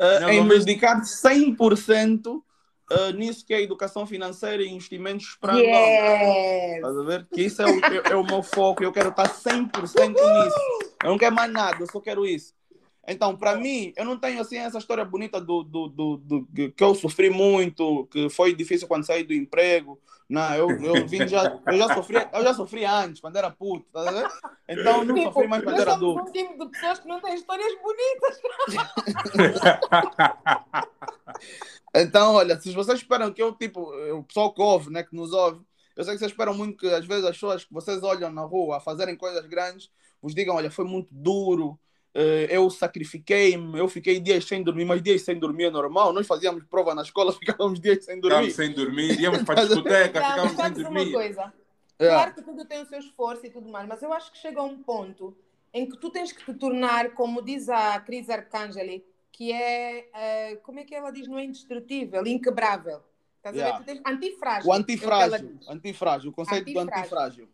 uh, 0.00 0.28
em 0.28 0.42
me 0.42 0.58
dedicar 0.58 1.00
100% 1.00 2.42
uh, 2.90 3.10
nisso 3.12 3.44
que 3.44 3.54
é 3.54 3.62
educação 3.62 4.06
financeira 4.06 4.62
e 4.62 4.68
investimentos 4.68 5.36
para 5.40 5.56
yes. 5.56 6.76
Estás 6.76 6.98
a 6.98 7.02
ver? 7.02 7.26
Que 7.32 7.42
isso 7.42 7.62
é 7.62 7.66
o, 7.66 7.78
é, 7.84 8.12
é 8.12 8.16
o 8.16 8.24
meu 8.24 8.42
foco, 8.42 8.82
eu 8.82 8.92
quero 8.92 9.10
estar 9.10 9.28
100% 9.28 10.08
nisso. 10.08 10.56
Eu 11.02 11.10
não 11.10 11.18
quero 11.18 11.34
mais 11.34 11.52
nada, 11.52 11.76
eu 11.80 11.90
só 11.90 12.00
quero 12.00 12.26
isso. 12.26 12.54
Então, 13.06 13.36
para 13.36 13.56
mim, 13.56 13.92
eu 13.96 14.04
não 14.04 14.16
tenho 14.16 14.40
assim 14.40 14.58
essa 14.58 14.78
história 14.78 15.04
bonita 15.04 15.40
do, 15.40 15.64
do, 15.64 15.88
do, 15.88 16.16
do, 16.16 16.46
que 16.72 16.84
eu 16.84 16.94
sofri 16.94 17.30
muito, 17.30 18.06
que 18.06 18.30
foi 18.30 18.54
difícil 18.54 18.86
quando 18.86 19.04
saí 19.04 19.24
do 19.24 19.34
emprego. 19.34 20.00
Não, 20.28 20.54
eu, 20.54 20.70
eu 20.70 21.06
vim 21.06 21.26
já, 21.26 21.60
eu 21.66 21.76
já 21.76 21.94
sofri, 21.94 22.16
eu 22.32 22.42
já 22.42 22.54
sofri 22.54 22.84
antes, 22.84 23.20
quando 23.20 23.36
era 23.36 23.50
puto, 23.50 23.84
tá 23.92 24.04
vendo? 24.04 24.30
Então 24.68 25.04
não 25.04 25.14
tipo, 25.14 25.32
sofri 25.32 25.48
mais 25.48 25.64
quando 25.64 25.80
era 25.80 25.92
adulto. 25.92 26.22
um 26.22 26.32
time 26.32 26.56
de 26.56 26.66
pessoas 26.70 27.00
que 27.00 27.08
não 27.08 27.20
têm 27.20 27.34
histórias 27.34 27.72
bonitas. 27.82 28.40
então, 31.94 32.34
olha, 32.34 32.58
se 32.60 32.72
vocês 32.72 32.98
esperam 32.98 33.32
que 33.32 33.42
eu, 33.42 33.52
tipo, 33.52 33.92
o 34.16 34.24
pessoal 34.24 34.52
que 34.52 34.62
ouve, 34.62 34.90
né, 34.90 35.02
que 35.02 35.14
nos 35.14 35.32
ouve, 35.32 35.60
eu 35.96 36.04
sei 36.04 36.14
que 36.14 36.20
vocês 36.20 36.30
esperam 36.30 36.54
muito 36.54 36.78
que 36.78 36.86
às 36.88 37.04
vezes 37.04 37.24
as 37.24 37.36
pessoas 37.36 37.64
que 37.64 37.72
vocês 37.72 38.02
olham 38.02 38.32
na 38.32 38.42
rua 38.42 38.78
a 38.78 38.80
fazerem 38.80 39.16
coisas 39.16 39.44
grandes, 39.46 39.90
vos 40.20 40.34
digam, 40.34 40.56
olha, 40.56 40.70
foi 40.70 40.84
muito 40.84 41.08
duro, 41.12 41.78
eh, 42.14 42.46
eu 42.50 42.68
sacrifiquei-me, 42.70 43.78
eu 43.78 43.88
fiquei 43.88 44.20
dias 44.20 44.44
sem 44.44 44.62
dormir, 44.62 44.84
mas 44.84 45.02
dias 45.02 45.22
sem 45.22 45.38
dormir 45.38 45.64
é 45.64 45.70
normal. 45.70 46.12
Nós 46.12 46.26
fazíamos 46.26 46.64
prova 46.64 46.94
na 46.94 47.02
escola, 47.02 47.32
ficávamos 47.38 47.80
dias 47.80 48.04
sem 48.04 48.20
dormir. 48.20 48.50
Ficávamos 48.50 48.54
sem 48.54 48.72
dormir, 48.72 49.20
íamos 49.20 49.42
para 49.42 49.60
a 49.60 49.64
discoteca, 49.64 50.20
não, 50.20 50.48
ficávamos 50.48 50.56
sem 50.56 50.84
dormir. 50.84 51.08
Uma 51.08 51.12
coisa. 51.12 51.52
É. 51.98 52.08
Claro 52.08 52.34
que 52.34 52.42
tudo 52.42 52.64
tem 52.64 52.82
o 52.82 52.86
seu 52.86 52.98
esforço 52.98 53.46
e 53.46 53.50
tudo 53.50 53.68
mais, 53.68 53.86
mas 53.86 54.02
eu 54.02 54.12
acho 54.12 54.32
que 54.32 54.38
chega 54.38 54.62
um 54.62 54.82
ponto 54.82 55.36
em 55.72 55.88
que 55.88 55.96
tu 55.96 56.10
tens 56.10 56.32
que 56.32 56.44
te 56.44 56.54
tornar, 56.54 57.12
como 57.14 57.40
diz 57.40 57.68
a 57.68 57.98
Cris 58.00 58.28
Arcangeli, 58.28 59.04
que 59.42 59.52
é, 59.52 60.06
uh, 60.54 60.60
como 60.62 60.78
é 60.78 60.84
que 60.84 60.94
ela 60.94 61.10
diz, 61.10 61.26
não 61.26 61.36
é 61.36 61.44
indestrutível, 61.44 62.24
inquebrável. 62.24 63.00
Estás 63.38 63.56
yeah. 63.56 63.74
a 63.74 63.78
ver? 63.80 63.86
Tens 63.86 64.02
antifrágil. 64.06 64.70
O 64.70 64.72
antifrágil, 64.72 65.34
é 65.36 65.68
o 65.68 65.72
antifrágil, 65.72 66.30
o 66.30 66.32
conceito 66.32 66.78
antifrágil. 66.78 66.86
do 66.86 66.98
antifrágil. 67.00 67.48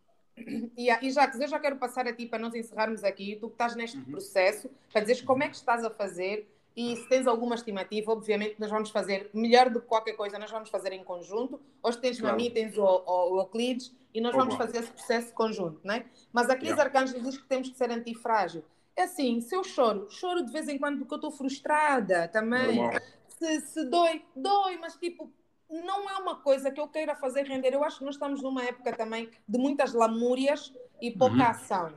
E, 0.76 0.90
e 1.06 1.10
Jacques, 1.10 1.40
eu 1.40 1.48
já 1.48 1.58
quero 1.58 1.76
passar 1.76 2.06
a 2.06 2.12
ti 2.12 2.26
para 2.26 2.38
nós 2.38 2.54
encerrarmos 2.54 3.02
aqui. 3.02 3.36
Tu 3.40 3.48
que 3.48 3.54
estás 3.54 3.74
neste 3.74 3.96
uhum. 3.96 4.04
processo, 4.04 4.70
para 4.92 5.00
dizeres 5.00 5.22
como 5.22 5.42
é 5.42 5.48
que 5.48 5.56
estás 5.56 5.82
a 5.82 5.88
fazer 5.88 6.46
e 6.76 6.94
se 6.94 7.08
tens 7.08 7.26
alguma 7.26 7.54
estimativa, 7.54 8.12
obviamente 8.12 8.56
nós 8.58 8.70
vamos 8.70 8.90
fazer 8.90 9.30
melhor 9.32 9.70
do 9.70 9.80
que 9.80 9.86
qualquer 9.86 10.12
coisa, 10.12 10.38
nós 10.38 10.50
vamos 10.50 10.68
fazer 10.68 10.92
em 10.92 11.02
conjunto. 11.02 11.58
Hoje 11.82 11.98
tens 11.98 12.20
claro. 12.20 12.36
mim, 12.36 12.50
tens 12.50 12.76
o, 12.76 12.84
o, 12.84 13.34
o 13.34 13.40
Euclides 13.40 13.96
e 14.12 14.20
nós 14.20 14.34
vamos 14.36 14.56
fazer 14.56 14.80
esse 14.80 14.92
processo 14.92 15.32
conjunto, 15.32 15.80
não 15.82 15.94
é? 15.94 16.04
Mas 16.32 16.50
a 16.50 16.54
Cris 16.54 16.68
yeah. 16.68 16.84
Arcângelo 16.84 17.22
diz 17.22 17.38
que 17.38 17.46
temos 17.48 17.70
que 17.70 17.78
ser 17.78 17.90
antifrágil. 17.90 18.62
É 18.98 19.04
assim, 19.04 19.40
se 19.40 19.54
eu 19.54 19.62
choro, 19.62 20.10
choro 20.10 20.44
de 20.44 20.50
vez 20.50 20.68
em 20.68 20.76
quando 20.76 20.98
porque 20.98 21.14
eu 21.14 21.18
estou 21.18 21.30
frustrada 21.30 22.26
também. 22.26 22.80
Se, 23.28 23.60
se 23.60 23.84
dói, 23.84 24.24
dói, 24.34 24.76
mas 24.76 24.96
tipo, 24.96 25.32
não 25.70 26.10
é 26.10 26.16
uma 26.16 26.34
coisa 26.34 26.68
que 26.68 26.80
eu 26.80 26.88
queira 26.88 27.14
fazer 27.14 27.44
render. 27.44 27.72
Eu 27.72 27.84
acho 27.84 27.98
que 27.98 28.04
nós 28.04 28.16
estamos 28.16 28.42
numa 28.42 28.64
época 28.64 28.92
também 28.96 29.30
de 29.46 29.56
muitas 29.56 29.92
lamúrias 29.92 30.74
e 31.00 31.12
pouca 31.12 31.36
uhum. 31.36 31.42
ação. 31.42 31.94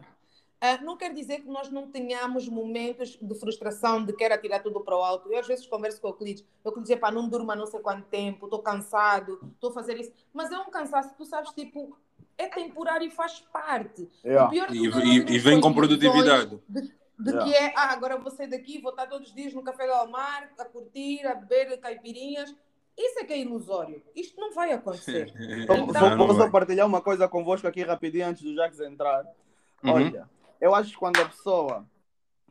Uh, 0.64 0.86
não 0.86 0.95
quer 0.95 1.12
dizer 1.12 1.41
que 1.41 1.47
nós 1.47 1.72
não 1.72 1.89
tenhamos 1.89 2.47
momentos 2.47 3.18
de 3.20 3.34
frustração, 3.34 4.06
de 4.06 4.14
querer 4.14 4.38
tirar 4.38 4.60
tudo 4.60 4.80
para 4.82 4.95
o 4.95 5.02
alto. 5.02 5.34
Eu 5.34 5.39
às 5.39 5.47
vezes 5.47 5.66
converso 5.66 5.99
com 5.99 6.08
o 6.08 6.12
Euclides, 6.12 6.45
o 6.64 6.70
Euclides, 6.70 6.99
pá, 6.99 7.10
não 7.10 7.28
durma 7.28 7.56
não 7.56 7.66
sei 7.66 7.80
quanto 7.80 8.08
tempo, 8.10 8.45
estou 8.45 8.60
cansado, 8.60 9.39
estou 9.56 9.72
a 9.72 9.74
fazer 9.74 9.99
isso. 9.99 10.14
Mas 10.32 10.52
é 10.52 10.60
um 10.60 10.70
cansaço, 10.70 11.16
tu 11.18 11.26
sabes, 11.26 11.49
tipo, 11.49 11.97
é 12.44 12.48
temporário 12.48 13.08
e 13.08 13.12
faz 13.12 13.39
parte. 13.39 14.10
Yeah. 14.24 14.52
e, 14.72 14.88
e, 14.88 15.36
e 15.36 15.39
vem 15.39 15.60
com 15.60 15.74
produtividade. 15.74 16.60
De, 16.68 16.82
de 17.20 17.30
yeah. 17.30 17.46
que 17.46 17.54
é, 17.56 17.74
ah, 17.76 17.92
agora 17.92 18.18
vou 18.18 18.32
sair 18.32 18.48
daqui, 18.48 18.82
vou 18.82 18.92
estar 18.92 19.08
todos 19.08 19.30
os 19.30 19.36
dias 19.36 19.54
no 19.54 19.64
Café 19.64 19.86
do 19.86 19.94
Almar, 19.94 20.50
a 20.60 20.66
curtir, 20.66 21.26
a 21.26 21.36
beber 21.36 21.80
caipirinhas 21.80 22.54
isso 22.98 23.20
é 23.20 23.24
que 23.24 23.34
é 23.34 23.39
ilusório. 23.39 24.02
Isto 24.16 24.39
não 24.39 24.54
vai 24.54 24.72
acontecer. 24.72 25.34
então, 25.64 25.88
vou, 26.18 26.28
vou 26.28 26.36
só 26.36 26.50
partilhar 26.50 26.86
uma 26.86 27.02
coisa 27.02 27.28
convosco 27.28 27.68
aqui 27.68 27.84
rapidinho 27.84 28.28
antes 28.28 28.44
do 28.44 28.54
Jacques 28.54 28.80
entrar. 28.80 29.24
Uhum. 29.84 29.92
Olha, 29.94 30.30
eu 30.60 30.76
acho 30.76 30.92
que 30.92 30.98
quando 30.98 31.20
a 31.20 31.26
pessoa 31.26 31.86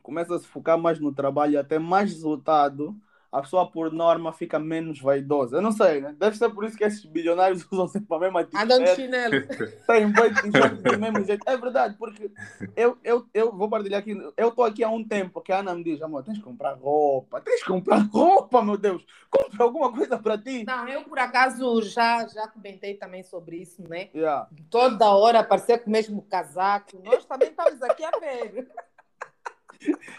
começa 0.01 0.35
a 0.35 0.39
se 0.39 0.47
focar 0.47 0.77
mais 0.77 0.99
no 0.99 1.13
trabalho 1.13 1.53
e 1.53 1.57
até 1.57 1.77
mais 1.77 2.11
resultado, 2.11 2.95
a 3.31 3.41
pessoa, 3.41 3.65
por 3.65 3.93
norma, 3.93 4.33
fica 4.33 4.59
menos 4.59 4.99
vaidosa. 4.99 5.55
Eu 5.55 5.61
não 5.61 5.71
sei, 5.71 6.01
né? 6.01 6.13
Deve 6.19 6.37
ser 6.37 6.49
por 6.49 6.65
isso 6.65 6.77
que 6.77 6.83
esses 6.83 7.05
bilionários 7.05 7.65
usam 7.71 7.87
sempre 7.87 8.13
a 8.13 8.19
mesma 8.19 8.43
t-shirt. 8.43 8.63
Andam 8.63 8.83
de 8.83 8.95
chinelo. 8.95 9.47
Tem 9.87 10.11
do 10.11 10.99
mesmo 10.99 11.25
jeito. 11.25 11.49
É 11.49 11.55
verdade, 11.55 11.95
porque 11.97 12.29
eu, 12.75 12.97
eu, 13.01 13.25
eu 13.33 13.55
vou 13.55 13.69
partilhar 13.69 14.01
aqui. 14.01 14.11
Eu 14.35 14.49
estou 14.49 14.65
aqui 14.65 14.83
há 14.83 14.89
um 14.89 15.01
tempo 15.01 15.39
que 15.39 15.53
a 15.53 15.59
Ana 15.59 15.73
me 15.73 15.81
diz: 15.81 16.01
amor, 16.01 16.23
tens 16.23 16.39
que 16.39 16.43
comprar 16.43 16.73
roupa. 16.73 17.39
Tens 17.39 17.63
que 17.63 17.69
comprar 17.69 17.99
roupa, 18.11 18.61
meu 18.61 18.77
Deus. 18.77 19.05
Compra 19.29 19.63
alguma 19.63 19.93
coisa 19.93 20.19
para 20.19 20.37
ti. 20.37 20.65
Não, 20.65 20.89
eu 20.89 21.03
por 21.03 21.17
acaso 21.17 21.81
já, 21.83 22.27
já 22.27 22.49
comentei 22.49 22.95
também 22.95 23.23
sobre 23.23 23.57
isso, 23.61 23.81
né? 23.87 24.09
Yeah. 24.13 24.49
Toda 24.69 25.09
hora 25.09 25.39
aparecer 25.39 25.79
com 25.79 25.89
o 25.89 25.93
mesmo 25.93 26.21
casaco. 26.23 27.01
Nós 27.01 27.23
também 27.23 27.47
estamos 27.47 27.81
aqui 27.81 28.03
a 28.03 28.11
ver. 28.19 28.67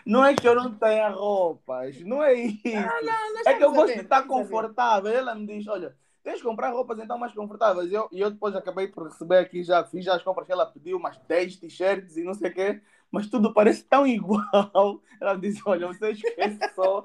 Não 0.05 0.25
é 0.25 0.35
que 0.35 0.47
eu 0.47 0.55
não 0.55 0.75
tenha 0.75 1.09
roupas, 1.09 2.01
não 2.01 2.23
é 2.23 2.35
isso. 2.35 2.61
Não, 2.65 3.03
não, 3.03 3.43
é 3.47 3.55
que 3.55 3.65
eu 3.65 3.73
gosto 3.73 3.95
de 3.95 4.01
estar 4.01 4.23
confortável. 4.25 5.13
Ela 5.13 5.35
me 5.35 5.47
diz: 5.47 5.67
olha, 5.69 5.97
tens 6.23 6.37
que 6.37 6.43
comprar 6.43 6.71
roupas 6.71 6.99
então 6.99 7.19
mais 7.19 7.33
confortáveis. 7.33 7.91
E 7.91 7.95
eu, 7.95 8.09
eu 8.13 8.31
depois 8.31 8.55
acabei 8.55 8.89
por 8.89 9.05
receber 9.05 9.39
aqui, 9.39 9.63
já 9.63 9.85
fiz 9.85 10.05
já 10.05 10.15
as 10.15 10.23
compras 10.23 10.47
que 10.47 10.53
ela 10.53 10.67
pediu, 10.67 10.97
umas 10.97 11.19
10 11.19 11.57
t-shirts 11.57 12.17
e 12.17 12.25
não 12.25 12.35
sei 12.35 12.51
o 12.51 12.55
quê, 12.55 12.81
mas 13.11 13.29
tudo 13.29 13.53
parece 13.53 13.85
tão 13.85 14.07
igual. 14.07 15.03
Ela 15.21 15.35
me 15.35 15.41
disse: 15.41 15.63
olha, 15.67 15.87
você 15.87 16.11
esquece 16.11 16.59
só. 16.75 17.05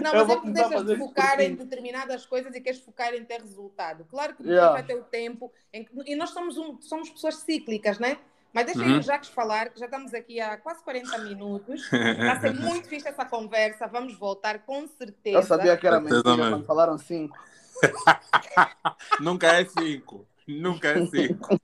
Não, 0.00 0.12
mas 0.12 0.28
é 0.28 0.40
que 0.40 0.50
deixas 0.50 0.84
de 0.84 0.96
focar 0.96 1.40
em 1.40 1.54
determinadas 1.54 2.26
coisas 2.26 2.54
e 2.54 2.60
queres 2.60 2.80
focar 2.80 3.14
em 3.14 3.24
ter 3.24 3.40
resultado. 3.40 4.04
Claro 4.04 4.34
que 4.34 4.42
depois 4.42 4.56
yeah. 4.56 4.72
vai 4.72 4.82
ter 4.82 4.94
o 4.94 5.04
tempo. 5.04 5.50
Em. 5.72 5.86
E 6.04 6.14
nós 6.14 6.30
somos, 6.30 6.58
um, 6.58 6.80
somos 6.82 7.08
pessoas 7.08 7.36
cíclicas, 7.36 7.98
né? 7.98 8.18
Mas 8.52 8.66
deixa 8.66 8.80
uhum. 8.80 8.96
eu 8.96 9.02
Jacques 9.02 9.30
falar, 9.30 9.68
que 9.68 9.78
já 9.78 9.84
estamos 9.84 10.14
aqui 10.14 10.40
há 10.40 10.56
quase 10.56 10.82
40 10.82 11.18
minutos. 11.18 11.82
Está 11.92 12.32
a 12.32 12.40
ser 12.40 12.54
muito 12.54 12.88
fixe 12.88 13.08
essa 13.08 13.24
conversa. 13.24 13.86
Vamos 13.86 14.14
voltar 14.18 14.60
com 14.60 14.86
certeza. 14.88 15.38
Eu 15.38 15.42
sabia 15.42 15.76
que 15.76 15.86
era 15.86 16.00
mentira 16.00 16.22
quando 16.22 16.64
falaram 16.64 16.96
cinco. 16.96 17.36
Nunca 19.20 19.48
é 19.48 19.64
cinco. 19.64 20.26
Nunca 20.46 20.88
é 20.88 21.06
cinco. 21.06 21.60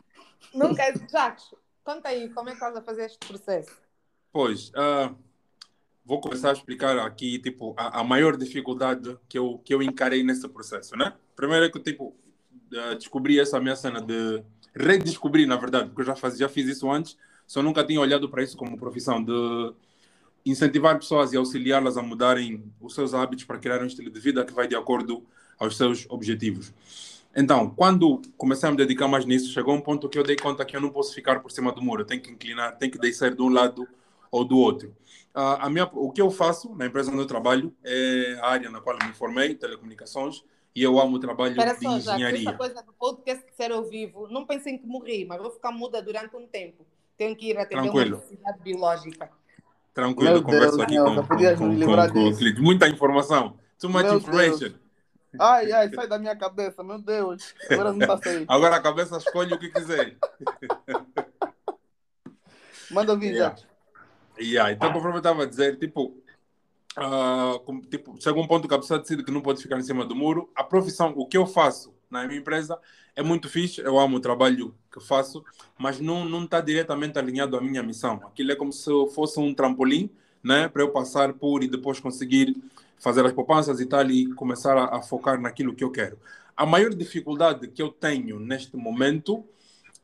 Nunca 0.53 0.83
é. 0.83 0.93
Jacques, 1.11 1.55
conta 1.83 2.09
aí, 2.09 2.29
como 2.31 2.49
é 2.49 2.53
que 2.53 2.59
estás 2.59 2.77
a 2.77 2.83
fazer 2.83 3.07
este 3.07 3.27
processo? 3.27 3.81
Pois, 4.33 4.71
uh, 4.71 5.17
vou 6.05 6.21
começar 6.21 6.51
a 6.51 6.53
explicar 6.53 6.99
aqui, 6.99 7.39
tipo, 7.39 7.75
a, 7.77 8.01
a, 8.01 8.05
maior 8.05 8.37
dificuldade 8.37 9.19
que 9.29 9.39
eu, 9.39 9.61
que 9.65 9.75
eu 9.75 9.83
encarei 9.83 10.23
nesse 10.23 10.49
processo, 10.49 10.97
né? 10.97 11.15
Primeiro 11.37 11.67
é 11.67 11.71
que, 11.71 11.81
tipo, 11.81 12.17
uh, 12.73 12.97
descobri 12.97 13.39
essa 13.39 13.61
minha 13.61 13.77
cena 13.77 14.01
de 14.01 14.43
redescobrir, 14.75 15.47
na 15.47 15.57
verdade, 15.57 15.89
porque 15.89 16.03
eu 16.03 16.07
já, 16.07 16.17
faz, 16.17 16.37
já 16.37 16.49
fiz 16.49 16.67
isso 16.67 16.91
antes, 16.91 17.17
só 17.47 17.63
nunca 17.63 17.85
tinha 17.85 18.01
olhado 18.01 18.29
para 18.29 18.43
isso 18.43 18.57
como 18.57 18.77
profissão, 18.79 19.23
de 19.23 19.75
incentivar 20.45 20.97
pessoas 20.97 21.33
e 21.33 21.37
auxiliá-las 21.37 21.97
a 21.97 22.03
mudarem 22.03 22.65
os 22.81 22.95
seus 22.95 23.15
hábitos 23.15 23.45
para 23.45 23.59
criar 23.59 23.81
um 23.83 23.87
estilo 23.87 24.11
de 24.11 24.19
vida 24.19 24.45
que 24.45 24.53
vai 24.53 24.67
de 24.67 24.75
acordo 24.75 25.25
aos 25.59 25.77
seus 25.77 26.07
objetivos. 26.09 26.73
Então, 27.35 27.71
quando 27.71 28.21
comecei 28.37 28.69
a 28.69 28.73
me 28.73 28.77
dedicar 28.77 29.09
mais 29.09 29.25
nisso, 29.25 29.53
chegou 29.53 29.75
um 29.75 29.81
ponto 29.81 30.09
que 30.09 30.19
eu 30.19 30.23
dei 30.23 30.37
conta 30.37 30.65
que 30.65 30.77
eu 30.77 30.81
não 30.81 30.91
posso 30.91 31.15
ficar 31.15 31.41
por 31.41 31.51
cima 31.51 31.73
do 31.73 31.81
muro, 31.81 32.03
eu 32.03 32.07
tenho 32.07 32.21
que 32.21 32.31
inclinar, 32.31 32.77
tenho 32.77 32.93
que 32.93 32.99
descer 32.99 33.35
de 33.35 33.43
um 33.43 33.49
lado 33.49 33.89
ou 34.31 34.45
do 34.45 34.59
outro. 34.59 34.95
Uh, 35.35 35.57
a 35.61 35.71
minha, 35.71 35.89
o 35.93 36.11
que 36.13 36.21
eu 36.21 36.31
faço 36.31 36.75
na 36.75 36.87
empresa 36.87 37.11
onde 37.11 37.21
eu 37.21 37.27
trabalho 37.27 37.75
é 37.83 38.39
a 38.43 38.49
área 38.49 38.71
na 38.71 38.83
qual 38.83 38.99
me 38.99 39.15
formei, 39.15 39.55
telecomunicações, 39.55 40.45
e 40.75 40.83
eu 40.83 40.99
amo 40.99 41.17
o 41.17 41.21
trabalho 41.21 41.53
Espera 41.53 41.75
de 41.75 41.83
só, 41.83 41.97
engenharia. 41.97 42.43
Já, 42.43 42.51
essa 42.51 42.59
coisa 42.59 42.83
do 42.83 42.93
podcast 42.95 43.45
ser 43.55 43.73
ao 43.73 43.85
vivo, 43.85 44.27
não 44.29 44.47
pensem 44.47 44.79
que 44.79 44.87
morri, 44.87 45.25
mas 45.27 45.41
vou 45.41 45.51
ficar 45.51 45.71
muda 45.71 46.03
durante 46.03 46.35
um 46.35 46.47
tempo. 46.47 46.87
Tenho 47.17 47.37
que 47.37 47.51
ir 47.51 47.59
atender 47.59 47.83
Tranquilo. 47.83 48.17
uma 48.17 48.17
necessidade 48.17 48.59
biológica. 48.61 49.31
Tranquilo, 49.93 50.33
Meu 50.33 50.43
converso 50.43 50.77
Deus, 50.79 50.83
aqui 50.83 50.97
com, 50.97 51.05
com, 51.05 51.23
com, 51.27 52.09
com, 52.09 52.55
com, 52.55 52.63
Muita 52.63 52.89
informação. 52.89 53.59
Too 53.79 53.91
much 53.91 54.05
Meu 54.05 54.17
information. 54.17 54.59
Deus. 54.59 54.83
Ai, 55.39 55.73
ai, 55.73 55.95
sai 55.95 56.07
da 56.07 56.19
minha 56.19 56.37
cabeça, 56.37 56.83
meu 56.83 56.99
Deus. 56.99 57.55
Agora 57.71 57.93
não 57.93 58.01
está 58.01 58.19
saindo. 58.19 58.47
Agora 58.53 58.77
a 58.77 58.81
cabeça 58.81 59.17
escolhe 59.17 59.55
o 59.55 59.59
que 59.59 59.71
quiser. 59.71 60.17
Manda 62.91 63.17
vir 63.17 63.33
yeah. 63.35 63.57
já. 63.57 63.67
Yeah. 64.39 64.73
Então, 64.73 64.93
conforme 64.93 65.17
eu 65.17 65.19
estava 65.19 65.43
a 65.43 65.47
dizer, 65.47 65.79
tipo, 65.79 66.22
uh, 66.99 67.81
tipo, 67.89 68.21
chega 68.21 68.39
um 68.39 68.47
ponto 68.47 68.69
que 68.69 68.75
a 68.75 68.79
pessoa 68.79 69.01
decide 69.01 69.25
que 69.25 69.31
não 69.31 69.41
pode 69.41 69.63
ficar 69.63 69.79
em 69.79 69.83
cima 69.83 70.05
do 70.05 70.15
muro. 70.15 70.51
A 70.55 70.65
profissão, 70.65 71.13
o 71.17 71.27
que 71.27 71.37
eu 71.37 71.47
faço 71.47 71.95
na 72.11 72.27
minha 72.27 72.39
empresa 72.39 72.79
é 73.17 73.23
muito 73.23 73.49
fixe, 73.49 73.81
eu 73.81 73.99
amo 73.99 74.17
o 74.17 74.21
trabalho 74.21 74.75
que 74.93 75.01
faço, 75.01 75.45
mas 75.79 76.01
não 76.01 76.25
não 76.25 76.45
está 76.45 76.61
diretamente 76.61 77.19
alinhado 77.19 77.57
à 77.57 77.61
minha 77.61 77.83
missão. 77.83 78.21
Aquilo 78.25 78.53
é 78.53 78.57
como 78.57 78.73
se 78.73 78.91
fosse 79.15 79.39
um 79.41 79.55
trampolim, 79.55 80.11
né, 80.43 80.69
para 80.69 80.83
eu 80.83 80.91
passar 80.91 81.33
por 81.35 81.63
e 81.63 81.69
depois 81.69 82.01
conseguir 82.01 82.57
fazer 82.99 83.25
as 83.25 83.33
poupanças 83.33 83.81
e 83.81 83.87
tal 83.87 84.09
e 84.11 84.33
começar 84.35 84.77
a, 84.77 84.97
a 84.97 85.03
focar 85.03 85.41
naquilo 85.41 85.75
que 85.75 85.85
eu 85.85 85.91
quero. 85.91 86.19
A 86.57 86.67
maior 86.67 86.91
dificuldade 86.95 87.69
que 87.69 87.83
eu 87.83 87.91
tenho 87.91 88.39
neste 88.39 88.77
momento 88.77 89.45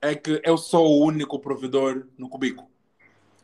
é 0.01 0.15
que 0.15 0.41
eu 0.45 0.57
sou 0.57 0.87
o 0.87 1.05
único 1.05 1.39
provedor 1.39 2.07
no 2.17 2.29
cubículo. 2.29 2.69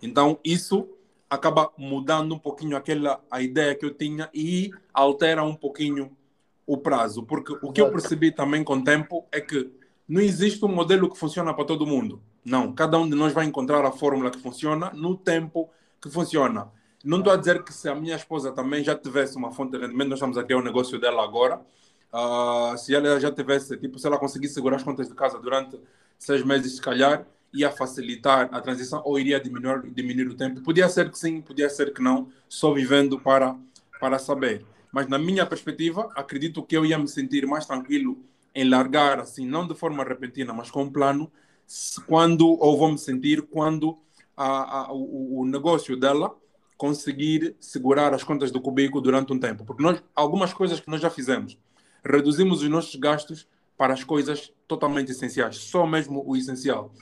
Então, 0.02 0.38
isso 0.44 0.88
acaba 1.34 1.70
mudando 1.76 2.34
um 2.34 2.38
pouquinho 2.38 2.76
aquela 2.76 3.20
a 3.30 3.42
ideia 3.42 3.74
que 3.74 3.84
eu 3.84 3.94
tinha 3.94 4.30
e 4.32 4.70
altera 4.92 5.42
um 5.42 5.54
pouquinho 5.54 6.16
o 6.66 6.78
prazo, 6.78 7.22
porque 7.22 7.52
o 7.62 7.72
que 7.72 7.80
eu 7.80 7.90
percebi 7.90 8.30
também 8.32 8.64
com 8.64 8.76
o 8.76 8.84
tempo 8.84 9.26
é 9.30 9.40
que 9.40 9.70
não 10.08 10.20
existe 10.20 10.64
um 10.64 10.68
modelo 10.68 11.10
que 11.10 11.18
funciona 11.18 11.52
para 11.52 11.64
todo 11.64 11.86
mundo. 11.86 12.22
Não, 12.44 12.72
cada 12.72 12.98
um 12.98 13.08
de 13.08 13.14
nós 13.14 13.32
vai 13.32 13.46
encontrar 13.46 13.84
a 13.84 13.90
fórmula 13.90 14.30
que 14.30 14.38
funciona 14.38 14.90
no 14.94 15.16
tempo 15.16 15.70
que 16.00 16.10
funciona. 16.10 16.70
Não 17.04 17.18
estou 17.18 17.32
a 17.32 17.36
dizer 17.36 17.62
que 17.62 17.72
se 17.72 17.88
a 17.88 17.94
minha 17.94 18.16
esposa 18.16 18.52
também 18.52 18.82
já 18.82 18.94
tivesse 18.94 19.36
uma 19.36 19.50
fonte 19.50 19.72
de 19.72 19.78
rendimento, 19.78 20.08
nós 20.08 20.18
estamos 20.18 20.38
a 20.38 20.44
criar 20.44 20.58
o 20.58 20.60
um 20.60 20.64
negócio 20.64 20.98
dela 20.98 21.22
agora, 21.22 21.60
uh, 22.12 22.76
se 22.78 22.94
ela 22.94 23.18
já 23.20 23.30
tivesse, 23.30 23.76
tipo, 23.76 23.98
se 23.98 24.06
ela 24.06 24.18
conseguisse 24.18 24.54
segurar 24.54 24.76
as 24.76 24.82
contas 24.82 25.08
de 25.08 25.14
casa 25.14 25.38
durante 25.38 25.78
seis 26.18 26.42
meses, 26.42 26.76
se 26.76 26.80
calhar, 26.80 27.26
ia 27.54 27.70
facilitar 27.70 28.48
a 28.52 28.60
transição 28.60 29.00
ou 29.04 29.18
iria 29.18 29.40
diminuir, 29.40 29.88
diminuir 29.90 30.28
o 30.28 30.34
tempo. 30.34 30.60
Podia 30.60 30.88
ser 30.88 31.10
que 31.10 31.18
sim, 31.18 31.40
podia 31.40 31.70
ser 31.70 31.94
que 31.94 32.02
não, 32.02 32.28
só 32.48 32.72
vivendo 32.72 33.18
para, 33.18 33.56
para 34.00 34.18
saber. 34.18 34.66
Mas 34.92 35.06
na 35.06 35.18
minha 35.18 35.46
perspectiva, 35.46 36.10
acredito 36.14 36.62
que 36.62 36.76
eu 36.76 36.84
ia 36.84 36.98
me 36.98 37.08
sentir 37.08 37.46
mais 37.46 37.64
tranquilo 37.64 38.18
em 38.54 38.68
largar, 38.68 39.20
assim, 39.20 39.46
não 39.46 39.66
de 39.66 39.74
forma 39.74 40.04
repentina, 40.04 40.52
mas 40.52 40.70
com 40.70 40.82
um 40.82 40.90
plano, 40.90 41.30
quando, 42.06 42.46
ou 42.46 42.76
vou 42.76 42.90
me 42.90 42.98
sentir 42.98 43.42
quando 43.42 43.98
a, 44.36 44.80
a, 44.80 44.92
o, 44.92 45.40
o 45.40 45.46
negócio 45.46 45.96
dela 45.96 46.34
conseguir 46.76 47.56
segurar 47.60 48.12
as 48.12 48.24
contas 48.24 48.50
do 48.50 48.60
cubículo 48.60 49.00
durante 49.00 49.32
um 49.32 49.38
tempo. 49.38 49.64
Porque 49.64 49.82
nós, 49.82 50.02
algumas 50.14 50.52
coisas 50.52 50.80
que 50.80 50.90
nós 50.90 51.00
já 51.00 51.08
fizemos, 51.08 51.56
reduzimos 52.04 52.62
os 52.62 52.68
nossos 52.68 52.94
gastos 52.96 53.48
para 53.76 53.94
as 53.94 54.04
coisas 54.04 54.52
totalmente 54.68 55.10
essenciais, 55.10 55.56
só 55.56 55.86
mesmo 55.86 56.22
o 56.26 56.36
essencial. 56.36 56.92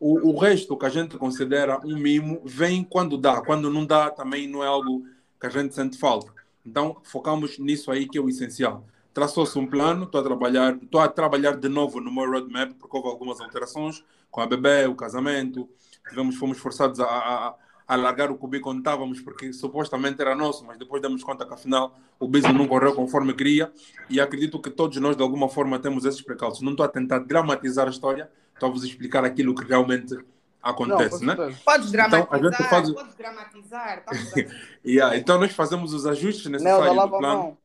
O, 0.00 0.30
o 0.30 0.38
resto 0.38 0.76
que 0.76 0.86
a 0.86 0.88
gente 0.88 1.16
considera 1.16 1.80
um 1.84 1.96
mimo 1.96 2.40
vem 2.44 2.84
quando 2.84 3.18
dá, 3.18 3.40
quando 3.40 3.70
não 3.70 3.84
dá 3.84 4.10
também 4.10 4.46
não 4.46 4.62
é 4.62 4.66
algo 4.66 5.04
que 5.40 5.46
a 5.46 5.50
gente 5.50 5.74
sente 5.74 5.98
falta. 5.98 6.32
Então, 6.64 6.98
focamos 7.02 7.58
nisso 7.58 7.90
aí 7.90 8.06
que 8.06 8.18
é 8.18 8.20
o 8.20 8.28
essencial. 8.28 8.84
Traçou-se 9.12 9.58
um 9.58 9.66
plano, 9.66 10.04
estou 10.04 10.20
a 10.20 10.24
trabalhar, 10.24 10.76
estou 10.80 11.00
a 11.00 11.08
trabalhar 11.08 11.56
de 11.56 11.68
novo 11.68 12.00
no 12.00 12.12
meu 12.12 12.30
roadmap, 12.30 12.72
porque 12.78 12.96
houve 12.96 13.08
algumas 13.08 13.40
alterações 13.40 14.04
com 14.30 14.40
a 14.40 14.46
bebê, 14.46 14.86
o 14.86 14.94
casamento. 14.94 15.68
Tivemos, 16.08 16.36
fomos 16.36 16.58
forçados 16.58 17.00
a, 17.00 17.06
a, 17.06 17.54
a 17.88 17.96
largar 17.96 18.30
o 18.30 18.36
cubículo 18.36 18.72
onde 18.72 18.80
estávamos, 18.80 19.20
porque 19.20 19.52
supostamente 19.52 20.20
era 20.20 20.34
nosso, 20.34 20.64
mas 20.64 20.78
depois 20.78 21.02
demos 21.02 21.24
conta 21.24 21.44
que 21.46 21.54
afinal 21.54 21.98
o 22.20 22.28
business 22.28 22.54
não 22.54 22.68
correu 22.68 22.94
conforme 22.94 23.32
queria. 23.34 23.72
E 24.10 24.20
acredito 24.20 24.60
que 24.60 24.70
todos 24.70 24.96
nós, 24.98 25.16
de 25.16 25.22
alguma 25.22 25.48
forma, 25.48 25.78
temos 25.78 26.04
esses 26.04 26.20
precalços. 26.22 26.62
Não 26.62 26.72
estou 26.72 26.84
a 26.84 26.88
tentar 26.88 27.20
dramatizar 27.20 27.86
a 27.86 27.90
história, 27.90 28.30
estou 28.58 28.68
a 28.68 28.72
vos 28.72 28.84
explicar 28.84 29.24
aquilo 29.24 29.54
que 29.54 29.64
realmente 29.64 30.18
acontece, 30.60 31.24
não, 31.24 31.34
né? 31.34 31.56
Podes 31.64 31.90
dramatizar, 31.92 32.36
então, 32.36 32.66
faz... 32.66 32.90
podes 32.90 33.14
dramatizar. 33.14 34.04
yeah, 34.84 35.16
então 35.16 35.38
nós 35.38 35.52
fazemos 35.52 35.94
os 35.94 36.04
ajustes 36.06 36.50
necessários 36.50 36.96
Nelda, 36.96 37.06
do 37.06 37.18
plano. 37.18 37.58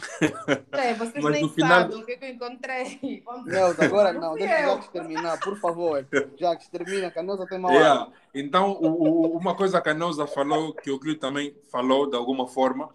É, 0.72 0.94
vocês 0.94 1.22
Mas 1.22 1.32
nem 1.34 1.48
final... 1.50 1.82
sabem 1.82 1.98
o 1.98 2.06
que, 2.06 2.12
é 2.12 2.16
que 2.16 2.24
eu 2.24 2.28
encontrei. 2.30 3.22
Neuza, 3.44 3.84
agora 3.84 4.12
não, 4.14 4.34
deixa 4.34 4.54
o 4.54 4.70
Jacques 4.70 4.88
terminar, 4.88 5.38
por 5.40 5.58
favor. 5.58 6.06
Jacques, 6.38 6.68
termina, 6.68 7.10
que 7.10 7.18
a 7.18 7.22
Neuza 7.22 7.46
tem 7.46 7.58
mal. 7.58 7.70
Yeah. 7.70 8.10
Então, 8.34 8.72
o, 8.72 8.86
o, 8.86 9.36
uma 9.36 9.54
coisa 9.54 9.78
que 9.80 9.90
a 9.90 9.94
Neuza 9.94 10.26
falou, 10.26 10.72
que 10.72 10.90
o 10.90 10.98
Clio 10.98 11.18
também 11.18 11.54
falou 11.70 12.08
de 12.08 12.16
alguma 12.16 12.48
forma, 12.48 12.88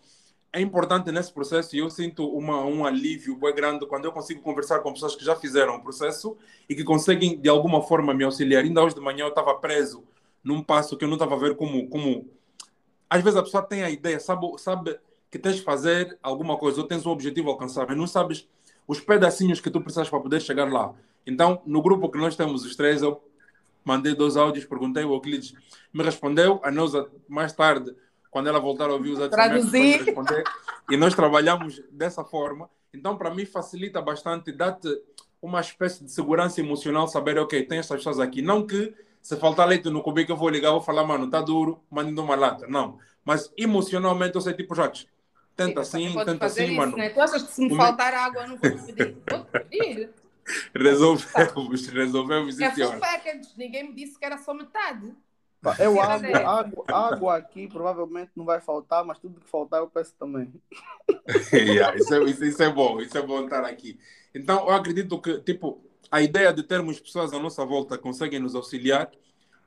é 0.56 0.62
importante 0.62 1.12
nesse 1.12 1.34
processo 1.34 1.76
e 1.76 1.80
eu 1.80 1.90
sinto 1.90 2.26
uma, 2.26 2.64
um 2.64 2.86
alívio 2.86 3.36
bem 3.36 3.54
grande 3.54 3.86
quando 3.86 4.06
eu 4.06 4.12
consigo 4.14 4.42
conversar 4.42 4.80
com 4.80 4.94
pessoas 4.94 5.14
que 5.14 5.26
já 5.26 5.36
fizeram 5.36 5.76
o 5.76 5.82
processo 5.82 6.38
e 6.70 6.74
que 6.74 6.82
conseguem 6.82 7.38
de 7.38 7.50
alguma 7.50 7.82
forma 7.82 8.14
me 8.14 8.24
auxiliar. 8.24 8.64
Ainda 8.64 8.82
hoje 8.82 8.96
de 8.96 9.02
manhã 9.02 9.26
eu 9.26 9.30
estava 9.30 9.54
preso 9.56 10.06
num 10.42 10.64
passo 10.64 10.96
que 10.96 11.04
eu 11.04 11.10
não 11.10 11.16
estava 11.16 11.36
a 11.36 11.38
ver 11.38 11.58
como, 11.58 11.90
como. 11.90 12.30
Às 13.10 13.22
vezes 13.22 13.38
a 13.38 13.44
pessoa 13.44 13.64
tem 13.64 13.84
a 13.84 13.90
ideia, 13.90 14.18
sabe, 14.18 14.48
sabe 14.58 14.98
que 15.30 15.38
tens 15.38 15.58
de 15.58 15.62
fazer 15.62 16.18
alguma 16.24 16.56
coisa 16.58 16.80
ou 16.80 16.88
tens 16.88 17.06
um 17.06 17.10
objetivo 17.10 17.50
a 17.50 17.52
alcançar, 17.52 17.86
mas 17.86 17.98
não 17.98 18.08
sabes 18.08 18.48
os 18.88 19.02
pedacinhos 19.02 19.60
que 19.60 19.70
tu 19.70 19.82
precisas 19.82 20.10
para 20.10 20.22
poder 20.22 20.42
chegar 20.42 20.72
lá. 20.72 20.94
Então, 21.28 21.62
no 21.66 21.82
grupo 21.82 22.10
que 22.10 22.18
nós 22.18 22.34
temos 22.38 22.64
os 22.64 22.78
três, 22.78 23.02
eu 23.02 23.22
mandei 23.84 24.16
dois 24.16 24.38
áudios, 24.38 24.64
perguntei, 24.64 25.04
o 25.04 25.16
Euclides 25.16 25.54
me 25.92 26.02
respondeu, 26.02 26.62
a 26.64 26.72
Neuza 26.72 27.10
mais 27.28 27.52
tarde 27.52 27.94
quando 28.36 28.48
ela 28.48 28.60
voltar 28.60 28.90
a 28.90 28.94
ouvir 28.94 29.12
os 29.12 29.30
Traduzir. 29.30 30.04
responder. 30.04 30.44
E 30.92 30.98
nós 30.98 31.16
trabalhamos 31.16 31.82
dessa 31.90 32.22
forma. 32.22 32.70
Então, 32.94 33.18
para 33.18 33.34
mim, 33.34 33.46
facilita 33.46 34.02
bastante, 34.02 34.52
dá-te 34.52 34.90
uma 35.42 35.62
espécie 35.62 36.04
de 36.04 36.12
segurança 36.12 36.60
emocional, 36.60 37.08
saber, 37.08 37.38
ok, 37.38 37.64
tem 37.64 37.80
estas 37.80 37.96
pessoas 37.96 38.20
aqui. 38.20 38.42
Não 38.42 38.68
que 38.68 38.94
se 39.22 39.38
faltar 39.38 39.66
leite 39.66 39.90
no 39.90 40.04
cubículo, 40.04 40.36
eu 40.36 40.38
vou 40.38 40.50
ligar, 40.50 40.72
vou 40.72 40.82
falar, 40.82 41.06
mano, 41.06 41.30
tá 41.30 41.40
duro, 41.40 41.82
mandando 41.90 42.22
uma 42.24 42.36
lata. 42.36 42.68
Não. 42.68 43.00
Mas 43.24 43.50
emocionalmente 43.56 44.36
eu 44.36 44.42
sei, 44.42 44.54
tipo, 44.54 44.76
Jacques, 44.76 45.08
tenta 45.56 45.86
Sim, 45.86 46.08
assim, 46.08 46.26
tenta 46.26 46.46
assim, 46.46 46.66
isso, 46.66 46.76
mano. 46.76 46.98
Né? 46.98 47.12
Tu 47.12 47.22
achas 47.22 47.42
que 47.42 47.54
se 47.54 47.62
me 47.62 47.74
faltar 47.74 48.14
água, 48.14 48.42
eu 48.42 48.50
não 48.50 48.58
vou 48.58 48.86
pedir? 48.86 49.18
vou 49.30 49.46
pedir. 49.46 50.10
Resolvemos, 50.76 51.88
resolvemos 51.88 52.60
é 52.60 52.70
full 52.70 53.00
package, 53.00 53.48
ninguém 53.58 53.88
me 53.88 53.96
disse 53.96 54.20
que 54.20 54.26
era 54.26 54.38
só 54.38 54.54
metade. 54.54 55.16
Eu 55.80 56.00
água, 56.00 56.38
água, 56.38 56.86
água 56.88 57.36
aqui 57.38 57.68
provavelmente 57.68 58.32
não 58.36 58.46
vai 58.46 58.62
faltar, 58.62 59.04
mas 59.04 59.20
tudo 59.20 59.40
que 59.40 59.50
faltar 59.50 59.80
eu 59.80 59.88
peço 59.88 60.14
também. 60.20 60.54
yeah, 61.54 61.98
isso, 61.98 62.14
é, 62.14 62.24
isso, 62.24 62.46
isso, 62.46 62.64
é 62.64 62.70
bom, 62.70 63.00
isso 63.02 63.18
é 63.18 63.22
bom 63.22 63.44
estar 63.44 63.64
aqui. 63.66 64.00
Então, 64.34 64.68
eu 64.68 64.72
acredito 64.72 65.20
que, 65.20 65.40
tipo, 65.40 65.82
a 66.12 66.22
ideia 66.22 66.54
de 66.54 66.64
termos 66.64 67.00
pessoas 67.00 67.34
à 67.34 67.40
nossa 67.40 67.66
volta 67.66 67.98
que 67.98 68.04
conseguem 68.04 68.40
nos 68.40 68.56
auxiliar 68.56 69.10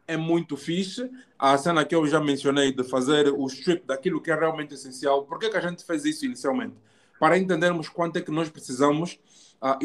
é 0.06 0.16
muito 0.16 0.56
fixe. 0.56 1.10
A 1.38 1.56
cena 1.58 1.84
que 1.84 1.94
eu 1.94 2.06
já 2.06 2.20
mencionei 2.20 2.72
de 2.72 2.84
fazer 2.84 3.28
o 3.28 3.46
strip 3.46 3.86
daquilo 3.86 4.20
que 4.20 4.30
é 4.30 4.34
realmente 4.34 4.74
essencial. 4.74 5.24
Por 5.24 5.38
que, 5.38 5.50
que 5.50 5.56
a 5.56 5.60
gente 5.60 5.84
fez 5.84 6.04
isso 6.04 6.24
inicialmente? 6.24 6.74
Para 7.18 7.36
entendermos 7.36 7.88
quanto 7.88 8.18
é 8.18 8.22
que 8.22 8.30
nós 8.30 8.48
precisamos 8.48 9.18
uh, 9.62 9.76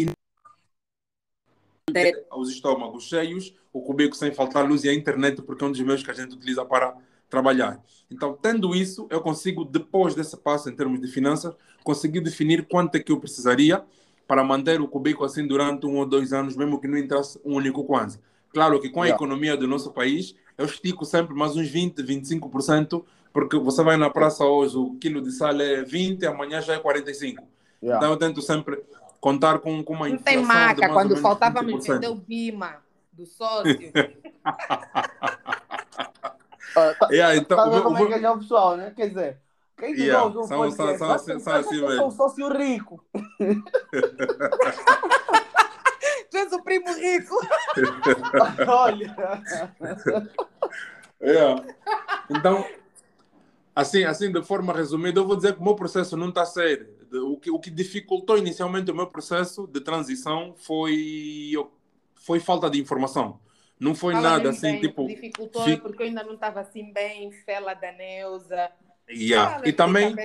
os 2.35 2.49
estômagos 2.49 3.03
cheios, 3.03 3.53
o 3.71 3.81
cubículo 3.81 4.15
sem 4.15 4.33
faltar 4.33 4.67
luz 4.67 4.83
e 4.83 4.89
a 4.89 4.93
internet, 4.93 5.41
porque 5.41 5.63
é 5.63 5.67
um 5.67 5.71
dos 5.71 5.81
meios 5.81 6.03
que 6.03 6.11
a 6.11 6.13
gente 6.13 6.33
utiliza 6.35 6.63
para 6.63 6.95
trabalhar. 7.29 7.81
Então, 8.09 8.37
tendo 8.39 8.75
isso, 8.75 9.07
eu 9.09 9.21
consigo, 9.21 9.65
depois 9.65 10.15
desse 10.15 10.37
passo 10.37 10.69
em 10.69 10.75
termos 10.75 11.01
de 11.01 11.07
finanças, 11.07 11.53
conseguir 11.83 12.21
definir 12.21 12.67
quanto 12.67 12.95
é 12.95 12.99
que 12.99 13.11
eu 13.11 13.19
precisaria 13.19 13.83
para 14.27 14.43
manter 14.43 14.79
o 14.79 14.87
cubículo 14.87 15.25
assim 15.25 15.45
durante 15.45 15.85
um 15.85 15.97
ou 15.97 16.05
dois 16.05 16.31
anos, 16.31 16.55
mesmo 16.55 16.79
que 16.79 16.87
não 16.87 16.97
entrasse 16.97 17.39
um 17.43 17.55
único 17.55 17.83
quanto. 17.83 18.19
Claro 18.51 18.79
que 18.79 18.89
com 18.89 19.01
a 19.01 19.05
yeah. 19.05 19.17
economia 19.17 19.57
do 19.57 19.67
nosso 19.67 19.91
país, 19.91 20.35
eu 20.57 20.65
estico 20.65 21.03
sempre 21.03 21.33
mais 21.33 21.55
uns 21.55 21.67
20, 21.67 22.01
25%, 22.03 23.03
porque 23.33 23.57
você 23.57 23.83
vai 23.83 23.97
na 23.97 24.09
praça 24.09 24.45
hoje, 24.45 24.77
o 24.77 24.95
quilo 24.95 25.21
de 25.21 25.31
sal 25.31 25.59
é 25.59 25.83
20, 25.83 26.25
amanhã 26.27 26.61
já 26.61 26.75
é 26.75 26.79
45. 26.79 27.43
Yeah. 27.81 27.97
Então 27.97 28.13
eu 28.13 28.17
tento 28.17 28.41
sempre 28.41 28.81
contar 29.23 29.59
com, 29.59 29.81
com 29.81 29.93
uma 29.93 30.09
Não 30.09 30.17
tem 30.17 30.43
maca, 30.43 30.89
quando 30.89 31.15
faltava 31.15 31.61
me 31.61 31.79
vender 31.79 32.09
o 32.09 32.15
Bima 32.15 32.83
do 33.13 33.25
sócio. 33.25 33.79
Ah, 36.75 36.95
tá, 36.99 37.07
yeah, 37.11 37.35
então, 37.35 37.55
tá 37.55 37.69
vendo 37.69 37.83
como 37.83 37.97
é 38.11 38.17
que 38.17 38.25
é 38.25 38.31
o 38.31 38.39
pessoal, 38.39 38.75
né? 38.75 38.91
Quer 38.95 39.09
dizer, 39.09 39.37
quem 39.77 39.93
yeah, 39.93 40.23
são, 40.23 40.47
são, 40.47 40.71
são, 40.71 40.97
são, 40.97 41.11
assim, 41.11 41.39
são 41.39 41.53
assim 41.53 41.81
mesmo. 41.81 41.97
Sou 41.97 42.09
sócio 42.09 42.51
rico. 42.51 43.05
tu 46.31 46.37
és 46.37 46.51
o 46.51 46.63
primo 46.63 46.91
rico. 46.95 47.35
Olha. 48.67 49.15
Yeah. 51.21 51.63
Então, 52.31 52.65
assim, 53.75 54.03
assim, 54.03 54.31
de 54.31 54.41
forma 54.41 54.73
resumida, 54.73 55.19
eu 55.19 55.27
vou 55.27 55.35
dizer 55.35 55.53
que 55.53 55.61
o 55.61 55.63
meu 55.63 55.75
processo 55.75 56.17
não 56.17 56.29
está 56.29 56.41
a 56.41 56.47
ser 56.47 56.89
o 57.19 57.37
que, 57.37 57.51
o 57.51 57.59
que 57.59 57.69
dificultou 57.69 58.37
inicialmente 58.37 58.91
o 58.91 58.95
meu 58.95 59.07
processo 59.07 59.67
de 59.67 59.81
transição 59.81 60.53
foi, 60.57 61.53
foi 62.15 62.39
falta 62.39 62.69
de 62.69 62.79
informação. 62.79 63.39
Não 63.79 63.93
foi 63.93 64.13
Fala 64.13 64.29
nada 64.31 64.49
assim, 64.49 64.73
bem, 64.73 64.81
tipo. 64.81 65.07
Dificultou 65.07 65.63
fi... 65.63 65.77
porque 65.77 66.03
eu 66.03 66.07
ainda 66.07 66.23
não 66.23 66.35
estava 66.35 66.61
assim 66.61 66.91
bem, 66.93 67.31
fela 67.45 67.73
da 67.73 67.91
Neuza. 67.91 68.71
Yeah. 69.09 69.61
e 69.65 69.73
também 69.73 70.15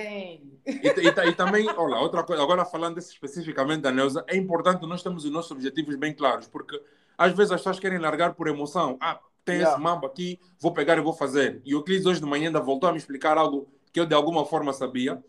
e, 0.65 0.87
e, 0.87 1.27
e, 1.29 1.33
também 1.33 1.67
olha 1.67 1.97
outra 1.97 2.23
coisa 2.23 2.41
agora 2.41 2.63
falando 2.63 2.97
especificamente 2.97 3.81
da 3.81 3.91
Neuza 3.91 4.23
é 4.25 4.37
importante 4.37 4.85
nós 4.85 5.03
termos 5.03 5.25
os 5.25 5.31
nossos 5.31 5.51
objetivos 5.51 5.97
bem 5.97 6.13
claros 6.13 6.47
porque 6.47 6.81
às 7.17 7.33
vezes 7.33 7.51
as 7.51 7.59
pessoas 7.59 7.77
querem 7.77 7.99
largar 7.99 8.35
por 8.35 8.47
emoção 8.47 8.97
ah 9.01 9.19
tem 9.43 9.55
yeah. 9.55 9.73
esse 9.73 9.83
mambo 9.83 10.07
aqui 10.07 10.39
vou 10.61 10.71
pegar 10.71 10.97
e 10.97 11.01
vou 11.01 11.11
fazer 11.11 11.61
e 11.65 11.75
o 11.75 11.83
Clis 11.83 12.05
hoje 12.05 12.21
de 12.21 12.25
manhã 12.25 12.47
ainda 12.47 12.61
voltou 12.61 12.87
a 12.89 12.93
me 12.93 12.97
explicar 12.97 13.37
algo 13.37 13.69
que 13.91 13.99
eu 13.99 14.05
de 14.05 14.13
alguma 14.13 14.45
forma 14.45 14.71
sabia, 14.73 15.21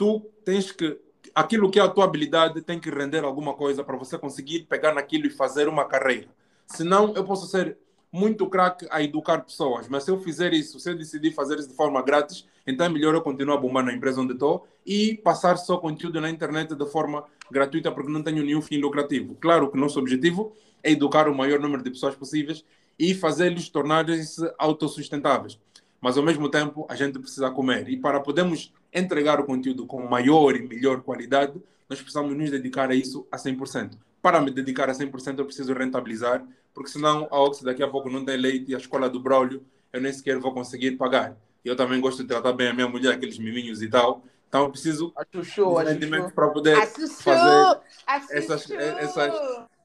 tu 0.00 0.24
tens 0.46 0.72
que 0.72 0.98
aquilo 1.34 1.70
que 1.70 1.78
é 1.78 1.82
a 1.82 1.88
tua 1.88 2.04
habilidade 2.04 2.62
tem 2.62 2.80
que 2.80 2.88
render 2.88 3.22
alguma 3.22 3.52
coisa 3.52 3.84
para 3.84 3.98
você 3.98 4.16
conseguir 4.16 4.60
pegar 4.60 4.94
naquilo 4.94 5.26
e 5.26 5.30
fazer 5.30 5.68
uma 5.68 5.84
carreira. 5.84 6.28
Senão 6.66 7.12
eu 7.14 7.22
posso 7.22 7.46
ser 7.46 7.76
muito 8.10 8.46
craque 8.46 8.86
a 8.90 9.02
educar 9.02 9.40
pessoas, 9.40 9.88
mas 9.90 10.04
se 10.04 10.10
eu 10.10 10.18
fizer 10.18 10.54
isso, 10.54 10.80
se 10.80 10.90
eu 10.90 10.96
decidir 10.96 11.32
fazer 11.32 11.58
isso 11.58 11.68
de 11.68 11.74
forma 11.74 12.00
grátis, 12.00 12.48
então 12.66 12.86
é 12.86 12.88
melhor 12.88 13.14
eu 13.14 13.20
continuar 13.20 13.56
a 13.56 13.60
bombar 13.60 13.84
na 13.84 13.92
empresa 13.92 14.22
onde 14.22 14.32
estou 14.32 14.66
e 14.86 15.20
passar 15.22 15.58
só 15.58 15.76
conteúdo 15.76 16.18
na 16.18 16.30
internet 16.30 16.74
de 16.74 16.86
forma 16.86 17.22
gratuita 17.50 17.92
porque 17.92 18.10
não 18.10 18.22
tenho 18.22 18.42
nenhum 18.42 18.62
fim 18.62 18.78
lucrativo. 18.78 19.34
Claro 19.34 19.70
que 19.70 19.76
nosso 19.76 19.98
objetivo 19.98 20.56
é 20.82 20.92
educar 20.92 21.28
o 21.28 21.34
maior 21.34 21.60
número 21.60 21.82
de 21.82 21.90
pessoas 21.90 22.14
possíveis 22.14 22.64
e 22.98 23.14
fazê-los 23.14 23.68
tornarem-se 23.68 24.50
autossustentáveis. 24.56 25.60
Mas 26.00 26.16
ao 26.16 26.24
mesmo 26.24 26.48
tempo 26.48 26.86
a 26.88 26.94
gente 26.94 27.18
precisa 27.18 27.50
comer 27.50 27.86
e 27.90 27.98
para 27.98 28.18
podermos 28.18 28.72
entregar 28.92 29.40
o 29.40 29.44
conteúdo 29.44 29.86
com 29.86 30.06
maior 30.06 30.56
e 30.56 30.62
melhor 30.66 31.02
qualidade, 31.02 31.60
nós 31.88 32.00
precisamos 32.00 32.36
nos 32.36 32.50
dedicar 32.50 32.90
a 32.90 32.94
isso 32.94 33.26
a 33.30 33.36
100%. 33.36 33.96
Para 34.22 34.40
me 34.40 34.50
dedicar 34.50 34.88
a 34.90 34.92
100%, 34.92 35.38
eu 35.38 35.44
preciso 35.44 35.72
rentabilizar, 35.72 36.44
porque 36.74 36.90
senão 36.90 37.26
a 37.30 37.40
Ox 37.40 37.62
daqui 37.62 37.82
a 37.82 37.88
pouco 37.88 38.10
não 38.10 38.24
tem 38.24 38.36
leite 38.36 38.70
e 38.70 38.74
a 38.74 38.78
escola 38.78 39.08
do 39.08 39.20
Braulio 39.20 39.64
eu 39.92 40.00
nem 40.00 40.12
sequer 40.12 40.38
vou 40.38 40.52
conseguir 40.52 40.92
pagar. 40.92 41.36
Eu 41.64 41.76
também 41.76 42.00
gosto 42.00 42.22
de 42.22 42.28
tratar 42.28 42.52
bem 42.52 42.68
a 42.68 42.74
minha 42.74 42.88
mulher, 42.88 43.14
aqueles 43.14 43.38
miminhos 43.38 43.82
e 43.82 43.88
tal. 43.88 44.22
Então 44.48 44.64
eu 44.64 44.70
preciso 44.70 45.12
Achuchou, 45.16 45.82
de 45.82 45.90
rendimento 45.90 46.32
para 46.32 46.48
poder 46.48 46.76
fazer 46.86 47.80
essas, 48.06 48.70
essas, 48.70 49.34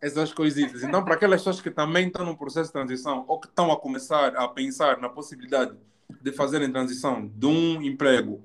essas 0.02 0.34
coisitas. 0.34 0.84
Então, 0.84 1.04
para 1.04 1.16
aquelas 1.16 1.42
pessoas 1.42 1.62
que 1.62 1.70
também 1.70 2.08
estão 2.08 2.26
no 2.26 2.36
processo 2.36 2.70
de 2.70 2.74
transição 2.74 3.26
ou 3.28 3.40
que 3.40 3.48
estão 3.48 3.72
a 3.72 3.78
começar 3.78 4.36
a 4.36 4.48
pensar 4.48 5.00
na 5.00 5.08
possibilidade 5.08 5.78
de 6.22 6.32
fazerem 6.32 6.72
transição 6.72 7.28
de 7.36 7.46
um 7.46 7.82
emprego 7.82 8.42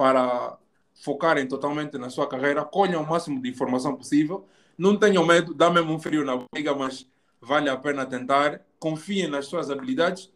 para 0.00 0.56
focarem 0.94 1.46
totalmente 1.46 1.98
na 1.98 2.08
sua 2.08 2.26
carreira, 2.26 2.64
colham 2.64 3.02
o 3.02 3.06
máximo 3.06 3.38
de 3.42 3.50
informação 3.50 3.94
possível, 3.94 4.48
não 4.78 4.96
tenham 4.96 5.26
medo, 5.26 5.52
dá 5.52 5.68
mesmo 5.68 5.92
um 5.92 6.00
frio 6.00 6.24
na 6.24 6.38
barriga, 6.38 6.74
mas 6.74 7.06
vale 7.38 7.68
a 7.68 7.76
pena 7.76 8.06
tentar, 8.06 8.62
confiem 8.78 9.28
nas 9.28 9.44
suas 9.44 9.70
habilidades 9.70 10.32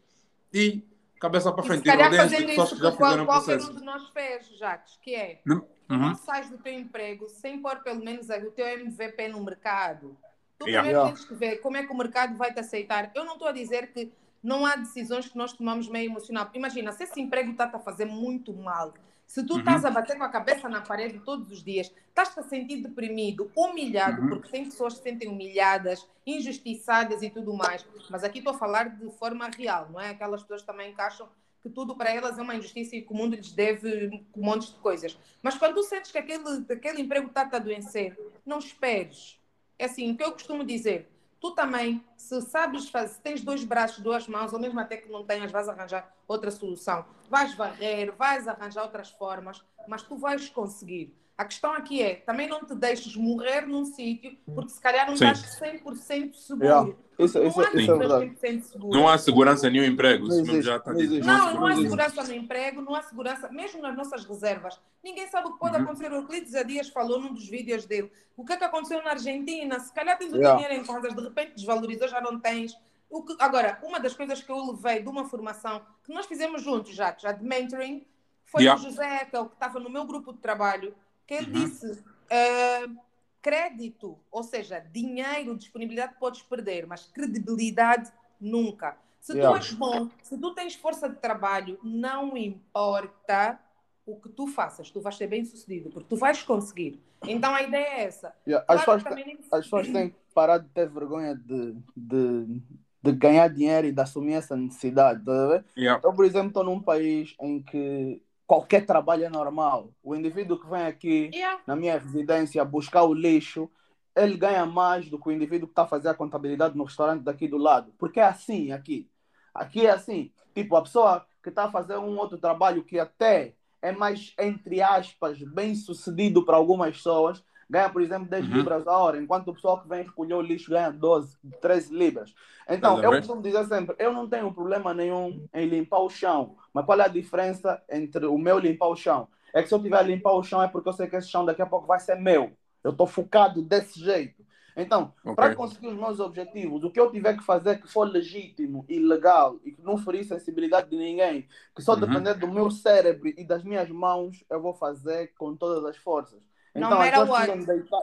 e 0.52 0.82
cabeça 1.18 1.50
para 1.50 1.62
frente. 1.62 1.88
E 1.88 1.90
se 1.90 1.96
calhar 1.96 2.14
fazendo 2.14 2.50
isso 2.50 2.76
que 2.76 2.80
qual, 2.82 3.24
qualquer 3.24 3.58
um 3.58 3.74
de 3.74 3.84
nós 3.84 4.06
fez, 4.10 4.48
Jacques, 4.58 4.98
que 5.00 5.14
é, 5.14 5.40
uhum. 5.48 5.62
não 5.88 6.14
sais 6.14 6.50
do 6.50 6.58
teu 6.58 6.74
emprego 6.74 7.26
sem 7.30 7.62
pôr 7.62 7.76
pelo 7.76 8.04
menos 8.04 8.28
o 8.28 8.50
teu 8.50 8.66
MVP 8.66 9.28
no 9.28 9.42
mercado. 9.42 10.14
Tu 10.58 10.68
yeah. 10.68 10.86
primeiro 10.86 11.08
tens 11.08 11.24
que 11.24 11.34
ver 11.34 11.56
como 11.62 11.78
é 11.78 11.86
que 11.86 11.90
o 11.90 11.96
mercado 11.96 12.36
vai 12.36 12.52
te 12.52 12.60
aceitar. 12.60 13.10
Eu 13.14 13.24
não 13.24 13.32
estou 13.32 13.48
a 13.48 13.52
dizer 13.52 13.94
que 13.94 14.12
não 14.42 14.66
há 14.66 14.76
decisões 14.76 15.26
que 15.26 15.38
nós 15.38 15.54
tomamos 15.54 15.88
meio 15.88 16.10
emocional. 16.10 16.50
Imagina, 16.52 16.92
se 16.92 17.04
esse 17.04 17.18
emprego 17.18 17.52
está 17.52 17.64
a 17.64 17.78
fazer 17.78 18.04
muito 18.04 18.52
mal, 18.52 18.92
se 19.26 19.44
tu 19.44 19.54
uhum. 19.54 19.58
estás 19.60 19.84
a 19.84 19.90
bater 19.90 20.16
com 20.16 20.24
a 20.24 20.28
cabeça 20.28 20.68
na 20.68 20.80
parede 20.80 21.18
todos 21.20 21.50
os 21.50 21.62
dias, 21.62 21.92
estás-te 22.08 22.38
a 22.40 22.42
sentir 22.42 22.82
deprimido, 22.82 23.50
humilhado, 23.56 24.22
uhum. 24.22 24.28
porque 24.28 24.48
tem 24.48 24.64
pessoas 24.64 24.94
que 24.94 24.98
se 25.00 25.08
sentem 25.08 25.28
humilhadas, 25.28 26.06
injustiçadas 26.26 27.22
e 27.22 27.30
tudo 27.30 27.54
mais. 27.54 27.84
Mas 28.10 28.22
aqui 28.22 28.38
estou 28.38 28.54
a 28.54 28.58
falar 28.58 28.90
de 28.90 29.10
forma 29.12 29.48
real, 29.48 29.88
não 29.90 30.00
é? 30.00 30.10
Aquelas 30.10 30.42
pessoas 30.42 30.62
também 30.62 30.94
que 30.94 31.00
acham 31.00 31.28
que 31.62 31.70
tudo 31.70 31.96
para 31.96 32.12
elas 32.12 32.38
é 32.38 32.42
uma 32.42 32.54
injustiça 32.54 32.94
e 32.94 33.02
que 33.02 33.12
o 33.12 33.16
mundo 33.16 33.34
lhes 33.34 33.52
deve 33.52 34.08
um 34.36 34.42
monte 34.42 34.70
de 34.70 34.78
coisas. 34.80 35.18
Mas 35.42 35.56
quando 35.56 35.74
tu 35.74 35.82
sentes 35.82 36.12
que 36.12 36.18
aquele, 36.18 36.64
aquele 36.70 37.00
emprego 37.00 37.28
está-te 37.28 37.54
a 37.54 37.58
adoecer, 37.58 38.18
não 38.44 38.58
esperes. 38.58 39.40
É 39.78 39.86
assim, 39.86 40.12
o 40.12 40.16
que 40.16 40.22
eu 40.22 40.32
costumo 40.32 40.62
dizer, 40.62 41.08
tu 41.44 41.50
também, 41.50 42.02
se 42.16 42.40
sabes 42.40 42.88
fazer, 42.88 43.12
se 43.12 43.20
tens 43.20 43.42
dois 43.42 43.62
braços, 43.64 44.02
duas 44.02 44.26
mãos, 44.26 44.54
ou 44.54 44.58
mesmo 44.58 44.80
até 44.80 44.96
que 44.96 45.12
não 45.12 45.26
tenhas, 45.26 45.52
vais 45.52 45.68
arranjar 45.68 46.10
outra 46.26 46.50
solução. 46.50 47.04
Vais 47.28 47.54
varrer, 47.54 48.16
vais 48.16 48.48
arranjar 48.48 48.82
outras 48.82 49.10
formas, 49.10 49.62
mas 49.86 50.02
tu 50.02 50.16
vais 50.16 50.48
conseguir. 50.48 51.14
A 51.36 51.44
questão 51.44 51.72
aqui 51.72 52.00
é, 52.00 52.14
também 52.14 52.48
não 52.48 52.64
te 52.64 52.76
deixes 52.76 53.16
morrer 53.16 53.66
num 53.66 53.84
sítio, 53.84 54.36
porque 54.54 54.70
se 54.70 54.80
calhar 54.80 55.06
não 55.06 55.16
Sim. 55.16 55.26
estás 55.26 55.58
100% 55.58 56.34
seguro. 56.34 56.64
Yeah. 56.64 56.92
Isso, 57.18 57.38
não, 57.38 57.46
isso, 57.46 57.60
há 57.60 57.70
isso 57.74 58.46
é 58.46 58.60
seguro. 58.60 58.90
não 58.90 59.08
há 59.08 59.18
segurança 59.18 59.70
nenhum 59.70 59.84
emprego. 59.84 60.28
Não 60.28 60.40
existe, 60.40 60.62
já 60.62 60.76
está 60.76 60.92
não, 60.92 61.00
existe. 61.00 61.26
não, 61.26 61.54
não 61.54 61.66
há 61.66 61.76
segurança 61.76 62.22
no 62.22 62.34
emprego, 62.34 62.82
não 62.82 62.94
há 62.94 63.02
segurança, 63.02 63.48
mesmo 63.50 63.82
nas 63.82 63.96
nossas 63.96 64.24
reservas. 64.24 64.80
Ninguém 65.02 65.26
sabe 65.28 65.48
o 65.48 65.52
que 65.52 65.58
pode 65.58 65.76
uhum. 65.76 65.82
acontecer. 65.82 66.12
O 66.12 66.16
Euclides 66.16 66.54
há 66.54 66.62
dias 66.62 66.88
falou 66.88 67.20
num 67.20 67.32
dos 67.32 67.48
vídeos 67.48 67.84
dele. 67.84 68.12
O 68.36 68.44
que 68.44 68.52
é 68.52 68.56
que 68.56 68.64
aconteceu 68.64 69.02
na 69.02 69.10
Argentina? 69.10 69.78
Se 69.80 69.92
calhar 69.92 70.16
tens 70.16 70.32
o 70.32 70.36
yeah. 70.36 70.56
dinheiro 70.60 70.82
em 70.82 70.86
contas, 70.86 71.14
de 71.14 71.20
repente 71.20 71.54
desvalorizou, 71.56 72.08
já 72.08 72.20
não 72.20 72.38
tens. 72.38 72.76
O 73.10 73.22
que, 73.22 73.36
agora, 73.38 73.78
uma 73.82 73.98
das 74.00 74.14
coisas 74.14 74.40
que 74.40 74.50
eu 74.50 74.72
levei 74.72 75.02
de 75.02 75.08
uma 75.08 75.24
formação 75.24 75.82
que 76.04 76.12
nós 76.12 76.26
fizemos 76.26 76.62
juntos 76.62 76.94
já, 76.94 77.14
já 77.18 77.32
de 77.32 77.44
mentoring, 77.44 78.04
foi 78.44 78.62
yeah. 78.62 78.80
o 78.80 78.84
José, 78.84 79.24
que 79.24 79.36
é 79.36 79.40
o 79.40 79.46
que 79.46 79.54
estava 79.54 79.78
no 79.78 79.90
meu 79.90 80.04
grupo 80.04 80.32
de 80.32 80.38
trabalho, 80.38 80.94
que 81.26 81.34
ele 81.34 81.46
uhum. 81.46 81.64
disse: 81.64 81.90
uh, 81.90 82.96
crédito, 83.42 84.18
ou 84.30 84.42
seja, 84.42 84.80
dinheiro, 84.80 85.56
disponibilidade 85.56 86.14
podes 86.18 86.42
perder, 86.42 86.86
mas 86.86 87.06
credibilidade 87.06 88.10
nunca. 88.40 88.96
Se 89.20 89.32
yeah. 89.32 89.50
tu 89.50 89.56
és 89.56 89.72
bom, 89.72 90.10
se 90.22 90.36
tu 90.36 90.54
tens 90.54 90.74
força 90.74 91.08
de 91.08 91.16
trabalho, 91.16 91.78
não 91.82 92.36
importa 92.36 93.58
o 94.06 94.16
que 94.16 94.28
tu 94.28 94.46
faças, 94.46 94.90
tu 94.90 95.00
vais 95.00 95.16
ser 95.16 95.26
bem 95.26 95.44
sucedido, 95.44 95.90
porque 95.90 96.08
tu 96.08 96.16
vais 96.16 96.42
conseguir. 96.42 97.02
Então 97.26 97.54
a 97.54 97.62
ideia 97.62 97.86
é 97.86 98.04
essa. 98.04 98.34
Yeah. 98.46 98.64
As, 98.68 98.84
claro 98.84 99.02
pessoas, 99.02 99.26
nem... 99.26 99.38
as 99.50 99.64
pessoas 99.64 99.88
têm 99.88 100.10
que 100.10 100.16
parar 100.34 100.58
de 100.58 100.68
ter 100.68 100.88
vergonha 100.90 101.34
de, 101.34 101.74
de, 101.96 102.60
de 103.02 103.12
ganhar 103.12 103.48
dinheiro 103.48 103.86
e 103.86 103.92
de 103.92 104.00
assumir 104.00 104.34
essa 104.34 104.56
necessidade. 104.56 105.24
Tá 105.24 105.64
yeah. 105.76 106.00
Eu, 106.04 106.12
por 106.12 106.24
exemplo, 106.24 106.48
estou 106.48 106.64
num 106.64 106.80
país 106.80 107.34
em 107.40 107.62
que 107.62 108.22
qualquer 108.46 108.84
trabalho 108.86 109.24
é 109.24 109.28
normal. 109.28 109.90
O 110.02 110.14
indivíduo 110.14 110.58
que 110.58 110.68
vem 110.68 110.86
aqui 110.86 111.30
yeah. 111.32 111.60
na 111.66 111.74
minha 111.74 111.98
residência 111.98 112.64
buscar 112.64 113.04
o 113.04 113.14
lixo, 113.14 113.70
ele 114.14 114.36
ganha 114.36 114.64
mais 114.64 115.08
do 115.08 115.18
que 115.18 115.28
o 115.28 115.32
indivíduo 115.32 115.66
que 115.66 115.72
está 115.72 115.82
a 115.82 115.88
fazer 115.88 116.08
a 116.08 116.14
contabilidade 116.14 116.76
no 116.76 116.84
restaurante 116.84 117.22
daqui 117.22 117.48
do 117.48 117.58
lado. 117.58 117.92
Porque 117.98 118.20
é 118.20 118.24
assim 118.24 118.72
aqui. 118.72 119.08
Aqui 119.54 119.86
é 119.86 119.90
assim. 119.90 120.32
Tipo, 120.54 120.76
a 120.76 120.82
pessoa 120.82 121.26
que 121.42 121.48
está 121.48 121.64
a 121.64 121.70
fazer 121.70 121.96
um 121.98 122.16
outro 122.18 122.38
trabalho 122.38 122.84
que 122.84 122.98
até 122.98 123.54
é 123.82 123.92
mais, 123.92 124.32
entre 124.38 124.80
aspas, 124.80 125.38
bem 125.42 125.74
sucedido 125.74 126.44
para 126.44 126.56
algumas 126.56 126.96
pessoas, 126.96 127.44
ganha, 127.74 127.90
por 127.90 128.00
exemplo, 128.00 128.28
10 128.28 128.46
uhum. 128.46 128.54
libras 128.54 128.86
a 128.86 128.96
hora, 128.96 129.20
enquanto 129.20 129.48
o 129.48 129.54
pessoal 129.54 129.82
que 129.82 129.88
vem 129.88 130.04
recolher 130.04 130.34
o 130.34 130.40
lixo 130.40 130.70
ganha 130.70 130.92
12, 130.92 131.36
13 131.60 131.92
libras. 131.92 132.32
Então, 132.68 133.02
eu 133.02 133.10
costumo 133.10 133.42
dizer 133.42 133.64
sempre, 133.64 133.96
eu 133.98 134.12
não 134.12 134.28
tenho 134.28 134.52
problema 134.54 134.94
nenhum 134.94 135.44
em 135.52 135.66
limpar 135.66 135.98
o 135.98 136.08
chão, 136.08 136.56
mas 136.72 136.86
qual 136.86 137.00
é 137.00 137.04
a 137.04 137.08
diferença 137.08 137.82
entre 137.90 138.26
o 138.26 138.38
meu 138.38 138.60
limpar 138.60 138.86
o 138.86 138.96
chão? 138.96 139.26
É 139.52 139.60
que 139.60 139.68
se 139.68 139.74
eu 139.74 139.82
tiver 139.82 139.98
a 139.98 140.02
limpar 140.02 140.32
o 140.32 140.42
chão 140.42 140.62
é 140.62 140.68
porque 140.68 140.88
eu 140.88 140.92
sei 140.92 141.08
que 141.08 141.16
esse 141.16 141.28
chão 141.28 141.44
daqui 141.44 141.62
a 141.62 141.66
pouco 141.66 141.86
vai 141.86 141.98
ser 141.98 142.14
meu. 142.14 142.52
Eu 142.82 142.92
estou 142.92 143.06
focado 143.06 143.60
desse 143.60 144.00
jeito. 144.00 144.44
Então, 144.76 145.12
okay. 145.22 145.34
para 145.34 145.54
conseguir 145.54 145.88
os 145.88 145.96
meus 145.96 146.18
objetivos, 146.20 146.82
o 146.82 146.90
que 146.90 146.98
eu 146.98 147.10
tiver 147.10 147.36
que 147.36 147.44
fazer 147.44 147.80
que 147.80 147.88
for 147.88 148.04
legítimo 148.04 148.84
e 148.88 148.98
legal 148.98 149.58
e 149.64 149.72
que 149.72 149.82
não 149.82 149.96
ferir 149.96 150.24
sensibilidade 150.24 150.90
de 150.90 150.96
ninguém, 150.96 151.46
que 151.74 151.82
só 151.82 151.94
uhum. 151.94 152.00
depender 152.00 152.34
do 152.34 152.48
meu 152.48 152.70
cérebro 152.70 153.28
e 153.28 153.44
das 153.44 153.62
minhas 153.62 153.88
mãos, 153.90 154.44
eu 154.50 154.60
vou 154.60 154.74
fazer 154.74 155.32
com 155.38 155.54
todas 155.56 155.84
as 155.84 155.96
forças. 155.96 156.40
Então, 156.74 156.90
no 156.90 156.96
matter 156.98 157.28
what. 157.28 157.66
Deitar... 157.66 158.00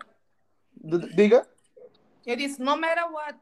Diga? 1.16 1.48
Eu 2.26 2.36
disse, 2.36 2.62
no 2.62 2.78
matter 2.78 3.12
what. 3.12 3.38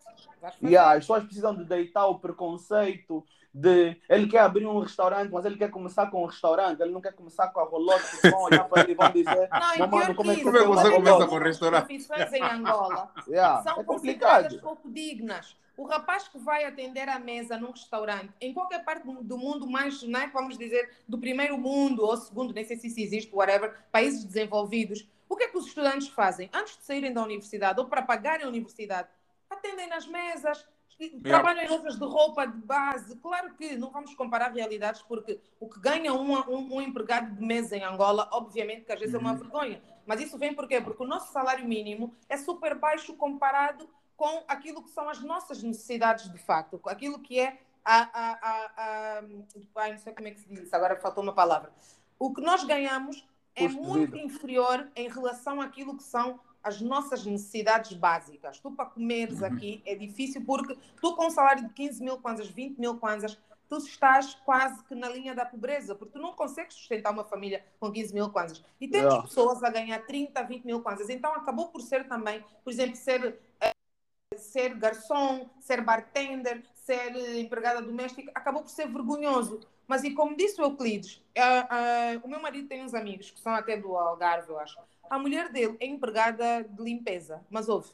Yeah, 0.63 0.91
as 0.91 0.99
pessoas 0.99 1.23
precisam 1.25 1.55
de 1.55 1.65
deitar 1.65 2.07
o 2.07 2.19
preconceito 2.19 3.25
de 3.53 3.97
ele 4.07 4.27
quer 4.27 4.41
abrir 4.41 4.65
um 4.65 4.79
restaurante, 4.79 5.31
mas 5.31 5.43
ele 5.43 5.57
quer 5.57 5.71
começar 5.71 6.07
com 6.07 6.23
um 6.23 6.25
restaurante, 6.25 6.79
ele 6.81 6.91
não 6.91 7.01
quer 7.01 7.13
começar 7.13 7.47
com 7.47 7.59
a 7.59 7.63
rolote, 7.63 8.21
que 8.21 8.29
vão 8.29 8.43
olhar 8.43 8.63
para 8.65 8.83
ele 8.83 8.91
e 8.91 8.95
vão 8.95 9.11
dizer 9.11 9.49
não, 9.77 9.87
mano, 9.87 10.15
como 10.15 10.31
é 10.31 10.35
que 10.35 10.43
você 10.43 10.91
começa 10.91 11.27
com 11.27 11.35
o 11.35 11.39
restaurante? 11.39 11.85
profissões 11.85 12.33
em 12.33 12.43
Angola 12.43 13.11
yeah, 13.27 13.63
são 13.63 13.81
é 13.81 13.83
consideradas 13.83 14.55
pouco 14.57 14.89
dignas. 14.91 15.57
O 15.75 15.85
rapaz 15.85 16.27
que 16.27 16.37
vai 16.37 16.65
atender 16.65 17.07
a 17.07 17.17
mesa 17.17 17.57
num 17.57 17.71
restaurante, 17.71 18.29
em 18.41 18.53
qualquer 18.53 18.83
parte 18.83 19.07
do 19.07 19.37
mundo, 19.37 19.65
mais, 19.65 20.03
né, 20.03 20.29
vamos 20.33 20.57
dizer, 20.57 20.89
do 21.07 21.17
primeiro 21.17 21.57
mundo 21.57 22.03
ou 22.03 22.17
segundo, 22.17 22.53
nem 22.53 22.65
sei 22.65 22.77
se 22.77 22.87
isso 22.87 22.99
existe, 22.99 23.33
whatever, 23.33 23.73
países 23.89 24.25
desenvolvidos, 24.25 25.07
o 25.29 25.35
que 25.35 25.43
é 25.43 25.47
que 25.47 25.57
os 25.57 25.67
estudantes 25.67 26.07
fazem? 26.09 26.49
Antes 26.51 26.75
de 26.77 26.83
saírem 26.83 27.13
da 27.13 27.21
universidade 27.21 27.79
ou 27.79 27.85
para 27.85 28.01
pagarem 28.01 28.45
a 28.45 28.49
universidade, 28.49 29.07
atendem 29.47 29.87
nas 29.87 30.07
mesas, 30.07 30.67
trabalham 31.23 31.63
em 31.63 31.69
lojas 31.69 31.97
de 31.97 32.03
roupa 32.03 32.47
de 32.47 32.57
base. 32.57 33.15
Claro 33.17 33.53
que 33.53 33.77
não 33.77 33.91
vamos 33.91 34.13
comparar 34.15 34.51
realidades, 34.51 35.03
porque 35.03 35.39
o 35.59 35.69
que 35.69 35.79
ganha 35.79 36.11
um, 36.13 36.33
um, 36.33 36.75
um 36.75 36.81
empregado 36.81 37.33
de 37.35 37.45
mesa 37.45 37.77
em 37.77 37.83
Angola, 37.83 38.27
obviamente 38.31 38.85
que 38.85 38.91
às 38.91 38.99
vezes 38.99 39.13
uhum. 39.13 39.21
é 39.21 39.23
uma 39.23 39.31
uhum. 39.33 39.37
vergonha. 39.37 39.81
Mas 40.05 40.19
isso 40.19 40.37
vem 40.37 40.55
por 40.55 40.67
quê? 40.67 40.81
Porque 40.81 41.03
o 41.03 41.07
nosso 41.07 41.31
salário 41.31 41.65
mínimo 41.67 42.13
é 42.27 42.35
super 42.35 42.73
baixo 42.75 43.13
comparado 43.13 43.87
com 44.17 44.43
aquilo 44.47 44.83
que 44.83 44.89
são 44.89 45.07
as 45.07 45.21
nossas 45.21 45.61
necessidades 45.63 46.29
de 46.29 46.39
facto, 46.39 46.81
aquilo 46.85 47.19
que 47.19 47.39
é 47.39 47.57
a, 47.85 48.01
a, 48.01 48.31
a, 48.31 48.71
a, 48.77 49.23
ai, 49.77 49.91
não 49.91 49.97
sei 49.97 50.13
como 50.13 50.27
é 50.27 50.31
que 50.31 50.41
se 50.41 50.49
diz, 50.49 50.73
agora 50.73 50.99
faltou 50.99 51.23
uma 51.23 51.33
palavra. 51.33 51.71
O 52.17 52.33
que 52.33 52.41
nós 52.41 52.63
ganhamos 52.65 53.25
é 53.65 53.69
muito 53.69 54.17
inferior 54.17 54.89
em 54.95 55.09
relação 55.09 55.61
àquilo 55.61 55.95
que 55.95 56.03
são 56.03 56.39
as 56.63 56.81
nossas 56.81 57.25
necessidades 57.25 57.93
básicas. 57.93 58.59
Tu, 58.59 58.71
para 58.71 58.85
comeres 58.85 59.39
uhum. 59.39 59.47
aqui, 59.47 59.81
é 59.85 59.95
difícil 59.95 60.43
porque 60.45 60.77
tu, 61.01 61.15
com 61.15 61.27
um 61.27 61.29
salário 61.29 61.67
de 61.67 61.73
15 61.73 62.03
mil 62.03 62.17
kwanzas, 62.17 62.47
20 62.47 62.77
mil 62.77 62.97
kwanzas, 62.97 63.37
tu 63.69 63.77
estás 63.77 64.33
quase 64.43 64.83
que 64.83 64.95
na 64.95 65.07
linha 65.09 65.35
da 65.35 65.45
pobreza, 65.45 65.93
porque 65.95 66.13
tu 66.13 66.19
não 66.19 66.33
consegues 66.33 66.73
sustentar 66.73 67.11
uma 67.11 67.23
família 67.23 67.63
com 67.79 67.91
15 67.91 68.13
mil 68.13 68.29
kwanzas. 68.29 68.63
E 68.81 68.87
temos 68.87 69.13
Yeah. 69.13 69.27
pessoas 69.27 69.63
a 69.63 69.69
ganhar 69.69 69.99
30, 70.05 70.41
20 70.43 70.65
mil 70.65 70.81
kwanzas. 70.81 71.09
Então 71.09 71.33
acabou 71.33 71.67
por 71.69 71.81
ser 71.81 72.07
também, 72.07 72.43
por 72.63 72.73
exemplo, 72.73 72.95
ser, 72.95 73.39
eh, 73.61 73.71
ser 74.35 74.73
garçom, 74.73 75.49
ser 75.61 75.81
bartender, 75.81 76.63
ser 76.89 77.15
eh, 77.15 77.39
empregada 77.39 77.81
doméstica, 77.83 78.31
acabou 78.33 78.63
por 78.63 78.71
ser 78.71 78.87
vergonhoso. 78.87 79.59
Mas 79.87 80.03
e 80.03 80.11
como 80.11 80.35
disse 80.35 80.59
o 80.59 80.65
Euclides, 80.65 81.21
ah, 81.37 81.67
ah, 81.69 82.19
o 82.23 82.27
meu 82.27 82.41
marido 82.41 82.67
tem 82.67 82.83
uns 82.83 82.95
amigos 82.95 83.29
que 83.29 83.39
são 83.39 83.53
até 83.53 83.77
do 83.77 83.95
Algarve, 83.95 84.49
eu 84.49 84.59
acho. 84.59 84.79
A 85.07 85.19
mulher 85.19 85.49
dele 85.49 85.77
é 85.79 85.85
empregada 85.85 86.63
de 86.63 86.83
limpeza, 86.83 87.43
mas 87.49 87.69
ouve, 87.69 87.89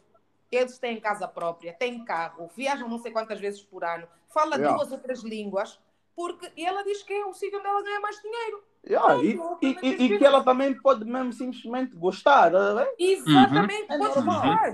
eles 0.52 0.78
têm 0.78 1.00
casa 1.00 1.28
própria, 1.28 1.74
têm 1.74 2.04
carro, 2.06 2.50
viajam 2.56 2.88
não 2.88 3.00
sei 3.00 3.12
quantas 3.12 3.40
vezes 3.40 3.62
por 3.62 3.84
ano, 3.84 4.08
fala 4.34 4.56
Yeah. 4.58 4.78
duas 4.78 4.92
ou 4.92 4.98
três 4.98 5.22
línguas, 5.24 5.80
porque 6.16 6.50
e 6.56 6.66
ela 6.66 6.84
diz 6.84 7.04
que 7.04 7.14
é 7.14 7.26
o 7.26 7.34
sítio 7.34 7.60
onde 7.60 7.68
ela 7.68 7.84
ganha 7.84 8.00
mais 8.00 8.22
dinheiro. 8.22 8.64
Yeah, 8.88 9.16
e, 9.24 9.40
e, 9.62 9.78
e, 9.82 10.06
e 10.06 10.18
que 10.18 10.26
ela 10.26 10.44
também 10.44 10.74
pode 10.80 11.04
mesmo 11.06 11.34
simplesmente 11.34 11.96
gostar, 11.96 12.52
tá? 12.52 12.88
Exatamente, 13.00 13.92
Uhum. 13.92 14.00
pode 14.00 14.16
normal. 14.16 14.42
gostar. 14.42 14.74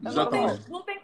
Não 0.00 0.10
Exatamente. 0.10 0.62
tem, 0.62 0.72
não 0.72 0.82
tem... 0.82 1.00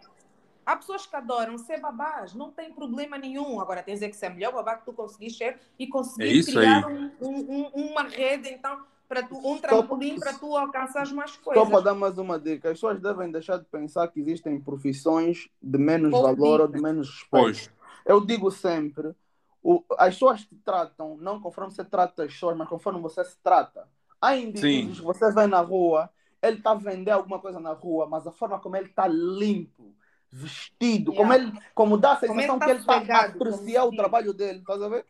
Há 0.69 0.75
pessoas 0.75 1.03
que 1.07 1.15
adoram 1.15 1.57
ser 1.57 1.79
babás, 1.79 2.35
não 2.35 2.51
tem 2.51 2.71
problema 2.71 3.17
nenhum. 3.17 3.59
Agora 3.59 3.81
tens 3.81 4.03
é 4.03 4.07
que 4.07 4.15
ser 4.15 4.27
a 4.27 4.29
melhor 4.29 4.53
babá 4.53 4.75
que 4.75 4.85
tu 4.85 4.93
conseguis 4.93 5.35
ser 5.35 5.59
e 5.79 5.87
conseguir 5.87 6.41
É 6.41 6.43
criar 6.43 6.87
um- 6.87 7.11
um- 7.19 7.51
um- 7.73 7.89
uma 7.89 8.03
rede, 8.03 8.49
então, 8.49 8.79
para 9.07 9.23
tu, 9.23 9.35
um 9.35 9.57
trampolim 9.57 10.19
para 10.19 10.31
tu 10.35 10.55
alcançares 10.55 11.11
mais 11.11 11.31
Só 11.31 11.41
coisas. 11.41 11.69
para 11.69 11.81
dar 11.81 11.95
mais 11.95 12.19
uma 12.19 12.39
dica, 12.39 12.67
as 12.69 12.75
pessoas 12.75 13.01
devem 13.01 13.31
deixar 13.31 13.57
de 13.57 13.65
pensar 13.65 14.07
que 14.09 14.19
existem 14.19 14.61
profissões 14.61 15.49
de 15.59 15.79
menos 15.79 16.11
Pouco 16.11 16.27
valor 16.27 16.61
ou 16.61 16.67
dignas. 16.67 16.81
de 16.81 16.87
menos 16.87 17.09
respeito. 17.09 17.31
Pois. 17.31 17.71
Eu 18.05 18.23
digo 18.23 18.51
sempre, 18.51 19.15
o- 19.63 19.83
as 19.97 20.13
pessoas 20.13 20.41
te 20.41 20.55
tratam 20.57 21.17
não 21.17 21.41
conforme 21.41 21.71
você 21.73 21.83
trata 21.83 22.25
as 22.25 22.33
pessoas, 22.33 22.55
mas 22.55 22.69
conforme 22.69 23.01
você 23.01 23.23
se 23.25 23.37
trata. 23.41 23.87
Há 24.21 24.35
indivíduos 24.35 24.99
que 24.99 25.05
você 25.05 25.31
vê 25.33 25.47
na 25.47 25.61
rua, 25.61 26.11
ele 26.43 26.57
está 26.57 26.71
a 26.71 26.75
vender 26.75 27.09
alguma 27.09 27.39
coisa 27.39 27.59
na 27.59 27.73
rua, 27.73 28.05
mas 28.07 28.27
a 28.27 28.31
forma 28.31 28.59
como 28.59 28.75
ele 28.75 28.85
está 28.89 29.07
limpo, 29.07 29.97
vestido, 30.31 31.13
como, 31.13 31.33
Yeah. 31.33 31.51
ele, 31.51 31.65
como 31.73 31.97
dá 31.97 32.13
a 32.13 32.15
Como 32.17 32.33
ele 32.33 32.41
sensação 32.41 32.59
tá 32.59 32.65
que 32.65 32.71
ele 32.71 32.79
está 32.79 32.93
a 32.93 33.25
apreciar 33.25 33.81
como 33.81 33.93
o 33.93 33.97
trabalho 33.97 34.33
dele, 34.33 34.59
estás 34.59 34.81
a 34.81 34.89
ver? 34.89 35.05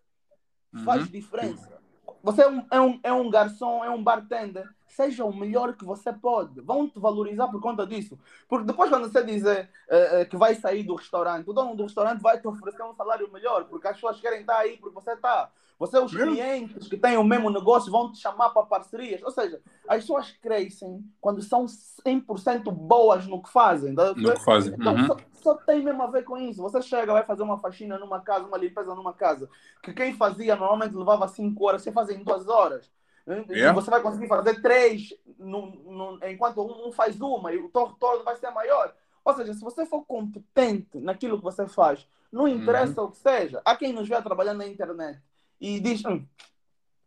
Uhum. 0.73 0.83
Faz 0.83 1.09
diferença. 1.09 1.79
Você 2.23 2.41
é 2.41 2.49
um, 2.49 2.65
é, 2.71 2.81
um, 2.81 2.99
é 3.03 3.13
um 3.13 3.29
garçom, 3.29 3.83
é 3.83 3.89
um 3.89 4.03
bartender. 4.03 4.67
Seja 4.89 5.23
o 5.23 5.35
melhor 5.35 5.73
que 5.75 5.85
você 5.85 6.11
pode. 6.11 6.59
Vão 6.61 6.89
te 6.89 6.99
valorizar 6.99 7.47
por 7.47 7.61
conta 7.61 7.85
disso. 7.85 8.17
Porque 8.47 8.65
depois, 8.65 8.89
quando 8.89 9.09
você 9.09 9.23
dizer 9.23 9.69
eh, 9.87 10.21
eh, 10.21 10.25
que 10.25 10.35
vai 10.35 10.55
sair 10.55 10.83
do 10.83 10.95
restaurante, 10.95 11.49
o 11.49 11.53
dono 11.53 11.75
do 11.75 11.83
restaurante 11.83 12.21
vai 12.21 12.39
te 12.39 12.47
oferecer 12.47 12.83
um 12.83 12.93
salário 12.93 13.31
melhor, 13.31 13.65
porque 13.65 13.87
as 13.87 13.95
pessoas 13.95 14.19
querem 14.19 14.41
estar 14.41 14.57
aí 14.57 14.77
porque 14.77 14.95
você 14.95 15.11
está. 15.13 15.49
Você, 15.79 15.97
os 15.97 16.11
clientes 16.13 16.89
que 16.89 16.97
têm 16.97 17.15
o 17.15 17.23
mesmo 17.23 17.49
negócio 17.49 17.89
vão 17.89 18.11
te 18.11 18.19
chamar 18.19 18.49
para 18.49 18.63
parcerias. 18.63 19.23
Ou 19.23 19.31
seja, 19.31 19.61
as 19.87 20.01
pessoas 20.01 20.29
crescem 20.29 21.01
quando 21.21 21.41
são 21.41 21.65
100% 21.67 22.69
boas 22.69 23.25
no 23.25 23.41
que 23.41 23.49
fazem. 23.49 23.95
tá 23.95 24.13
No 24.13 24.33
que 24.33 24.39
fazem. 24.41 24.73
Então, 24.73 24.93
Uhum. 24.93 25.07
só, 25.07 25.17
só 25.31 25.55
tem 25.55 25.81
mesmo 25.81 26.03
a 26.03 26.07
ver 26.07 26.25
com 26.25 26.37
isso. 26.37 26.61
Você 26.61 26.81
chega, 26.81 27.13
vai 27.13 27.23
fazer 27.23 27.43
uma 27.43 27.57
faxina 27.59 27.97
numa 27.97 28.19
casa, 28.19 28.45
uma 28.45 28.57
limpeza 28.57 28.93
numa 28.93 29.13
casa, 29.13 29.49
que 29.81 29.93
quem 29.93 30.13
fazia 30.13 30.53
normalmente 30.57 30.93
levava 30.93 31.29
5 31.29 31.65
horas, 31.65 31.81
você 31.81 31.93
faz 31.93 32.09
em 32.09 32.21
2 32.25 32.49
horas. 32.49 32.91
E 33.27 33.53
Yeah. 33.53 33.73
você 33.73 33.89
vai 33.91 34.01
conseguir 34.01 34.27
fazer 34.27 34.61
três 34.61 35.13
no, 35.37 35.67
no- 35.67 36.19
enquanto 36.27 36.61
um 36.61 36.91
faz 36.91 37.19
uma 37.21 37.53
e 37.53 37.57
o 37.57 37.69
teu 37.69 37.85
retorno 37.87 38.23
vai 38.23 38.35
ser 38.35 38.49
maior. 38.51 38.93
Ou 39.23 39.33
seja, 39.33 39.53
se 39.53 39.61
você 39.61 39.85
for 39.85 40.03
competente 40.05 40.99
naquilo 40.99 41.37
que 41.37 41.43
você 41.43 41.67
faz, 41.67 42.07
não 42.31 42.47
interessa 42.47 43.01
o 43.01 43.11
que 43.11 43.17
seja. 43.17 43.61
Há 43.65 43.75
quem 43.75 43.93
nos 43.93 44.07
vê 44.07 44.19
trabalhando 44.21 44.57
na 44.59 44.67
internet 44.67 45.19
e 45.59 45.79
diz: 45.79 46.03
hum, 46.05 46.25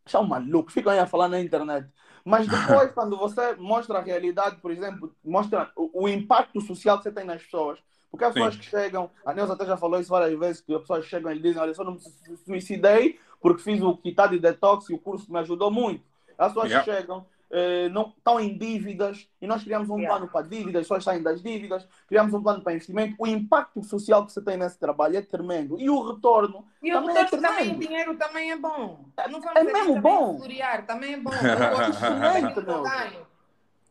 são 0.06 0.24
malucos, 0.26 0.74
ficam 0.74 0.92
aí 0.92 0.98
a 0.98 1.06
falar 1.06 1.28
na 1.28 1.40
internet. 1.40 1.88
Mas 2.24 2.46
depois, 2.48 2.90
quando 2.94 3.16
você 3.16 3.54
mostra 3.56 3.98
a 3.98 4.02
realidade, 4.02 4.56
por 4.56 4.70
exemplo, 4.70 5.14
mostra 5.24 5.70
o, 5.76 6.04
o 6.04 6.08
impacto 6.08 6.60
social 6.60 6.98
que 6.98 7.04
você 7.04 7.12
tem 7.12 7.24
nas 7.24 7.42
pessoas, 7.42 7.78
porque 8.10 8.24
as 8.24 8.34
Sim. 8.34 8.40
pessoas 8.40 8.56
que 8.56 8.64
chegam, 8.64 9.10
a 9.24 9.32
Neuza 9.32 9.54
até 9.54 9.64
já 9.64 9.76
falou 9.76 9.98
isso 9.98 10.10
várias 10.10 10.38
vezes, 10.38 10.60
que 10.60 10.74
as 10.74 10.80
pessoas 10.82 11.04
chegam 11.06 11.32
e 11.32 11.38
dizem, 11.40 11.60
olha, 11.60 11.70
eu 11.70 11.74
só 11.74 11.82
não 11.84 11.94
me 11.94 12.00
su- 12.00 12.12
suicidei 12.44 13.18
porque 13.42 13.62
fiz 13.62 13.82
o 13.82 13.96
Kitá 13.96 14.26
de 14.28 14.38
Detox 14.38 14.88
e 14.88 14.94
o 14.94 14.98
curso 14.98 15.30
me 15.30 15.38
ajudou 15.40 15.70
muito. 15.70 16.02
As 16.38 16.48
pessoas 16.48 16.70
Yeah. 16.70 16.84
que 16.90 16.98
chegam 16.98 17.26
eh, 17.54 17.90
não, 17.90 18.14
estão 18.16 18.40
em 18.40 18.56
dívidas 18.56 19.28
e 19.38 19.46
nós 19.46 19.62
criamos 19.62 19.90
um 19.90 19.96
Yeah. 19.98 20.14
plano 20.16 20.32
para 20.32 20.46
dívidas, 20.48 20.80
as 20.80 20.84
pessoas 20.86 21.04
saem 21.04 21.22
das 21.22 21.42
dívidas, 21.42 21.86
criamos 22.08 22.32
um 22.32 22.42
plano 22.42 22.62
para 22.62 22.72
investimento. 22.72 23.14
O 23.18 23.26
impacto 23.26 23.82
social 23.84 24.24
que 24.24 24.32
você 24.32 24.40
tem 24.40 24.56
nesse 24.56 24.78
trabalho 24.78 25.18
é 25.18 25.20
tremendo. 25.22 25.78
E 25.78 25.90
o 25.90 26.00
retorno 26.14 26.64
E 26.82 26.90
o 26.90 26.94
também 26.94 27.14
é 27.16 27.20
retorno 27.20 27.42
também, 27.46 27.64
tremendo. 27.64 27.80
dinheiro 27.86 28.16
também 28.16 28.50
é 28.52 28.56
bom. 28.56 29.04
Não 29.30 29.40
vamos 29.42 29.56
é 29.56 29.64
mesmo 29.64 29.94
também 29.94 30.00
bom. 30.00 30.38
florear, 30.38 30.86
também 30.86 31.12
é 31.12 31.16
bom. 31.18 31.30
Eu 31.44 31.76
gosto 31.76 31.90
Excelente, 31.90 32.54
do 32.54 32.62
que 32.64 32.70
eu 32.70 32.74
meu. 32.74 32.82
ganho. 32.84 33.26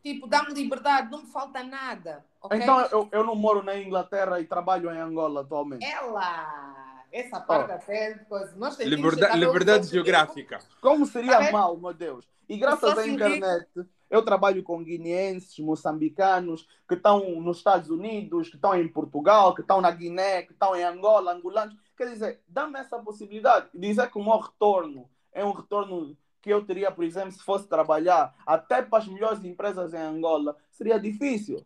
Tipo, 0.02 0.26
dá-me 0.26 0.52
liberdade, 0.54 1.10
não 1.12 1.20
me 1.20 1.26
falta 1.28 1.62
nada. 1.62 2.24
ok? 2.42 2.58
Então 2.60 2.80
eu, 2.90 3.08
eu 3.12 3.22
não 3.22 3.36
moro 3.36 3.62
na 3.62 3.76
Inglaterra 3.78 4.40
e 4.40 4.44
trabalho 4.44 4.90
em 4.92 4.98
Angola 4.98 5.42
atualmente. 5.42 5.84
Ela! 5.84 6.81
Essa 7.12 7.38
parte 7.40 7.70
até 7.70 8.14
coisa. 8.24 8.56
Nós 8.56 8.74
sentimos 8.74 9.14
Liberdade, 9.14 9.88
geográfica. 9.88 10.58
Como 10.80 11.04
seria 11.04 11.38
Ah, 11.38 11.44
é? 11.44 11.52
mal, 11.52 11.76
meu 11.76 11.92
Deus? 11.92 12.26
E 12.48 12.56
graças 12.56 12.98
à 12.98 13.06
internet, 13.06 13.68
eu 14.10 14.22
trabalho 14.22 14.62
com 14.62 14.82
guineenses, 14.82 15.58
moçambicanos, 15.58 16.66
que 16.88 16.94
estão 16.94 17.40
nos 17.40 17.58
Estados 17.58 17.90
Unidos, 17.90 18.48
que 18.48 18.56
estão 18.56 18.74
em 18.74 18.88
Portugal, 18.88 19.54
que 19.54 19.60
estão 19.60 19.80
na 19.80 19.90
Guiné, 19.90 20.42
que 20.42 20.52
estão 20.52 20.74
em 20.74 20.82
Angola, 20.82 21.32
angolanos. 21.32 21.76
Quer 21.96 22.10
dizer, 22.10 22.40
dá-me 22.48 22.78
essa 22.78 22.98
possibilidade. 22.98 23.68
Dizer 23.74 24.10
que 24.10 24.18
o 24.18 24.24
meu 24.24 24.38
retorno 24.38 25.08
é 25.32 25.44
um 25.44 25.52
retorno 25.52 26.16
que 26.40 26.50
eu 26.50 26.64
teria, 26.64 26.90
por 26.90 27.04
exemplo, 27.04 27.32
se 27.32 27.42
fosse 27.42 27.68
trabalhar 27.68 28.34
até 28.44 28.82
para 28.82 28.98
as 28.98 29.08
melhores 29.08 29.44
empresas 29.44 29.94
em 29.94 29.98
Angola, 29.98 30.56
seria 30.70 30.98
difícil. 30.98 31.64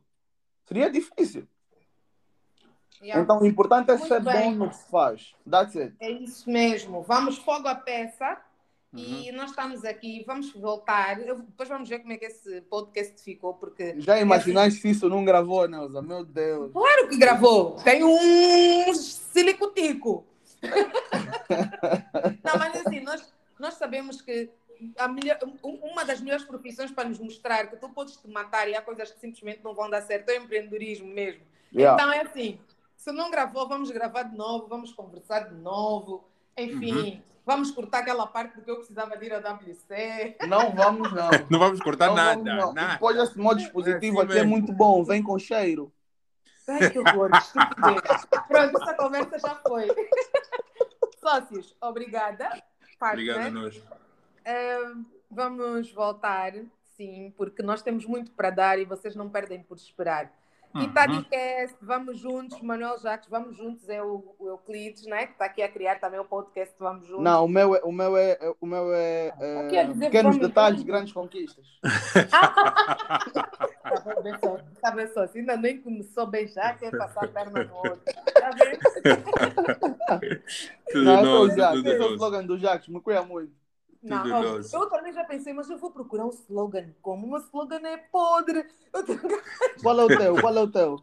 Seria 0.67 0.91
difícil. 0.91 1.49
Yeah. 3.03 3.23
Então, 3.23 3.41
o 3.41 3.47
importante 3.47 3.91
é 3.91 3.97
Muito 3.97 4.09
ser 4.09 4.21
bem. 4.23 4.53
bom 4.53 4.65
no 4.65 4.69
que 4.71 4.77
se 4.77 4.91
faz. 4.91 5.35
That's 5.51 5.77
it. 5.77 5.95
É 6.01 6.11
isso 6.11 6.49
mesmo. 6.51 7.03
Vamos 7.03 7.39
fogo 7.39 7.69
à 7.69 7.75
peça. 7.75 8.39
Uhum. 8.93 9.03
E 9.03 9.33
nós 9.33 9.51
estamos 9.51 9.85
aqui, 9.85 10.25
vamos 10.27 10.53
voltar. 10.53 11.21
Eu- 11.21 11.41
depois 11.41 11.69
vamos 11.69 11.89
ver 11.89 11.99
como 11.99 12.13
é 12.13 12.17
que 12.17 12.25
esse 12.25 12.63
podcast 12.63 13.23
ficou, 13.23 13.53
porque 13.55 13.95
Já 13.99 14.19
imaginaste 14.19 14.81
se 14.81 14.89
isso 14.91 15.09
não 15.09 15.25
gravou, 15.25 15.69
Neuza? 15.69 16.01
Meu 16.01 16.25
Deus. 16.25 16.73
claro 16.73 17.09
que 17.09 17.19
gravou. 17.19 17.77
Tem 17.85 18.03
um 18.03 18.95
silicutico. 18.95 20.25
Não, 22.43 22.59
mas 22.59 22.87
assim, 22.87 23.01
nós, 23.01 23.33
nós 23.59 23.75
sabemos 23.75 24.21
que 24.21 24.51
a 24.99 25.09
melhor- 25.09 25.39
um- 25.63 25.79
uma 25.93 26.05
das 26.05 26.21
melhores 26.21 26.45
profissões 26.45 26.91
para 26.91 27.09
nos 27.09 27.19
mostrar 27.19 27.67
que 27.69 27.77
tu 27.77 27.89
podes 27.89 28.17
te 28.17 28.29
matar 28.29 28.69
e 28.69 28.75
há 28.75 28.83
coisas 28.83 29.11
que 29.11 29.19
simplesmente 29.21 29.61
não 29.63 29.75
vão 29.75 29.89
dar 29.89 30.03
certo 30.03 30.29
é 30.31 30.39
o 30.39 30.43
empreendedorismo 30.43 31.07
mesmo. 31.09 31.41
Yeah. 31.75 31.95
Então 32.03 32.13
é 32.13 32.21
assim, 32.23 32.59
se 32.97 33.13
não 33.13 33.31
gravou, 33.31 33.69
vamos 33.69 33.91
gravar 33.91 34.25
de 34.25 34.37
novo, 34.37 34.67
vamos 34.69 34.93
conversar 34.93 35.49
de 35.49 35.55
novo, 35.55 36.29
enfim, 36.57 37.23
vamos 37.45 37.71
cortar 37.71 37.99
aquela 37.99 38.27
parte 38.27 38.57
do 38.57 38.63
que 38.63 38.71
eu 38.71 38.77
precisava 38.77 39.17
de 39.17 39.27
ir 39.27 39.33
a 39.35 39.39
WC. 39.39 40.37
Não 40.49 40.75
vamos, 40.75 41.13
não. 41.13 41.29
Não 41.51 41.59
vamos 41.59 41.81
cortar 41.81 42.09
Não 42.09 42.15
nada. 42.17 42.35
vamos, 42.43 42.65
não. 42.65 42.73
Nada. 42.73 42.93
Depois 42.95 43.17
esse 43.19 43.39
modo 43.39 43.59
dispositivo 43.59 44.17
É 44.21 44.23
assim 44.23 44.31
aqui 44.31 44.33
é 44.33 44.43
mesmo. 44.45 44.51
muito 44.51 44.73
bom, 44.73 45.05
vem 45.05 45.23
com 45.23 45.39
cheiro. 45.39 45.93
Ai, 46.69 46.91
que 46.91 46.99
horror. 46.99 47.31
Pronto, 48.49 48.83
essa 48.83 48.95
conversa 48.95 49.39
já 49.39 49.55
foi. 49.57 49.87
Sócios, 51.21 51.77
obrigada. 51.81 52.51
Obrigado 53.01 53.47
a 53.47 53.51
nós. 53.51 53.83
Ah, 54.45 54.95
vamos 55.31 55.93
voltar, 55.93 56.53
sim, 56.97 57.33
porque 57.37 57.63
nós 57.63 57.83
temos 57.83 58.05
muito 58.07 58.33
para 58.33 58.51
dar 58.51 58.79
e 58.79 58.85
vocês 58.85 59.15
não 59.15 59.29
perdem 59.29 59.63
por 59.63 59.77
esperar. 59.77 60.33
Uhum. 60.75 60.83
Itadicast, 60.83 61.77
vamos 61.81 62.19
juntos, 62.19 62.61
Manuel 62.61 62.99
Jacques, 62.99 63.29
vamos 63.31 63.57
juntos, 63.57 63.89
é 63.89 64.03
o, 64.03 64.35
o 64.39 64.49
Euclides, 64.49 65.07
né? 65.07 65.27
que 65.27 65.33
está 65.33 65.47
aqui 65.47 65.63
a 65.63 65.69
criar 65.69 65.99
também 65.99 66.21
o 66.21 66.25
podcast 66.25 66.75
Vamos 66.79 67.07
Juntos. 67.07 67.25
Não, 67.25 67.45
o 67.47 67.49
meu 67.49 67.75
é, 67.75 67.81
o 67.83 67.91
meu 67.93 68.17
é, 68.17 68.33
é- 68.33 68.55
o 68.61 68.67
meu 68.67 68.93
é, 68.93 69.33
é, 69.41 69.69
O 69.71 69.75
é 69.75 69.85
dizer 69.85 70.05
pequenos 70.07 70.37
detalhes, 70.39 70.81
juntos? 70.81 70.93
grandes 70.93 71.13
conquistas. 71.13 71.67
Tá 73.87 74.21
bem 74.21 74.39
só, 74.39 74.59
tá 74.81 74.91
bem 74.91 75.07
só, 75.09 75.27
se 75.27 75.39
ainda 75.39 75.57
nem 75.57 75.81
começou 75.81 76.25
a 76.25 76.27
beijar, 76.27 76.79
quer 76.79 76.91
passar 76.91 77.25
a 77.25 77.29
perna 77.29 77.65
no 77.65 77.75
outro. 77.77 78.01
Tá 78.05 78.51
bem? 78.53 78.79
Tudo 80.91 81.05
Não, 81.05 81.21
eu 81.21 81.25
sou 81.25 81.45
o 81.45 81.57
nosso, 81.57 81.89
é 81.89 81.99
o 82.01 82.15
slogan 82.15 82.45
do 82.45 82.59
Jacques, 82.59 82.89
me 82.89 83.01
cuida 83.01 83.23
muito. 83.23 83.53
Não, 84.07 84.57
eu 84.57 84.91
também 84.91 85.13
já 85.13 85.25
pensei, 85.25 85.53
mas 85.53 85.69
eu 85.69 85.79
vou 85.79 85.91
procurar 85.91 86.27
um 86.27 86.31
slogan 86.31 86.91
como? 87.03 87.27
Um 87.27 87.37
slogan 87.39 87.81
é 87.85 87.97
podre. 87.97 88.65
Tenho 89.07 89.19
Qual 89.83 90.01
é 90.01 90.05
o 90.05 90.09
teu? 90.09 90.41
Qual 90.41 90.57
é 90.57 90.63
o 90.63 90.71
teu? 90.71 91.01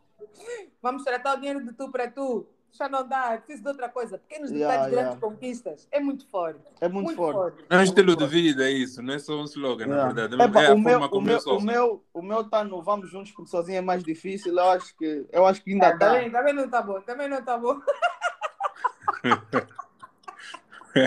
Vamos 0.82 1.04
tratar 1.04 1.34
o 1.36 1.38
dinheiro 1.38 1.64
de 1.64 1.74
tu 1.74 1.92
para 1.92 2.10
tu. 2.10 2.48
Já 2.72 2.90
não 2.90 3.08
dá, 3.08 3.38
preciso 3.38 3.62
de 3.62 3.70
outra 3.70 3.88
coisa. 3.88 4.18
Pequenos 4.18 4.50
Yeah, 4.50 4.74
detalhes, 4.74 4.94
yeah. 4.94 5.10
grandes 5.12 5.20
conquistas. 5.22 5.88
É 5.92 6.00
muito 6.00 6.28
forte. 6.28 6.60
É 6.82 6.88
muito, 6.88 7.16
forte. 7.16 7.64
É 7.70 7.78
um 7.78 7.84
estilo 7.84 8.08
muito 8.08 8.18
de 8.18 8.24
forte. 8.26 8.42
vida, 8.42 8.64
é 8.68 8.72
isso. 8.72 9.00
Não 9.04 9.14
é 9.14 9.20
só 9.20 9.34
um 9.36 9.44
slogan, 9.44 9.86
na 9.86 9.94
Yeah. 9.96 10.14
verdade. 10.14 10.44
Epa, 10.44 10.64
É 10.64 10.68
a 10.70 10.74
o, 10.74 10.80
meu, 10.80 10.92
forma 10.94 11.06
o, 11.06 11.10
como 11.10 11.26
meu, 11.28 11.36
eu 11.36 11.40
sou. 11.40 11.58
o, 11.60 11.62
meu, 11.62 12.04
o 12.12 12.22
meu 12.24 12.50
tá 12.50 12.64
no 12.64 12.82
Vamos 12.82 13.12
Juntos 13.12 13.32
porque 13.32 13.52
sozinho 13.52 13.78
é 13.78 13.82
mais 13.82 14.04
difícil. 14.04 14.58
Eu 14.58 14.70
acho 14.72 14.98
que, 14.98 15.28
eu 15.32 15.46
acho 15.46 15.64
que 15.64 15.72
ainda 15.72 15.90
Ah, 15.90 15.92
dá. 15.92 16.10
também, 16.14 16.32
também 16.32 16.54
não 16.54 16.68
tá 16.68 16.82
bom, 16.82 17.00
também 17.02 17.30
não 17.30 17.44
tá 17.44 17.58
bom. 17.60 17.80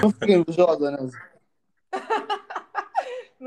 Não 0.02 0.10
fiquei 0.10 0.34
invejosa, 0.36 0.90
Nelson. 0.90 1.16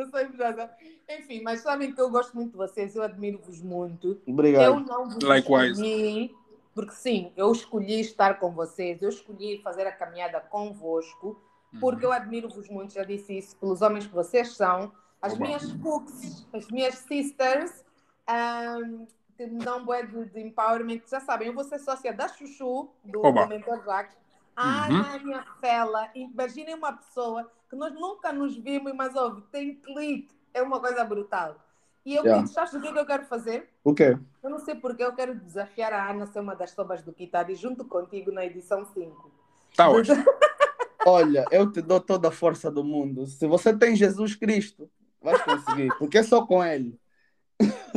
Não 0.07 0.21
invejosa. 0.21 0.69
Enfim, 1.09 1.41
mas 1.41 1.61
sabem 1.61 1.93
que 1.93 1.99
eu 1.99 2.09
gosto 2.09 2.35
muito 2.35 2.51
de 2.51 2.57
vocês, 2.57 2.95
eu 2.95 3.03
admiro-vos 3.03 3.61
muito. 3.61 4.21
Eu 4.25 4.33
Obrigado. 4.33 4.79
não 4.81 5.09
vos 5.09 5.23
Likewise. 5.23 5.71
escolhi, 5.71 6.35
porque 6.73 6.91
sim, 6.93 7.31
eu 7.35 7.51
escolhi 7.51 7.99
estar 7.99 8.39
com 8.39 8.51
vocês, 8.51 9.01
eu 9.01 9.09
escolhi 9.09 9.61
fazer 9.61 9.87
a 9.87 9.91
caminhada 9.91 10.39
convosco, 10.39 11.41
porque 11.79 12.05
eu 12.05 12.11
admiro-vos 12.11 12.69
muito, 12.69 12.93
já 12.93 13.03
disse 13.03 13.37
isso, 13.37 13.55
pelos 13.57 13.81
homens 13.81 14.07
que 14.07 14.13
vocês 14.13 14.55
são, 14.55 14.91
as 15.21 15.33
Oba. 15.33 15.45
minhas 15.45 15.71
cooks, 15.73 16.47
as 16.53 16.67
minhas 16.69 16.95
sisters, 16.95 17.83
ahm, 18.27 19.05
que 19.35 19.47
me 19.47 19.59
dão 19.63 19.83
um 19.83 19.85
de, 19.85 20.25
de 20.31 20.41
empowerment, 20.41 21.01
já 21.09 21.19
sabem, 21.19 21.47
eu 21.47 21.53
vou 21.53 21.63
ser 21.63 21.79
sócia 21.79 22.13
da 22.13 22.27
Chuchu, 22.27 22.89
do, 23.03 23.25
Oba. 23.25 23.43
do 23.43 23.49
Mentor 23.49 23.83
Jacques, 23.83 24.17
Uhum. 24.63 24.97
Ana 24.97 25.15
é 25.15 25.19
minha 25.19 25.43
fela, 25.59 26.09
imaginem 26.13 26.75
uma 26.75 26.93
pessoa 26.93 27.49
que 27.69 27.75
nós 27.75 27.93
nunca 27.93 28.33
nos 28.33 28.57
vimos, 28.57 28.93
mas 28.93 29.15
ouve, 29.15 29.41
tem 29.51 29.75
clique, 29.75 30.35
é 30.53 30.61
uma 30.61 30.79
coisa 30.79 31.03
brutal. 31.03 31.55
E 32.05 32.15
eu 32.15 32.23
Yeah. 32.23 32.47
sabes 32.47 32.73
o 32.73 32.81
que 32.81 32.87
é 32.87 32.91
que 32.91 32.99
eu 32.99 33.05
quero 33.05 33.25
fazer? 33.25 33.69
O 33.83 33.93
quê? 33.93 34.17
Eu 34.41 34.49
não 34.49 34.59
sei 34.59 34.75
porque 34.75 35.03
eu 35.03 35.13
quero 35.13 35.35
desafiar 35.35 35.93
a 35.93 36.09
Ana 36.09 36.23
a 36.23 36.27
ser 36.27 36.39
uma 36.39 36.55
das 36.55 36.71
sobas 36.71 37.03
do 37.03 37.13
Kitari 37.13 37.55
junto 37.55 37.85
contigo 37.85 38.31
na 38.31 38.45
edição 38.45 38.85
5. 38.85 39.31
Tá 39.75 39.89
hoje. 39.89 40.11
Olha, 41.05 41.45
eu 41.51 41.71
te 41.71 41.81
dou 41.81 41.99
toda 41.99 42.27
a 42.27 42.31
força 42.31 42.69
do 42.71 42.83
mundo. 42.83 43.25
Se 43.25 43.47
você 43.47 43.75
tem 43.77 43.95
Jesus 43.95 44.35
Cristo, 44.35 44.89
vais 45.21 45.41
conseguir. 45.41 45.95
Porque 45.97 46.17
é 46.17 46.23
só 46.23 46.45
com 46.45 46.63
Ele. 46.63 46.99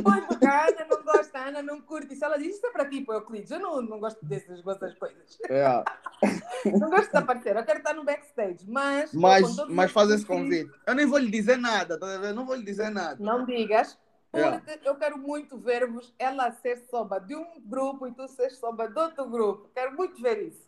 Pois, 0.03 0.25
porque 0.27 0.47
a 0.47 0.67
Ana 0.67 0.87
não 0.91 1.02
a 1.43 1.49
Ana 1.49 1.62
não 1.62 1.80
curte. 1.80 2.14
Se 2.14 2.24
ela 2.24 2.38
diz 2.38 2.57
isso 2.57 2.66
é 2.66 2.70
para 2.70 2.88
ti, 2.88 3.01
pô, 3.01 3.12
Euclides. 3.12 3.51
Eu 3.51 3.61
não, 3.61 3.82
não 3.82 3.99
gosto 3.99 4.24
dessas, 4.24 4.62
dessas 4.62 4.95
coisas. 4.95 5.38
É. 5.49 5.62
Não 6.78 6.90
gosto 6.90 7.11
de 7.11 7.16
aparecer. 7.16 7.57
Eu 7.57 7.64
quero 7.64 7.78
estar 7.78 7.93
no 7.93 8.05
backstage. 8.05 8.64
Mas, 8.68 9.12
Mas, 9.12 9.57
mas 9.68 9.90
faz 9.90 10.09
esse 10.11 10.24
convite. 10.24 10.70
Eu 10.86 10.95
nem 10.95 11.07
vou 11.07 11.18
lhe 11.18 11.28
dizer 11.28 11.59
nada, 11.59 11.99
tá? 11.99 12.32
Não 12.32 12.47
vou 12.47 12.55
lhe 12.55 12.64
dizer 12.64 12.88
nada. 12.88 13.16
Não 13.18 13.45
digas. 13.45 13.99
Yeah. 14.34 14.61
Porque 14.61 14.88
eu 14.88 14.95
quero 14.95 15.18
muito 15.18 15.59
ver-vos, 15.59 16.14
ela 16.18 16.51
ser 16.53 16.76
soba 16.88 17.18
de 17.18 17.34
um 17.34 17.61
grupo 17.66 18.07
e 18.07 18.12
tu 18.12 18.26
ser 18.28 18.51
soba 18.51 18.88
de 18.88 18.99
outro 18.99 19.28
grupo. 19.28 19.68
Quero 19.74 19.95
muito 19.95 20.22
ver 20.22 20.49
isso. 20.49 20.64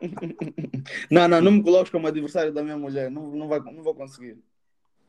Não, 1.08 1.28
não, 1.28 1.40
não 1.40 1.52
me 1.52 1.62
coloques 1.62 1.92
como 1.92 2.08
adversário 2.08 2.52
da 2.52 2.60
minha 2.60 2.76
mulher. 2.76 3.08
Não, 3.08 3.22
não, 3.28 3.46
vai, 3.46 3.60
não 3.60 3.84
vou 3.84 3.94
conseguir. 3.94 4.36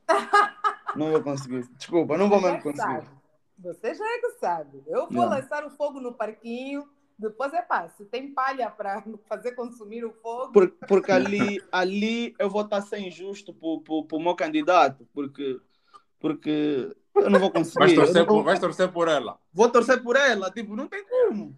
Não 0.95 1.09
vou 1.09 1.23
conseguir. 1.23 1.67
Desculpa, 1.75 2.15
não 2.15 2.29
vou 2.29 2.39
mesmo 2.39 2.61
conseguir. 2.61 3.01
Sabe. 3.63 3.77
Você 3.81 3.93
já 3.93 4.05
é 4.05 4.19
que 4.19 4.31
sabe. 4.39 4.83
Eu 4.87 5.07
vou 5.09 5.25
lançar 5.25 5.65
o 5.65 5.69
fogo 5.69 5.99
no 5.99 6.13
parquinho. 6.13 6.87
Depois 7.17 7.53
é 7.53 7.61
pá, 7.61 7.87
se 7.89 8.03
tem 8.05 8.33
palha 8.33 8.69
para 8.71 9.03
fazer 9.29 9.51
consumir 9.53 10.03
o 10.03 10.11
fogo. 10.13 10.51
Por- 10.51 10.71
porque 10.87 11.11
ali, 11.11 11.61
ali 11.71 12.35
eu 12.39 12.49
vou 12.49 12.63
estar 12.63 12.81
sem 12.81 13.09
justo 13.11 13.53
para 13.53 14.17
o 14.17 14.19
meu 14.21 14.35
candidato. 14.35 15.07
Porque, 15.13 15.59
porque 16.19 16.95
eu 17.15 17.29
não 17.29 17.39
vou 17.39 17.51
conseguir. 17.51 17.79
Vais 17.79 17.93
torcer, 17.93 18.15
não 18.15 18.25
por, 18.25 18.43
vais 18.43 18.59
torcer 18.59 18.91
por 18.91 19.07
ela. 19.07 19.39
vou 19.53 19.69
torcer 19.69 20.01
por 20.01 20.15
ela. 20.15 20.49
Tipo, 20.51 20.75
não 20.75 20.87
tem 20.87 21.05
como. 21.07 21.55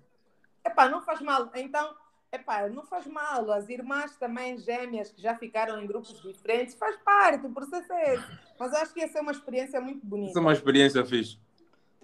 Epá, 0.66 0.90
não 0.90 1.02
faz 1.02 1.22
mal. 1.22 1.50
Então, 1.56 1.96
epá, 2.32 2.68
não 2.68 2.84
faz 2.86 3.08
mal. 3.08 3.50
As 3.52 3.70
irmãs 3.70 4.16
também 4.18 4.58
gêmeas 4.58 5.12
que 5.12 5.22
já 5.22 5.36
ficaram 5.38 5.82
em 5.82 5.88
grupos 5.88 6.22
diferentes, 6.22 6.76
faz 6.76 6.98
parte, 6.98 7.46
o 7.48 7.54
processo 7.54 7.92
é 7.94 8.16
esse. 8.16 8.26
Mas 8.60 8.74
eu 8.74 8.80
acho 8.80 8.94
que 8.94 9.00
ia 9.00 9.08
ser 9.08 9.22
uma 9.22 9.32
experiência 9.32 9.80
muito 9.80 10.00
Isso 10.00 10.08
bonita. 10.08 10.38
é 10.38 10.42
uma 10.42 10.54
experiência 10.54 11.06
fixe. 11.06 11.40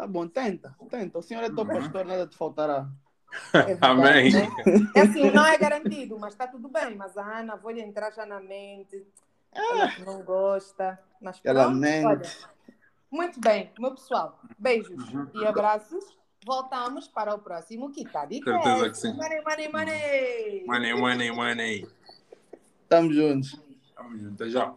Tá 0.01 0.07
bom, 0.07 0.27
tenta, 0.27 0.75
tenta. 0.89 1.19
O 1.19 1.21
senhor 1.21 1.43
é 1.43 1.49
teu 1.51 1.59
Uhum. 1.63 1.67
pastor, 1.67 2.03
nada 2.03 2.25
te 2.25 2.35
faltará. 2.35 2.89
É 3.69 3.77
Amém. 3.81 4.31
né? 4.31 4.47
É 4.95 5.01
assim, 5.01 5.29
não 5.29 5.45
é 5.45 5.55
garantido, 5.59 6.17
mas 6.17 6.33
está 6.33 6.47
tudo 6.47 6.67
bem. 6.69 6.95
Mas 6.95 7.15
a 7.15 7.23
Ana, 7.39 7.55
vou 7.55 7.69
lhe 7.69 7.81
entrar 7.81 8.11
já 8.11 8.25
na 8.25 8.39
mente. 8.39 9.05
Ela 9.53 9.91
que 9.91 10.01
não 10.01 10.23
gosta. 10.23 10.99
Mas 11.21 11.39
Ela 11.43 11.69
mente. 11.69 12.07
olha. 12.07 12.31
Muito 13.11 13.39
bem, 13.39 13.71
meu 13.77 13.91
pessoal. 13.91 14.39
Beijos 14.57 15.07
Uhum. 15.13 15.27
e 15.35 15.45
abraços. 15.45 16.03
Voltamos 16.43 17.07
para 17.07 17.35
o 17.35 17.39
próximo 17.39 17.91
Kitadi 17.91 18.43
Certeza 18.43 18.89
que 18.89 18.97
sim. 18.97 19.13
Money, 19.13 19.41
money, 19.43 19.71
money. 19.71 20.65
Money, 20.65 20.93
money, 20.95 21.31
money. 21.31 21.87
Tamo 22.89 23.13
juntos. 23.13 23.61
Tamo 23.95 24.17
junto, 24.17 24.33
até 24.33 24.49
já. 24.49 24.73